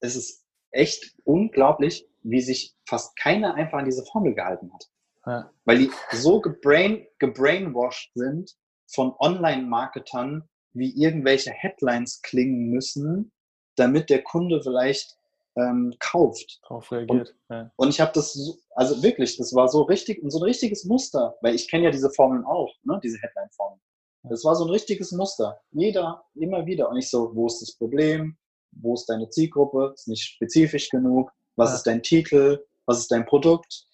es 0.00 0.16
ist 0.16 0.44
echt 0.72 1.14
unglaublich, 1.24 2.06
wie 2.22 2.40
sich 2.40 2.76
fast 2.86 3.16
keiner 3.16 3.54
einfach 3.54 3.78
an 3.78 3.84
diese 3.84 4.04
Formel 4.04 4.34
gehalten 4.34 4.72
hat. 4.72 4.84
Ja. 5.26 5.50
Weil 5.64 5.78
die 5.78 5.90
so 6.12 6.40
gebrain, 6.40 7.06
gebrainwashed 7.18 8.12
sind 8.14 8.56
von 8.92 9.14
Online-Marketern, 9.18 10.48
wie 10.72 10.90
irgendwelche 11.00 11.50
Headlines 11.50 12.22
klingen 12.22 12.70
müssen, 12.70 13.32
damit 13.76 14.10
der 14.10 14.22
Kunde 14.22 14.62
vielleicht 14.62 15.16
ähm, 15.56 15.94
kauft. 15.98 16.60
Darauf 16.62 16.90
reagiert. 16.92 17.34
Und, 17.48 17.56
ja. 17.56 17.70
und 17.76 17.88
ich 17.88 18.00
habe 18.00 18.12
das, 18.14 18.32
so, 18.32 18.56
also 18.74 19.02
wirklich, 19.02 19.36
das 19.36 19.54
war 19.54 19.68
so 19.68 19.82
richtig, 19.82 20.20
so 20.28 20.38
ein 20.38 20.44
richtiges 20.44 20.84
Muster, 20.84 21.36
weil 21.40 21.54
ich 21.54 21.68
kenne 21.68 21.84
ja 21.84 21.90
diese 21.90 22.10
Formeln 22.10 22.44
auch, 22.44 22.72
ne, 22.84 23.00
diese 23.02 23.18
Headline-Formeln. 23.18 23.80
Das 24.24 24.44
war 24.44 24.54
so 24.54 24.64
ein 24.64 24.70
richtiges 24.70 25.12
Muster. 25.12 25.60
Jeder, 25.72 26.24
immer 26.34 26.66
wieder. 26.66 26.90
Und 26.90 26.98
ich 26.98 27.08
so, 27.08 27.34
wo 27.34 27.46
ist 27.46 27.62
das 27.62 27.72
Problem? 27.72 28.36
Wo 28.72 28.94
ist 28.94 29.06
deine 29.06 29.30
Zielgruppe? 29.30 29.92
Ist 29.94 30.08
nicht 30.08 30.22
spezifisch 30.22 30.90
genug? 30.90 31.32
Was 31.56 31.70
ja. 31.70 31.76
ist 31.76 31.86
dein 31.86 32.02
Titel? 32.02 32.62
Was 32.84 32.98
ist 32.98 33.10
dein 33.10 33.24
Produkt? 33.24 33.86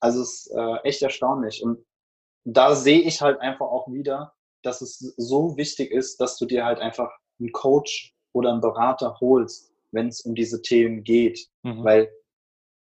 Also 0.00 0.22
es 0.22 0.46
ist 0.46 0.52
äh, 0.56 0.76
echt 0.84 1.02
erstaunlich. 1.02 1.62
Und 1.62 1.84
da 2.44 2.74
sehe 2.74 3.00
ich 3.00 3.20
halt 3.20 3.38
einfach 3.40 3.66
auch 3.66 3.92
wieder, 3.92 4.32
dass 4.62 4.80
es 4.80 4.98
so 5.16 5.56
wichtig 5.56 5.90
ist, 5.90 6.20
dass 6.20 6.36
du 6.36 6.46
dir 6.46 6.64
halt 6.64 6.78
einfach 6.80 7.10
einen 7.38 7.52
Coach 7.52 8.14
oder 8.32 8.50
einen 8.52 8.60
Berater 8.60 9.18
holst, 9.20 9.72
wenn 9.92 10.08
es 10.08 10.20
um 10.22 10.34
diese 10.34 10.62
Themen 10.62 11.02
geht. 11.02 11.48
Mhm. 11.62 11.84
Weil 11.84 12.10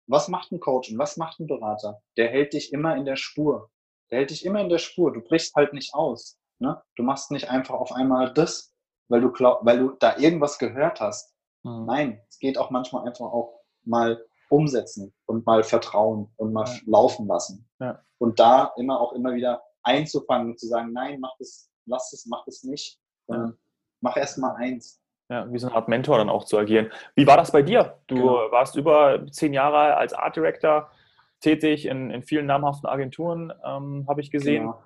was 0.08 0.28
macht 0.28 0.52
ein 0.52 0.60
Coach 0.60 0.91
und 0.91 0.97
was 0.97 1.17
macht 1.17 1.39
ein 1.39 1.47
Berater? 1.47 2.02
Der 2.17 2.30
hält 2.30 2.54
dich 2.54 2.73
immer 2.73 2.95
in 2.95 3.06
der 3.06 3.15
Spur. 3.15 3.69
Der 4.12 4.19
hält 4.19 4.32
dich 4.32 4.45
immer 4.45 4.60
in 4.60 4.69
der 4.69 4.80
Spur. 4.80 5.13
Du 5.13 5.21
brichst 5.21 5.56
halt 5.56 5.73
nicht 5.73 5.93
aus. 5.93 6.38
Ne? 6.60 6.82
Du 6.95 7.04
machst 7.04 7.32
nicht 7.32 7.49
einfach 7.49 7.76
auf 7.76 7.91
einmal 7.93 8.34
das, 8.34 8.73
weil 9.08 9.21
du, 9.21 9.32
glaub, 9.32 9.65
weil 9.65 9.80
du 9.80 9.91
da 9.99 10.17
irgendwas 10.17 10.60
gehört 10.60 10.99
hast. 10.99 11.34
Mhm. 11.63 11.86
Nein, 11.86 12.21
es 12.30 12.39
geht 12.39 12.58
auch 12.58 12.69
manchmal 12.69 13.08
einfach 13.08 13.26
auch 13.26 13.62
mal 13.86 14.23
umsetzen 14.49 15.13
und 15.26 15.45
mal 15.45 15.63
vertrauen 15.63 16.32
und 16.38 16.54
mal 16.54 16.67
ja. 16.67 16.80
laufen 16.86 17.28
lassen. 17.28 17.67
Ja. 17.80 18.04
Und 18.19 18.39
da 18.39 18.73
immer 18.78 18.99
auch 18.99 19.13
immer 19.13 19.34
wieder 19.34 19.63
einzufangen 19.84 20.52
und 20.52 20.60
zu 20.60 20.67
sagen, 20.67 20.91
nein, 20.93 21.19
mach 21.19 21.36
das, 21.39 21.69
lass 21.86 22.13
es, 22.13 22.26
mach 22.26 22.43
das 22.46 22.63
nicht. 22.63 23.00
Ja. 23.28 23.54
Mach 24.02 24.17
erst 24.17 24.38
mal 24.38 24.56
eins. 24.56 25.02
Ja, 25.30 25.52
wie 25.52 25.58
so 25.58 25.67
eine 25.67 25.76
Art 25.76 25.88
Mentor 25.88 26.17
dann 26.17 26.30
auch 26.30 26.43
zu 26.43 26.58
agieren. 26.58 26.91
Wie 27.15 27.26
war 27.26 27.38
das 27.38 27.52
bei 27.52 27.62
dir? 27.62 28.00
Du 28.08 28.15
genau. 28.15 28.52
warst 28.52 28.76
über 28.76 29.26
zehn 29.32 29.54
Jahre 29.54 29.96
als 29.96 30.13
Art 30.13 30.36
Director 30.36 30.91
tätig 31.39 31.86
in, 31.86 32.12
in 32.12 32.24
vielen 32.24 32.46
namhaften 32.46 32.89
Agenturen, 32.89 33.52
ähm, 33.65 34.06
habe 34.08 34.22
ich 34.22 34.32
gesehen. 34.32 34.63
Genau. 34.63 34.84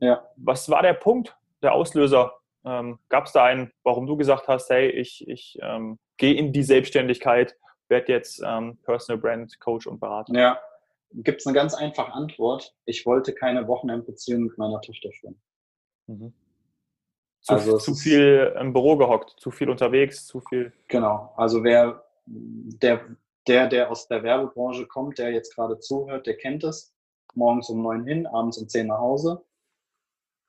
Ja. 0.00 0.26
Was 0.36 0.68
war 0.68 0.82
der 0.82 0.94
Punkt, 0.94 1.36
der 1.62 1.72
Auslöser? 1.72 2.34
Ähm, 2.64 2.98
Gab 3.08 3.26
es 3.26 3.32
da 3.32 3.44
einen, 3.44 3.72
warum 3.84 4.06
du 4.06 4.16
gesagt 4.16 4.48
hast, 4.48 4.68
hey, 4.70 4.90
ich, 4.90 5.26
ich 5.28 5.58
ähm, 5.62 5.98
gehe 6.16 6.34
in 6.34 6.52
die 6.52 6.62
Selbstständigkeit, 6.62 7.56
werde 7.88 8.12
jetzt 8.12 8.42
ähm, 8.44 8.78
Personal 8.84 9.20
Brand 9.20 9.58
Coach 9.60 9.86
und 9.86 10.00
Berater? 10.00 10.34
Ja, 10.34 10.60
gibt 11.10 11.40
es 11.40 11.46
eine 11.46 11.54
ganz 11.54 11.74
einfache 11.74 12.12
Antwort. 12.12 12.74
Ich 12.84 13.06
wollte 13.06 13.32
keine 13.34 13.66
Wochenendbeziehung 13.66 14.42
mit 14.44 14.58
meiner 14.58 14.80
Tochter 14.80 15.10
führen. 15.12 15.40
Mhm. 16.06 16.32
Zu, 17.40 17.52
also 17.52 17.78
zu 17.78 17.94
viel 17.94 18.54
im 18.60 18.72
Büro 18.72 18.96
gehockt, 18.96 19.34
zu 19.38 19.50
viel 19.50 19.70
unterwegs, 19.70 20.26
zu 20.26 20.40
viel. 20.40 20.72
Genau. 20.88 21.32
Also 21.36 21.62
wer 21.62 22.04
der, 22.26 23.00
der, 23.46 23.68
der 23.68 23.90
aus 23.90 24.08
der 24.08 24.22
Werbebranche 24.22 24.86
kommt, 24.86 25.18
der 25.18 25.32
jetzt 25.32 25.54
gerade 25.54 25.78
zuhört, 25.78 26.26
der 26.26 26.36
kennt 26.36 26.64
es. 26.64 26.94
Morgens 27.34 27.70
um 27.70 27.82
neun 27.82 28.04
hin, 28.04 28.26
abends 28.26 28.58
um 28.58 28.68
zehn 28.68 28.88
nach 28.88 28.98
Hause. 28.98 29.44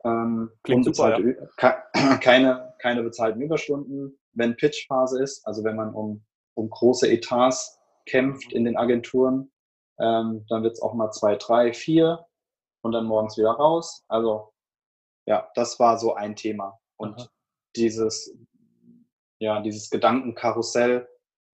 Ähm, 0.04 0.52
Klingt 0.64 0.86
super, 0.86 1.20
ja. 1.20 2.18
keine, 2.22 2.74
keine 2.80 3.04
bezahlten 3.04 3.42
Überstunden. 3.42 4.18
Wenn 4.34 4.56
Pitchphase 4.56 5.22
ist, 5.22 5.46
also 5.46 5.64
wenn 5.64 5.76
man 5.76 5.94
um, 5.94 6.24
um 6.56 6.70
große 6.70 7.10
Etats 7.10 7.80
kämpft 8.06 8.54
in 8.54 8.64
den 8.64 8.78
Agenturen, 8.78 9.52
ähm, 10.00 10.46
dann 10.50 10.64
wird 10.64 10.74
es 10.74 10.82
auch 10.82 10.94
mal 10.94 11.12
zwei, 11.12 11.36
drei, 11.36 11.74
vier 11.74 12.26
und 12.82 12.92
dann 12.92 13.06
morgens 13.06 13.38
wieder 13.38 13.52
raus. 13.52 14.04
Also 14.08 14.54
ja, 15.26 15.50
das 15.56 15.80
war 15.80 15.98
so 16.00 16.16
ein 16.16 16.36
Thema. 16.36 16.80
Und 16.98 17.20
Aha. 17.20 17.30
dieses, 17.76 18.36
ja, 19.40 19.62
dieses 19.62 19.90
Gedankenkarussell 19.90 21.08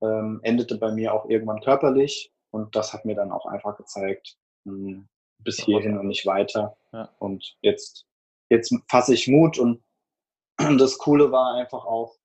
ähm, 0.02 0.40
endete 0.44 0.78
bei 0.78 0.92
mir 0.92 1.14
auch 1.14 1.30
irgendwann 1.30 1.62
körperlich 1.62 2.34
und 2.52 2.76
das 2.76 2.94
hat 2.94 3.06
mir 3.06 3.16
dann 3.16 3.32
auch 3.32 3.46
einfach 3.46 3.78
gezeigt, 3.78 4.38
mh, 4.66 4.74
hm, 4.74 5.10
bis 5.40 5.58
hierhin 5.58 5.98
und 5.98 6.08
nicht 6.08 6.26
weiter. 6.26 6.78
Ja. 6.92 7.10
Und 7.20 7.56
jetzt, 7.62 8.06
jetzt 8.50 8.76
fasse 8.90 9.14
ich 9.14 9.28
Mut 9.28 9.58
und 9.58 9.84
das 10.78 10.98
Coole 10.98 11.32
war 11.32 11.56
einfach 11.56 11.86
auch, 11.86 12.18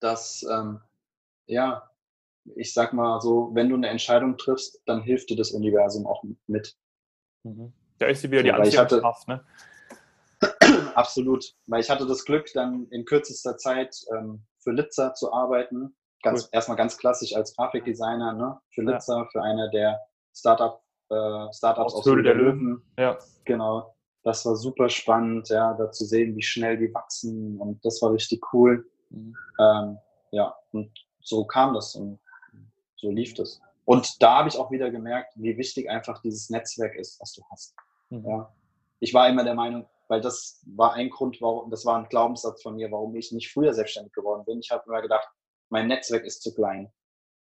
dass, 0.00 0.44
ähm, 0.50 0.80
ja, 1.46 1.87
ich 2.56 2.72
sag 2.72 2.92
mal 2.92 3.20
so, 3.20 3.50
wenn 3.54 3.68
du 3.68 3.76
eine 3.76 3.88
Entscheidung 3.88 4.36
triffst, 4.36 4.80
dann 4.86 5.02
hilft 5.02 5.30
dir 5.30 5.36
das 5.36 5.52
Universum 5.52 6.06
auch 6.06 6.24
mit. 6.46 6.76
Mhm. 7.44 7.72
Da 7.98 8.06
ist 8.06 8.22
sie 8.22 8.30
wieder 8.30 8.42
die 8.42 8.52
Anziehungskraft, 8.52 9.28
ne? 9.28 9.44
Absolut, 10.94 11.54
weil 11.66 11.80
ich 11.80 11.90
hatte 11.90 12.06
das 12.06 12.24
Glück, 12.24 12.46
dann 12.54 12.86
in 12.90 13.04
kürzester 13.04 13.56
Zeit 13.56 13.96
ähm, 14.16 14.44
für 14.58 14.70
Litzer 14.70 15.14
zu 15.14 15.32
arbeiten. 15.32 15.96
Ganz, 16.22 16.44
cool. 16.44 16.48
Erstmal 16.52 16.76
ganz 16.76 16.96
klassisch 16.96 17.34
als 17.34 17.54
Grafikdesigner 17.56 18.32
ne? 18.34 18.60
für 18.74 18.82
Litzer, 18.82 19.18
ja. 19.18 19.28
für 19.32 19.42
eine 19.42 19.70
der 19.70 20.00
Startup, 20.34 20.80
äh, 21.10 21.52
Startups 21.52 21.94
aus, 21.94 22.00
aus 22.00 22.06
Höhle 22.06 22.22
der 22.22 22.34
Löwen. 22.34 22.60
Löwen. 22.60 22.82
Ja. 22.98 23.18
Genau. 23.44 23.94
Das 24.22 24.44
war 24.44 24.56
super 24.56 24.88
spannend, 24.88 25.48
ja, 25.48 25.74
da 25.74 25.90
zu 25.90 26.04
sehen, 26.04 26.36
wie 26.36 26.42
schnell 26.42 26.76
die 26.76 26.92
wachsen 26.92 27.58
und 27.58 27.84
das 27.84 28.02
war 28.02 28.12
richtig 28.12 28.42
cool. 28.52 28.84
Mhm. 29.10 29.36
Ähm, 29.58 29.98
ja, 30.32 30.54
und 30.72 30.92
so 31.20 31.44
kam 31.46 31.74
das 31.74 31.94
und 31.94 32.18
so 32.98 33.10
lief 33.10 33.34
das. 33.34 33.60
Und 33.84 34.22
da 34.22 34.38
habe 34.38 34.48
ich 34.48 34.58
auch 34.58 34.70
wieder 34.70 34.90
gemerkt, 34.90 35.32
wie 35.36 35.56
wichtig 35.56 35.88
einfach 35.88 36.20
dieses 36.20 36.50
Netzwerk 36.50 36.94
ist, 36.96 37.18
was 37.20 37.32
du 37.32 37.42
hast. 37.50 37.74
Mhm. 38.10 38.28
Ja. 38.28 38.54
Ich 39.00 39.14
war 39.14 39.28
immer 39.28 39.44
der 39.44 39.54
Meinung, 39.54 39.88
weil 40.08 40.20
das 40.20 40.62
war 40.66 40.92
ein 40.94 41.08
Grund, 41.08 41.40
warum, 41.40 41.70
das 41.70 41.86
war 41.86 41.96
ein 41.96 42.08
Glaubenssatz 42.08 42.62
von 42.62 42.76
mir, 42.76 42.90
warum 42.90 43.14
ich 43.16 43.32
nicht 43.32 43.50
früher 43.50 43.72
selbstständig 43.72 44.12
geworden 44.12 44.44
bin. 44.44 44.58
Ich 44.60 44.70
habe 44.70 44.84
immer 44.86 45.00
gedacht, 45.00 45.28
mein 45.70 45.86
Netzwerk 45.86 46.24
ist 46.24 46.42
zu 46.42 46.54
klein. 46.54 46.92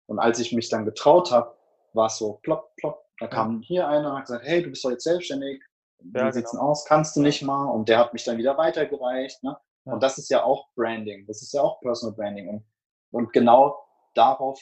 Und 0.07 0.19
als 0.19 0.39
ich 0.39 0.53
mich 0.53 0.69
dann 0.69 0.85
getraut 0.85 1.31
habe, 1.31 1.55
war 1.93 2.07
es 2.07 2.17
so 2.17 2.39
plopp, 2.43 2.75
plopp. 2.77 3.03
Da 3.19 3.27
kam 3.27 3.61
hier 3.61 3.87
einer 3.87 4.09
und 4.09 4.17
hat 4.17 4.25
gesagt, 4.25 4.45
hey, 4.45 4.63
du 4.63 4.69
bist 4.69 4.83
doch 4.83 4.89
jetzt 4.89 5.03
selbstständig. 5.03 5.63
Wie 5.99 6.17
ja, 6.17 6.31
sieht's 6.31 6.51
genau. 6.51 6.71
aus? 6.71 6.85
Kannst 6.85 7.15
du 7.15 7.21
nicht 7.21 7.41
mal? 7.41 7.65
Und 7.69 7.87
der 7.89 7.99
hat 7.99 8.11
mich 8.13 8.23
dann 8.23 8.37
wieder 8.37 8.57
weitergereicht. 8.57 9.43
Ne? 9.43 9.55
Ja. 9.85 9.93
Und 9.93 10.03
das 10.03 10.17
ist 10.17 10.29
ja 10.29 10.43
auch 10.43 10.67
Branding. 10.75 11.25
Das 11.27 11.41
ist 11.41 11.53
ja 11.53 11.61
auch 11.61 11.79
Personal 11.79 12.15
Branding. 12.15 12.49
Und, 12.49 12.65
und 13.11 13.33
genau 13.33 13.77
darauf 14.13 14.61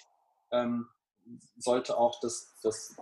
ähm, 0.52 0.88
sollte 1.58 1.98
auch 1.98 2.20
das, 2.20 2.58
das, 2.62 2.96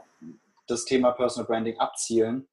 das 0.67 0.85
Thema 0.85 1.11
Personal 1.11 1.47
Branding 1.47 1.79
abzielen, 1.79 2.47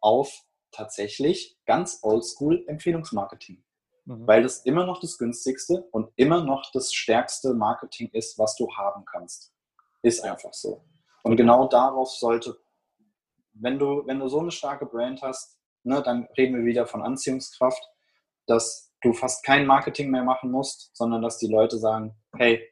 auf 0.00 0.44
tatsächlich 0.72 1.58
ganz 1.66 2.00
oldschool 2.02 2.64
Empfehlungsmarketing. 2.66 3.62
Mhm. 4.04 4.26
Weil 4.26 4.42
das 4.42 4.64
immer 4.64 4.84
noch 4.86 5.00
das 5.00 5.18
günstigste 5.18 5.88
und 5.92 6.10
immer 6.16 6.42
noch 6.44 6.70
das 6.72 6.92
stärkste 6.92 7.54
Marketing 7.54 8.10
ist, 8.12 8.38
was 8.38 8.56
du 8.56 8.68
haben 8.74 9.04
kannst. 9.04 9.52
Ist 10.02 10.24
einfach 10.24 10.52
so. 10.52 10.84
Und 11.22 11.36
genau 11.36 11.68
darauf 11.68 12.10
sollte, 12.10 12.58
wenn 13.52 13.78
du, 13.78 14.02
wenn 14.06 14.18
du 14.18 14.28
so 14.28 14.40
eine 14.40 14.50
starke 14.50 14.86
Brand 14.86 15.22
hast, 15.22 15.60
ne, 15.84 16.02
dann 16.02 16.28
reden 16.36 16.56
wir 16.56 16.64
wieder 16.64 16.86
von 16.86 17.02
Anziehungskraft, 17.02 17.82
dass 18.46 18.92
du 19.02 19.12
fast 19.12 19.44
kein 19.44 19.66
Marketing 19.66 20.10
mehr 20.10 20.24
machen 20.24 20.50
musst, 20.50 20.90
sondern 20.96 21.22
dass 21.22 21.38
die 21.38 21.46
Leute 21.46 21.78
sagen, 21.78 22.16
hey, 22.36 22.71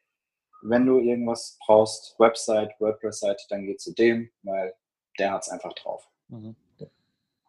wenn 0.62 0.86
du 0.86 0.98
irgendwas 0.98 1.58
brauchst, 1.64 2.18
Website, 2.18 2.72
WordPress-Seite, 2.78 3.44
dann 3.48 3.66
geh 3.66 3.76
zu 3.76 3.94
dem, 3.94 4.30
weil 4.42 4.74
der 5.18 5.32
hat 5.32 5.42
es 5.42 5.48
einfach 5.48 5.72
drauf. 5.74 6.08
Mhm 6.28 6.56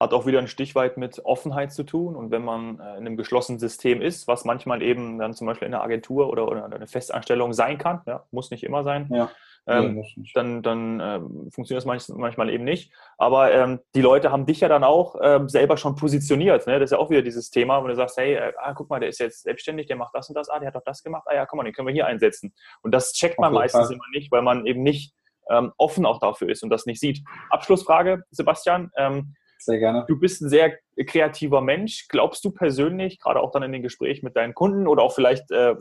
hat 0.02 0.14
auch 0.14 0.26
wieder 0.26 0.40
ein 0.40 0.48
Stich 0.48 0.74
weit 0.74 0.98
mit 0.98 1.24
Offenheit 1.26 1.72
zu 1.72 1.84
tun. 1.84 2.16
Und 2.16 2.32
wenn 2.32 2.44
man 2.44 2.80
äh, 2.80 2.94
in 2.94 3.06
einem 3.06 3.18
geschlossenen 3.18 3.60
System 3.60 4.02
ist, 4.02 4.28
was 4.28 4.46
manchmal 4.46 4.82
eben 4.82 5.20
dann 5.20 5.36
zum 5.36 5.46
Beispiel 5.46 5.68
in 5.68 5.76
einer 5.76 5.84
Agentur 5.84 6.28
oder, 6.30 6.48
oder 6.48 6.66
eine 6.66 6.88
Festanstellung 6.88 7.54
sein 7.54 7.78
kann, 7.78 8.02
ja, 8.08 8.26
muss 8.32 8.50
nicht 8.50 8.64
immer 8.64 8.84
sein, 8.84 9.08
ja, 9.12 9.30
ähm, 9.68 9.96
nee, 9.96 10.32
dann, 10.34 10.64
dann 10.64 11.00
äh, 11.00 11.20
funktioniert 11.52 11.86
das 11.86 12.10
manchmal 12.10 12.50
eben 12.50 12.64
nicht. 12.64 12.92
Aber 13.18 13.52
ähm, 13.54 13.80
die 13.94 14.02
Leute 14.02 14.32
haben 14.32 14.46
dich 14.46 14.62
ja 14.62 14.68
dann 14.68 14.84
auch 14.84 15.16
ähm, 15.22 15.50
selber 15.50 15.78
schon 15.78 15.96
positioniert. 15.96 16.66
Ne? 16.66 16.80
Das 16.80 16.88
ist 16.88 16.92
ja 16.92 16.98
auch 16.98 17.12
wieder 17.12 17.22
dieses 17.22 17.52
Thema, 17.52 17.84
wo 17.84 17.88
du 17.88 17.96
sagst, 17.96 18.18
hey, 18.18 18.34
äh, 18.34 18.54
ah, 18.58 18.74
guck 18.74 18.90
mal, 18.90 19.00
der 19.00 19.10
ist 19.10 19.20
jetzt 19.20 19.44
selbstständig, 19.44 19.88
der 19.88 19.98
macht 19.98 20.16
das 20.16 20.30
und 20.30 20.36
das, 20.36 20.50
ah, 20.50 20.60
der 20.60 20.68
hat 20.68 20.76
doch 20.76 20.84
das 20.84 21.04
gemacht, 21.04 21.24
ah 21.28 21.36
ja, 21.36 21.46
komm 21.46 21.58
mal, 21.58 21.64
den 21.64 21.74
können 21.74 21.88
wir 21.88 21.94
hier 21.94 22.08
einsetzen. 22.08 22.54
Und 22.82 22.94
das 22.94 23.14
checkt 23.14 23.40
man 23.40 23.54
okay, 23.54 23.62
meistens 23.62 23.88
Fall. 23.88 23.94
immer 23.94 24.04
nicht, 24.16 24.32
weil 24.32 24.42
man 24.42 24.66
eben 24.66 24.82
nicht 24.82 25.14
ähm, 25.50 25.72
offen 25.78 26.06
auch 26.06 26.20
dafür 26.20 26.50
ist 26.50 26.64
und 26.64 26.70
das 26.72 26.88
nicht 26.88 27.00
sieht. 27.00 27.22
Abschlussfrage, 27.50 28.24
Sebastian. 28.32 28.92
Ähm, 28.98 29.36
sehr 29.60 29.78
gerne. 29.78 30.06
Du 30.08 30.20
bist 30.20 30.42
ein 30.42 30.50
sehr 30.50 30.74
kreativer 31.06 31.62
Mensch. 31.62 32.08
Glaubst 32.10 32.44
du 32.44 32.52
persönlich, 32.52 33.20
gerade 33.20 33.40
auch 33.40 33.52
dann 33.52 33.62
in 33.62 33.72
den 33.72 33.84
Gesprächen 33.84 34.26
mit 34.26 34.36
deinen 34.36 34.56
Kunden 34.56 34.88
oder 34.88 35.04
auch 35.04 35.14
vielleicht 35.14 35.52
äh, 35.52 35.76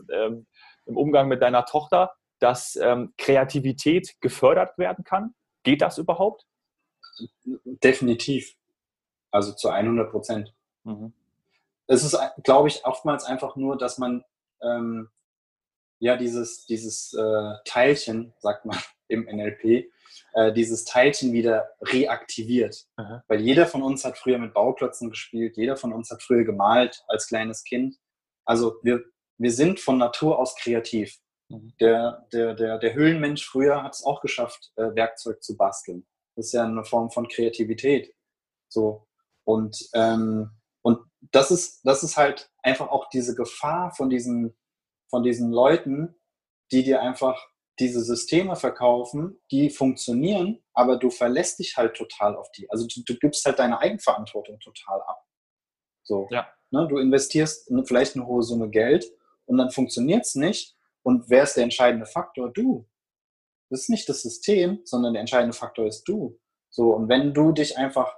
im 0.85 0.97
Umgang 0.97 1.29
mit 1.29 1.41
deiner 1.41 1.65
Tochter, 1.65 2.13
dass 2.41 2.77
ähm, 2.77 3.15
Kreativität 3.19 4.17
gefördert 4.21 4.77
werden 4.79 5.05
kann? 5.05 5.35
Geht 5.63 5.83
das 5.83 5.99
überhaupt? 5.99 6.47
Definitiv. 7.45 8.57
Also 9.31 9.53
zu 9.53 9.69
100 9.69 10.11
Prozent. 10.11 10.55
Mhm. 10.85 11.13
Es 11.87 12.05
ist, 12.05 12.17
glaube 12.43 12.69
ich, 12.69 12.85
oftmals 12.85 13.25
einfach 13.25 13.57
nur, 13.57 13.77
dass 13.77 13.99
man 13.99 14.25
ähm, 14.63 15.09
ja 15.99 16.17
dieses, 16.17 16.67
dieses 16.67 17.13
äh, 17.15 17.55
Teilchen, 17.65 18.33
sagt 18.39 18.65
man 18.65 18.79
im 19.09 19.25
NLP, 19.25 19.91
äh, 20.35 20.53
dieses 20.53 20.85
Teilchen 20.85 21.33
wieder 21.33 21.71
reaktiviert. 21.83 22.87
Aha. 22.97 23.23
Weil 23.29 23.41
jeder 23.41 23.67
von 23.67 23.83
uns 23.83 24.05
hat 24.05 24.19
früher 24.19 24.39
mit 24.39 24.55
Bauklötzen 24.55 25.11
gespielt, 25.11 25.57
jeder 25.57 25.77
von 25.77 25.93
uns 25.93 26.11
hat 26.11 26.23
früher 26.23 26.45
gemalt 26.45 27.05
als 27.09 27.27
kleines 27.27 27.65
Kind. 27.65 27.97
Also 28.45 28.77
wir, 28.83 29.05
wir 29.39 29.53
sind 29.53 29.81
von 29.81 29.99
Natur 29.99 30.39
aus 30.39 30.57
kreativ. 30.57 31.19
Mhm. 31.51 31.75
Der, 31.81 32.27
der, 32.33 32.55
der, 32.55 32.79
der 32.79 32.95
Höhlenmensch 32.95 33.45
früher 33.45 33.83
hat 33.83 33.95
es 33.95 34.05
auch 34.05 34.21
geschafft, 34.21 34.73
äh, 34.77 34.95
Werkzeug 34.95 35.43
zu 35.43 35.57
basteln. 35.57 36.07
Das 36.37 36.47
ist 36.47 36.53
ja 36.53 36.65
eine 36.65 36.85
Form 36.85 37.11
von 37.11 37.29
Kreativität. 37.29 38.15
So. 38.69 39.07
Und, 39.45 39.91
ähm, 39.95 40.51
und 40.83 41.01
das 41.33 41.51
ist, 41.51 41.83
das 41.85 42.03
ist 42.03 42.17
halt 42.17 42.51
einfach 42.63 42.89
auch 42.89 43.09
diese 43.11 43.35
Gefahr 43.35 43.93
von 43.95 44.09
diesen, 44.09 44.57
von 45.11 45.23
diesen 45.23 45.51
Leuten, 45.51 46.15
die 46.71 46.85
dir 46.85 47.03
einfach 47.03 47.49
diese 47.81 48.03
Systeme 48.03 48.57
verkaufen, 48.57 49.41
die 49.51 49.71
funktionieren, 49.71 50.63
aber 50.75 50.99
du 50.99 51.11
verlässt 51.11 51.59
dich 51.59 51.77
halt 51.77 51.97
total 51.97 52.37
auf 52.37 52.51
die. 52.53 52.71
Also 52.71 52.87
du, 52.87 53.03
du 53.05 53.19
gibst 53.19 53.45
halt 53.45 53.59
deine 53.59 53.81
Eigenverantwortung 53.81 54.61
total 54.61 55.01
ab. 55.03 55.27
So. 56.05 56.29
Ja. 56.31 56.49
Ne, 56.71 56.87
du 56.87 56.99
investierst 56.99 57.73
vielleicht 57.85 58.15
eine 58.15 58.27
hohe 58.27 58.43
Summe 58.43 58.69
Geld 58.71 59.11
und 59.47 59.59
dann 59.59 59.71
funktioniert 59.71 60.25
es 60.25 60.37
nicht. 60.37 60.77
Und 61.03 61.29
wer 61.31 61.45
ist 61.45 61.55
der 61.55 61.65
entscheidende 61.65 62.07
Faktor? 62.07 62.53
Du. 62.53 62.89
Das 63.71 63.83
ist 63.83 63.91
nicht 63.91 64.09
das 64.09 64.23
System, 64.23 64.81
sondern 64.85 65.15
der 65.15 65.21
entscheidende 65.21 65.57
Faktor 65.57 65.87
ist 65.87 66.05
du. 66.05 66.39
So, 66.71 66.95
und 66.95 67.09
wenn 67.09 67.35
du 67.35 67.53
dich 67.53 67.79
einfach, 67.79 68.15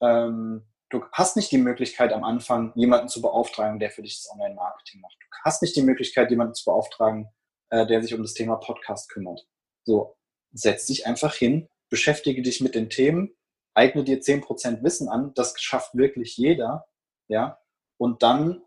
ähm, 0.00 0.66
du 0.90 1.04
hast 1.12 1.36
nicht 1.36 1.50
die 1.52 1.58
Möglichkeit 1.58 2.12
am 2.12 2.24
Anfang, 2.24 2.72
jemanden 2.76 3.08
zu 3.08 3.20
beauftragen, 3.20 3.78
der 3.78 3.90
für 3.90 4.02
dich 4.02 4.22
das 4.22 4.30
Online-Marketing 4.32 5.00
macht. 5.00 5.16
Du 5.20 5.36
hast 5.44 5.62
nicht 5.62 5.76
die 5.76 5.82
Möglichkeit, 5.82 6.30
jemanden 6.30 6.54
zu 6.54 6.64
beauftragen, 6.64 7.28
äh, 7.70 7.86
der 7.86 8.02
sich 8.02 8.14
um 8.14 8.22
das 8.22 8.34
Thema 8.34 8.56
Podcast 8.56 9.10
kümmert. 9.10 9.46
So, 9.84 10.16
setz 10.52 10.86
dich 10.86 11.06
einfach 11.06 11.34
hin, 11.34 11.68
beschäftige 11.90 12.42
dich 12.42 12.60
mit 12.60 12.74
den 12.74 12.88
Themen, 12.88 13.34
eigne 13.74 14.04
dir 14.04 14.20
10% 14.20 14.82
Wissen 14.82 15.08
an, 15.08 15.32
das 15.34 15.54
schafft 15.60 15.94
wirklich 15.94 16.36
jeder, 16.36 16.86
ja, 17.28 17.58
und 17.98 18.22
dann 18.22 18.62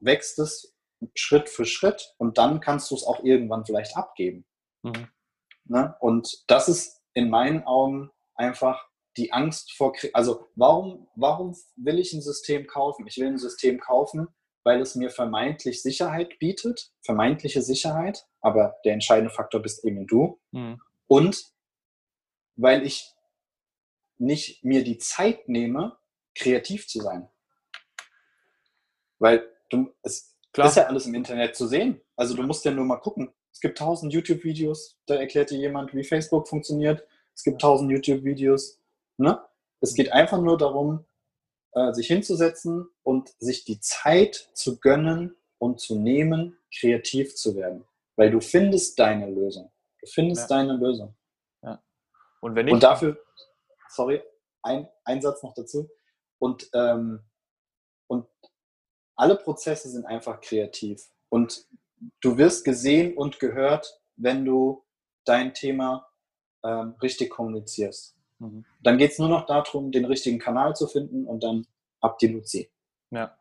wächst 0.00 0.38
es 0.38 0.75
Schritt 1.14 1.48
für 1.48 1.64
Schritt 1.64 2.14
und 2.18 2.38
dann 2.38 2.60
kannst 2.60 2.90
du 2.90 2.94
es 2.94 3.04
auch 3.04 3.22
irgendwann 3.22 3.64
vielleicht 3.64 3.96
abgeben. 3.96 4.46
Mhm. 4.82 5.08
Ne? 5.64 5.94
Und 6.00 6.44
das 6.46 6.68
ist 6.68 7.02
in 7.14 7.30
meinen 7.30 7.64
Augen 7.64 8.10
einfach 8.34 8.86
die 9.16 9.32
Angst 9.32 9.72
vor, 9.72 9.94
also 10.12 10.48
warum, 10.54 11.08
warum 11.14 11.56
will 11.76 11.98
ich 11.98 12.12
ein 12.12 12.22
System 12.22 12.66
kaufen? 12.66 13.06
Ich 13.06 13.16
will 13.16 13.28
ein 13.28 13.38
System 13.38 13.80
kaufen, 13.80 14.28
weil 14.62 14.80
es 14.80 14.94
mir 14.94 15.10
vermeintlich 15.10 15.82
Sicherheit 15.82 16.38
bietet, 16.38 16.92
vermeintliche 17.02 17.62
Sicherheit, 17.62 18.26
aber 18.40 18.76
der 18.84 18.92
entscheidende 18.92 19.32
Faktor 19.32 19.62
bist 19.62 19.84
eben 19.84 20.06
du. 20.06 20.40
Mhm. 20.52 20.80
Und 21.06 21.44
weil 22.56 22.84
ich 22.84 23.12
nicht 24.18 24.64
mir 24.64 24.82
die 24.82 24.98
Zeit 24.98 25.48
nehme, 25.48 25.98
kreativ 26.34 26.86
zu 26.86 27.00
sein. 27.00 27.28
Weil 29.18 29.50
du, 29.70 29.94
es 30.02 30.35
Klar. 30.56 30.68
ist 30.68 30.76
ja 30.76 30.86
alles 30.86 31.06
im 31.06 31.14
Internet 31.14 31.54
zu 31.54 31.66
sehen. 31.66 32.00
Also 32.16 32.34
du 32.34 32.42
musst 32.42 32.64
ja 32.64 32.70
nur 32.70 32.86
mal 32.86 32.96
gucken. 32.96 33.30
Es 33.52 33.60
gibt 33.60 33.78
tausend 33.78 34.12
YouTube-Videos, 34.12 34.98
da 35.06 35.16
erklärt 35.16 35.50
dir 35.50 35.58
jemand, 35.58 35.94
wie 35.94 36.02
Facebook 36.02 36.48
funktioniert. 36.48 37.06
Es 37.34 37.44
gibt 37.44 37.60
tausend 37.60 37.90
YouTube-Videos. 37.90 38.80
Ne? 39.18 39.38
Es 39.80 39.94
geht 39.94 40.12
einfach 40.12 40.40
nur 40.40 40.56
darum, 40.56 41.04
äh, 41.72 41.92
sich 41.92 42.06
hinzusetzen 42.06 42.88
und 43.02 43.34
sich 43.38 43.64
die 43.64 43.80
Zeit 43.80 44.50
zu 44.54 44.78
gönnen 44.80 45.36
und 45.58 45.78
zu 45.78 45.98
nehmen, 45.98 46.58
kreativ 46.74 47.34
zu 47.34 47.54
werden. 47.54 47.84
Weil 48.16 48.30
du 48.30 48.40
findest 48.40 48.98
deine 48.98 49.30
Lösung. 49.30 49.70
Du 50.00 50.06
findest 50.06 50.50
ja. 50.50 50.56
deine 50.56 50.78
Lösung. 50.78 51.14
Ja. 51.62 51.82
Und 52.40 52.54
wenn 52.54 52.66
ich. 52.66 52.72
Und 52.72 52.82
dafür, 52.82 53.18
sorry, 53.90 54.22
ein, 54.62 54.88
ein 55.04 55.20
Satz 55.20 55.42
noch 55.42 55.52
dazu. 55.52 55.90
Und, 56.38 56.70
ähm, 56.72 57.20
und 57.20 57.24
alle 59.16 59.36
Prozesse 59.36 59.88
sind 59.88 60.06
einfach 60.06 60.40
kreativ. 60.40 61.02
Und 61.28 61.66
du 62.20 62.38
wirst 62.38 62.64
gesehen 62.64 63.16
und 63.16 63.40
gehört, 63.40 64.00
wenn 64.16 64.44
du 64.44 64.84
dein 65.24 65.54
Thema 65.54 66.06
ähm, 66.64 66.94
richtig 67.02 67.30
kommunizierst. 67.30 68.16
Mhm. 68.38 68.64
Dann 68.82 68.98
geht 68.98 69.12
es 69.12 69.18
nur 69.18 69.28
noch 69.28 69.46
darum, 69.46 69.90
den 69.90 70.04
richtigen 70.04 70.38
Kanal 70.38 70.74
zu 70.76 70.86
finden 70.86 71.24
und 71.24 71.42
dann 71.42 71.66
ab 72.00 72.18
die 72.18 72.28
Luzi. 72.28 72.70
Ja, 73.10 73.36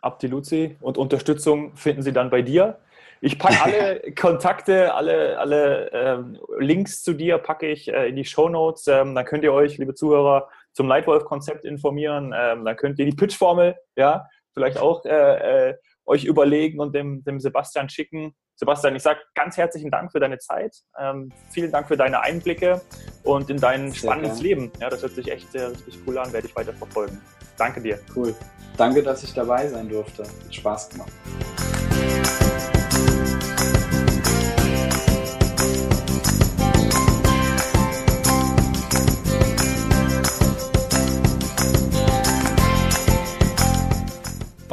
ab 0.00 0.18
die 0.18 0.26
Luzi. 0.26 0.76
Und 0.80 0.98
Unterstützung 0.98 1.76
finden 1.76 2.02
Sie 2.02 2.12
dann 2.12 2.30
bei 2.30 2.42
dir. 2.42 2.80
Ich 3.20 3.38
packe 3.38 3.62
alle 3.62 4.12
Kontakte, 4.18 4.94
alle, 4.94 5.38
alle 5.38 5.90
ähm, 5.92 6.38
Links 6.58 7.02
zu 7.02 7.12
dir 7.12 7.38
packe 7.38 7.66
ich 7.66 7.88
äh, 7.88 8.08
in 8.08 8.16
die 8.16 8.24
Show 8.24 8.48
Notes. 8.48 8.86
Ähm, 8.86 9.14
dann 9.14 9.26
könnt 9.26 9.44
ihr 9.44 9.52
euch, 9.52 9.76
liebe 9.76 9.94
Zuhörer, 9.94 10.48
zum 10.72 10.88
Lightwolf-Konzept 10.88 11.64
informieren. 11.64 12.34
Ähm, 12.34 12.64
dann 12.64 12.76
könnt 12.76 12.98
ihr 12.98 13.04
die 13.04 13.16
Pitch-Formel, 13.16 13.76
ja, 13.96 14.26
vielleicht 14.52 14.78
auch 14.78 15.04
äh, 15.04 15.70
äh, 15.70 15.74
euch 16.06 16.24
überlegen 16.24 16.80
und 16.80 16.94
dem, 16.94 17.22
dem 17.24 17.40
Sebastian 17.40 17.88
schicken. 17.88 18.34
Sebastian, 18.56 18.96
ich 18.96 19.02
sage 19.02 19.20
ganz 19.34 19.56
herzlichen 19.56 19.90
Dank 19.90 20.12
für 20.12 20.20
deine 20.20 20.38
Zeit. 20.38 20.76
Ähm, 20.98 21.32
vielen 21.50 21.72
Dank 21.72 21.88
für 21.88 21.96
deine 21.96 22.20
Einblicke 22.20 22.80
und 23.24 23.48
in 23.48 23.56
dein 23.56 23.90
Sehr 23.90 24.00
spannendes 24.00 24.34
gern. 24.34 24.42
Leben. 24.42 24.72
Ja, 24.80 24.90
das 24.90 25.02
hört 25.02 25.12
sich 25.12 25.30
echt 25.30 25.54
äh, 25.54 25.62
richtig 25.62 25.98
cool 26.06 26.18
an, 26.18 26.32
werde 26.32 26.46
ich 26.46 26.56
weiter 26.56 26.74
verfolgen. 26.74 27.20
Danke 27.56 27.80
dir. 27.80 27.98
Cool. 28.14 28.34
Danke, 28.76 29.02
dass 29.02 29.22
ich 29.22 29.32
dabei 29.34 29.66
sein 29.68 29.88
durfte. 29.88 30.24
Hat 30.24 30.54
Spaß 30.54 30.90
gemacht. 30.90 31.12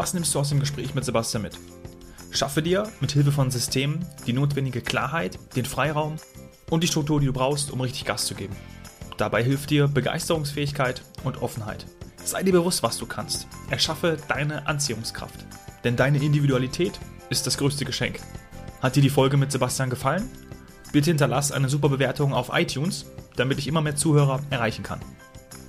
Was 0.07 0.13
nimmst 0.13 0.33
du 0.33 0.39
aus 0.39 0.47
dem 0.47 0.61
Gespräch 0.61 0.95
mit 0.95 1.03
Sebastian 1.03 1.43
mit? 1.43 1.59
Schaffe 2.31 2.61
dir 2.61 2.89
mit 3.01 3.11
Hilfe 3.11 3.33
von 3.33 3.51
Systemen 3.51 4.05
die 4.25 4.31
notwendige 4.31 4.79
Klarheit, 4.79 5.37
den 5.57 5.65
Freiraum 5.65 6.15
und 6.69 6.81
die 6.81 6.87
Struktur, 6.87 7.19
die 7.19 7.25
du 7.25 7.33
brauchst, 7.33 7.71
um 7.71 7.81
richtig 7.81 8.05
Gas 8.05 8.25
zu 8.25 8.33
geben. 8.33 8.55
Dabei 9.17 9.43
hilft 9.43 9.69
dir 9.69 9.89
Begeisterungsfähigkeit 9.89 11.01
und 11.25 11.41
Offenheit. 11.41 11.87
Sei 12.23 12.41
dir 12.41 12.53
bewusst, 12.53 12.83
was 12.83 12.97
du 12.97 13.05
kannst. 13.05 13.47
Erschaffe 13.69 14.15
deine 14.29 14.65
Anziehungskraft. 14.65 15.45
Denn 15.83 15.97
deine 15.97 16.23
Individualität 16.23 16.97
ist 17.29 17.45
das 17.45 17.57
größte 17.57 17.83
Geschenk. 17.83 18.21
Hat 18.81 18.95
dir 18.95 19.01
die 19.01 19.09
Folge 19.09 19.35
mit 19.35 19.51
Sebastian 19.51 19.89
gefallen? 19.89 20.29
Bitte 20.93 21.09
hinterlass 21.09 21.51
eine 21.51 21.67
super 21.67 21.89
Bewertung 21.89 22.33
auf 22.33 22.51
iTunes, 22.53 23.07
damit 23.35 23.59
ich 23.59 23.67
immer 23.67 23.81
mehr 23.81 23.97
Zuhörer 23.97 24.39
erreichen 24.51 24.83
kann. 24.83 25.01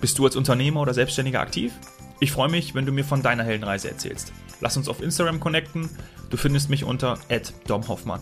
Bist 0.01 0.19
du 0.19 0.25
als 0.25 0.37
Unternehmer 0.37 0.81
oder 0.81 0.95
Selbstständiger 0.95 1.41
aktiv? 1.41 1.73
Ich 2.21 2.33
freue 2.33 2.49
mich, 2.49 2.75
wenn 2.75 2.87
du 2.87 2.93
mir 2.93 3.05
von 3.05 3.23
deiner 3.23 3.45
Heldenreise 3.45 3.89
erzählst. 3.89 4.33
Lass 4.61 4.77
uns 4.77 4.89
auf 4.89 5.03
Instagram 5.03 5.41
connecten. 5.41 5.89
Du 6.31 6.37
findest 6.37 6.71
mich 6.71 6.85
unter 6.85 7.19
@domhoffmann. 7.67 8.21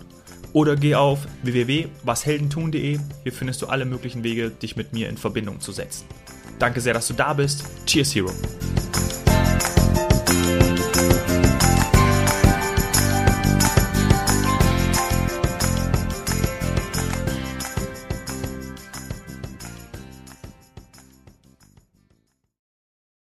Oder 0.53 0.77
geh 0.77 0.95
auf 0.95 1.27
www.washeldentun.de. 1.43 2.99
Hier 3.22 3.33
findest 3.33 3.61
du 3.61 3.66
alle 3.66 3.85
möglichen 3.85 4.22
Wege, 4.22 4.51
dich 4.51 4.77
mit 4.77 4.93
mir 4.93 5.09
in 5.09 5.18
Verbindung 5.18 5.61
zu 5.61 5.72
setzen. 5.72 6.07
Danke 6.59 6.81
sehr, 6.81 6.95
dass 6.95 7.09
du 7.09 7.14
da 7.14 7.35
bist. 7.35 7.64
Cheers, 7.87 8.14
Hero. 8.14 8.31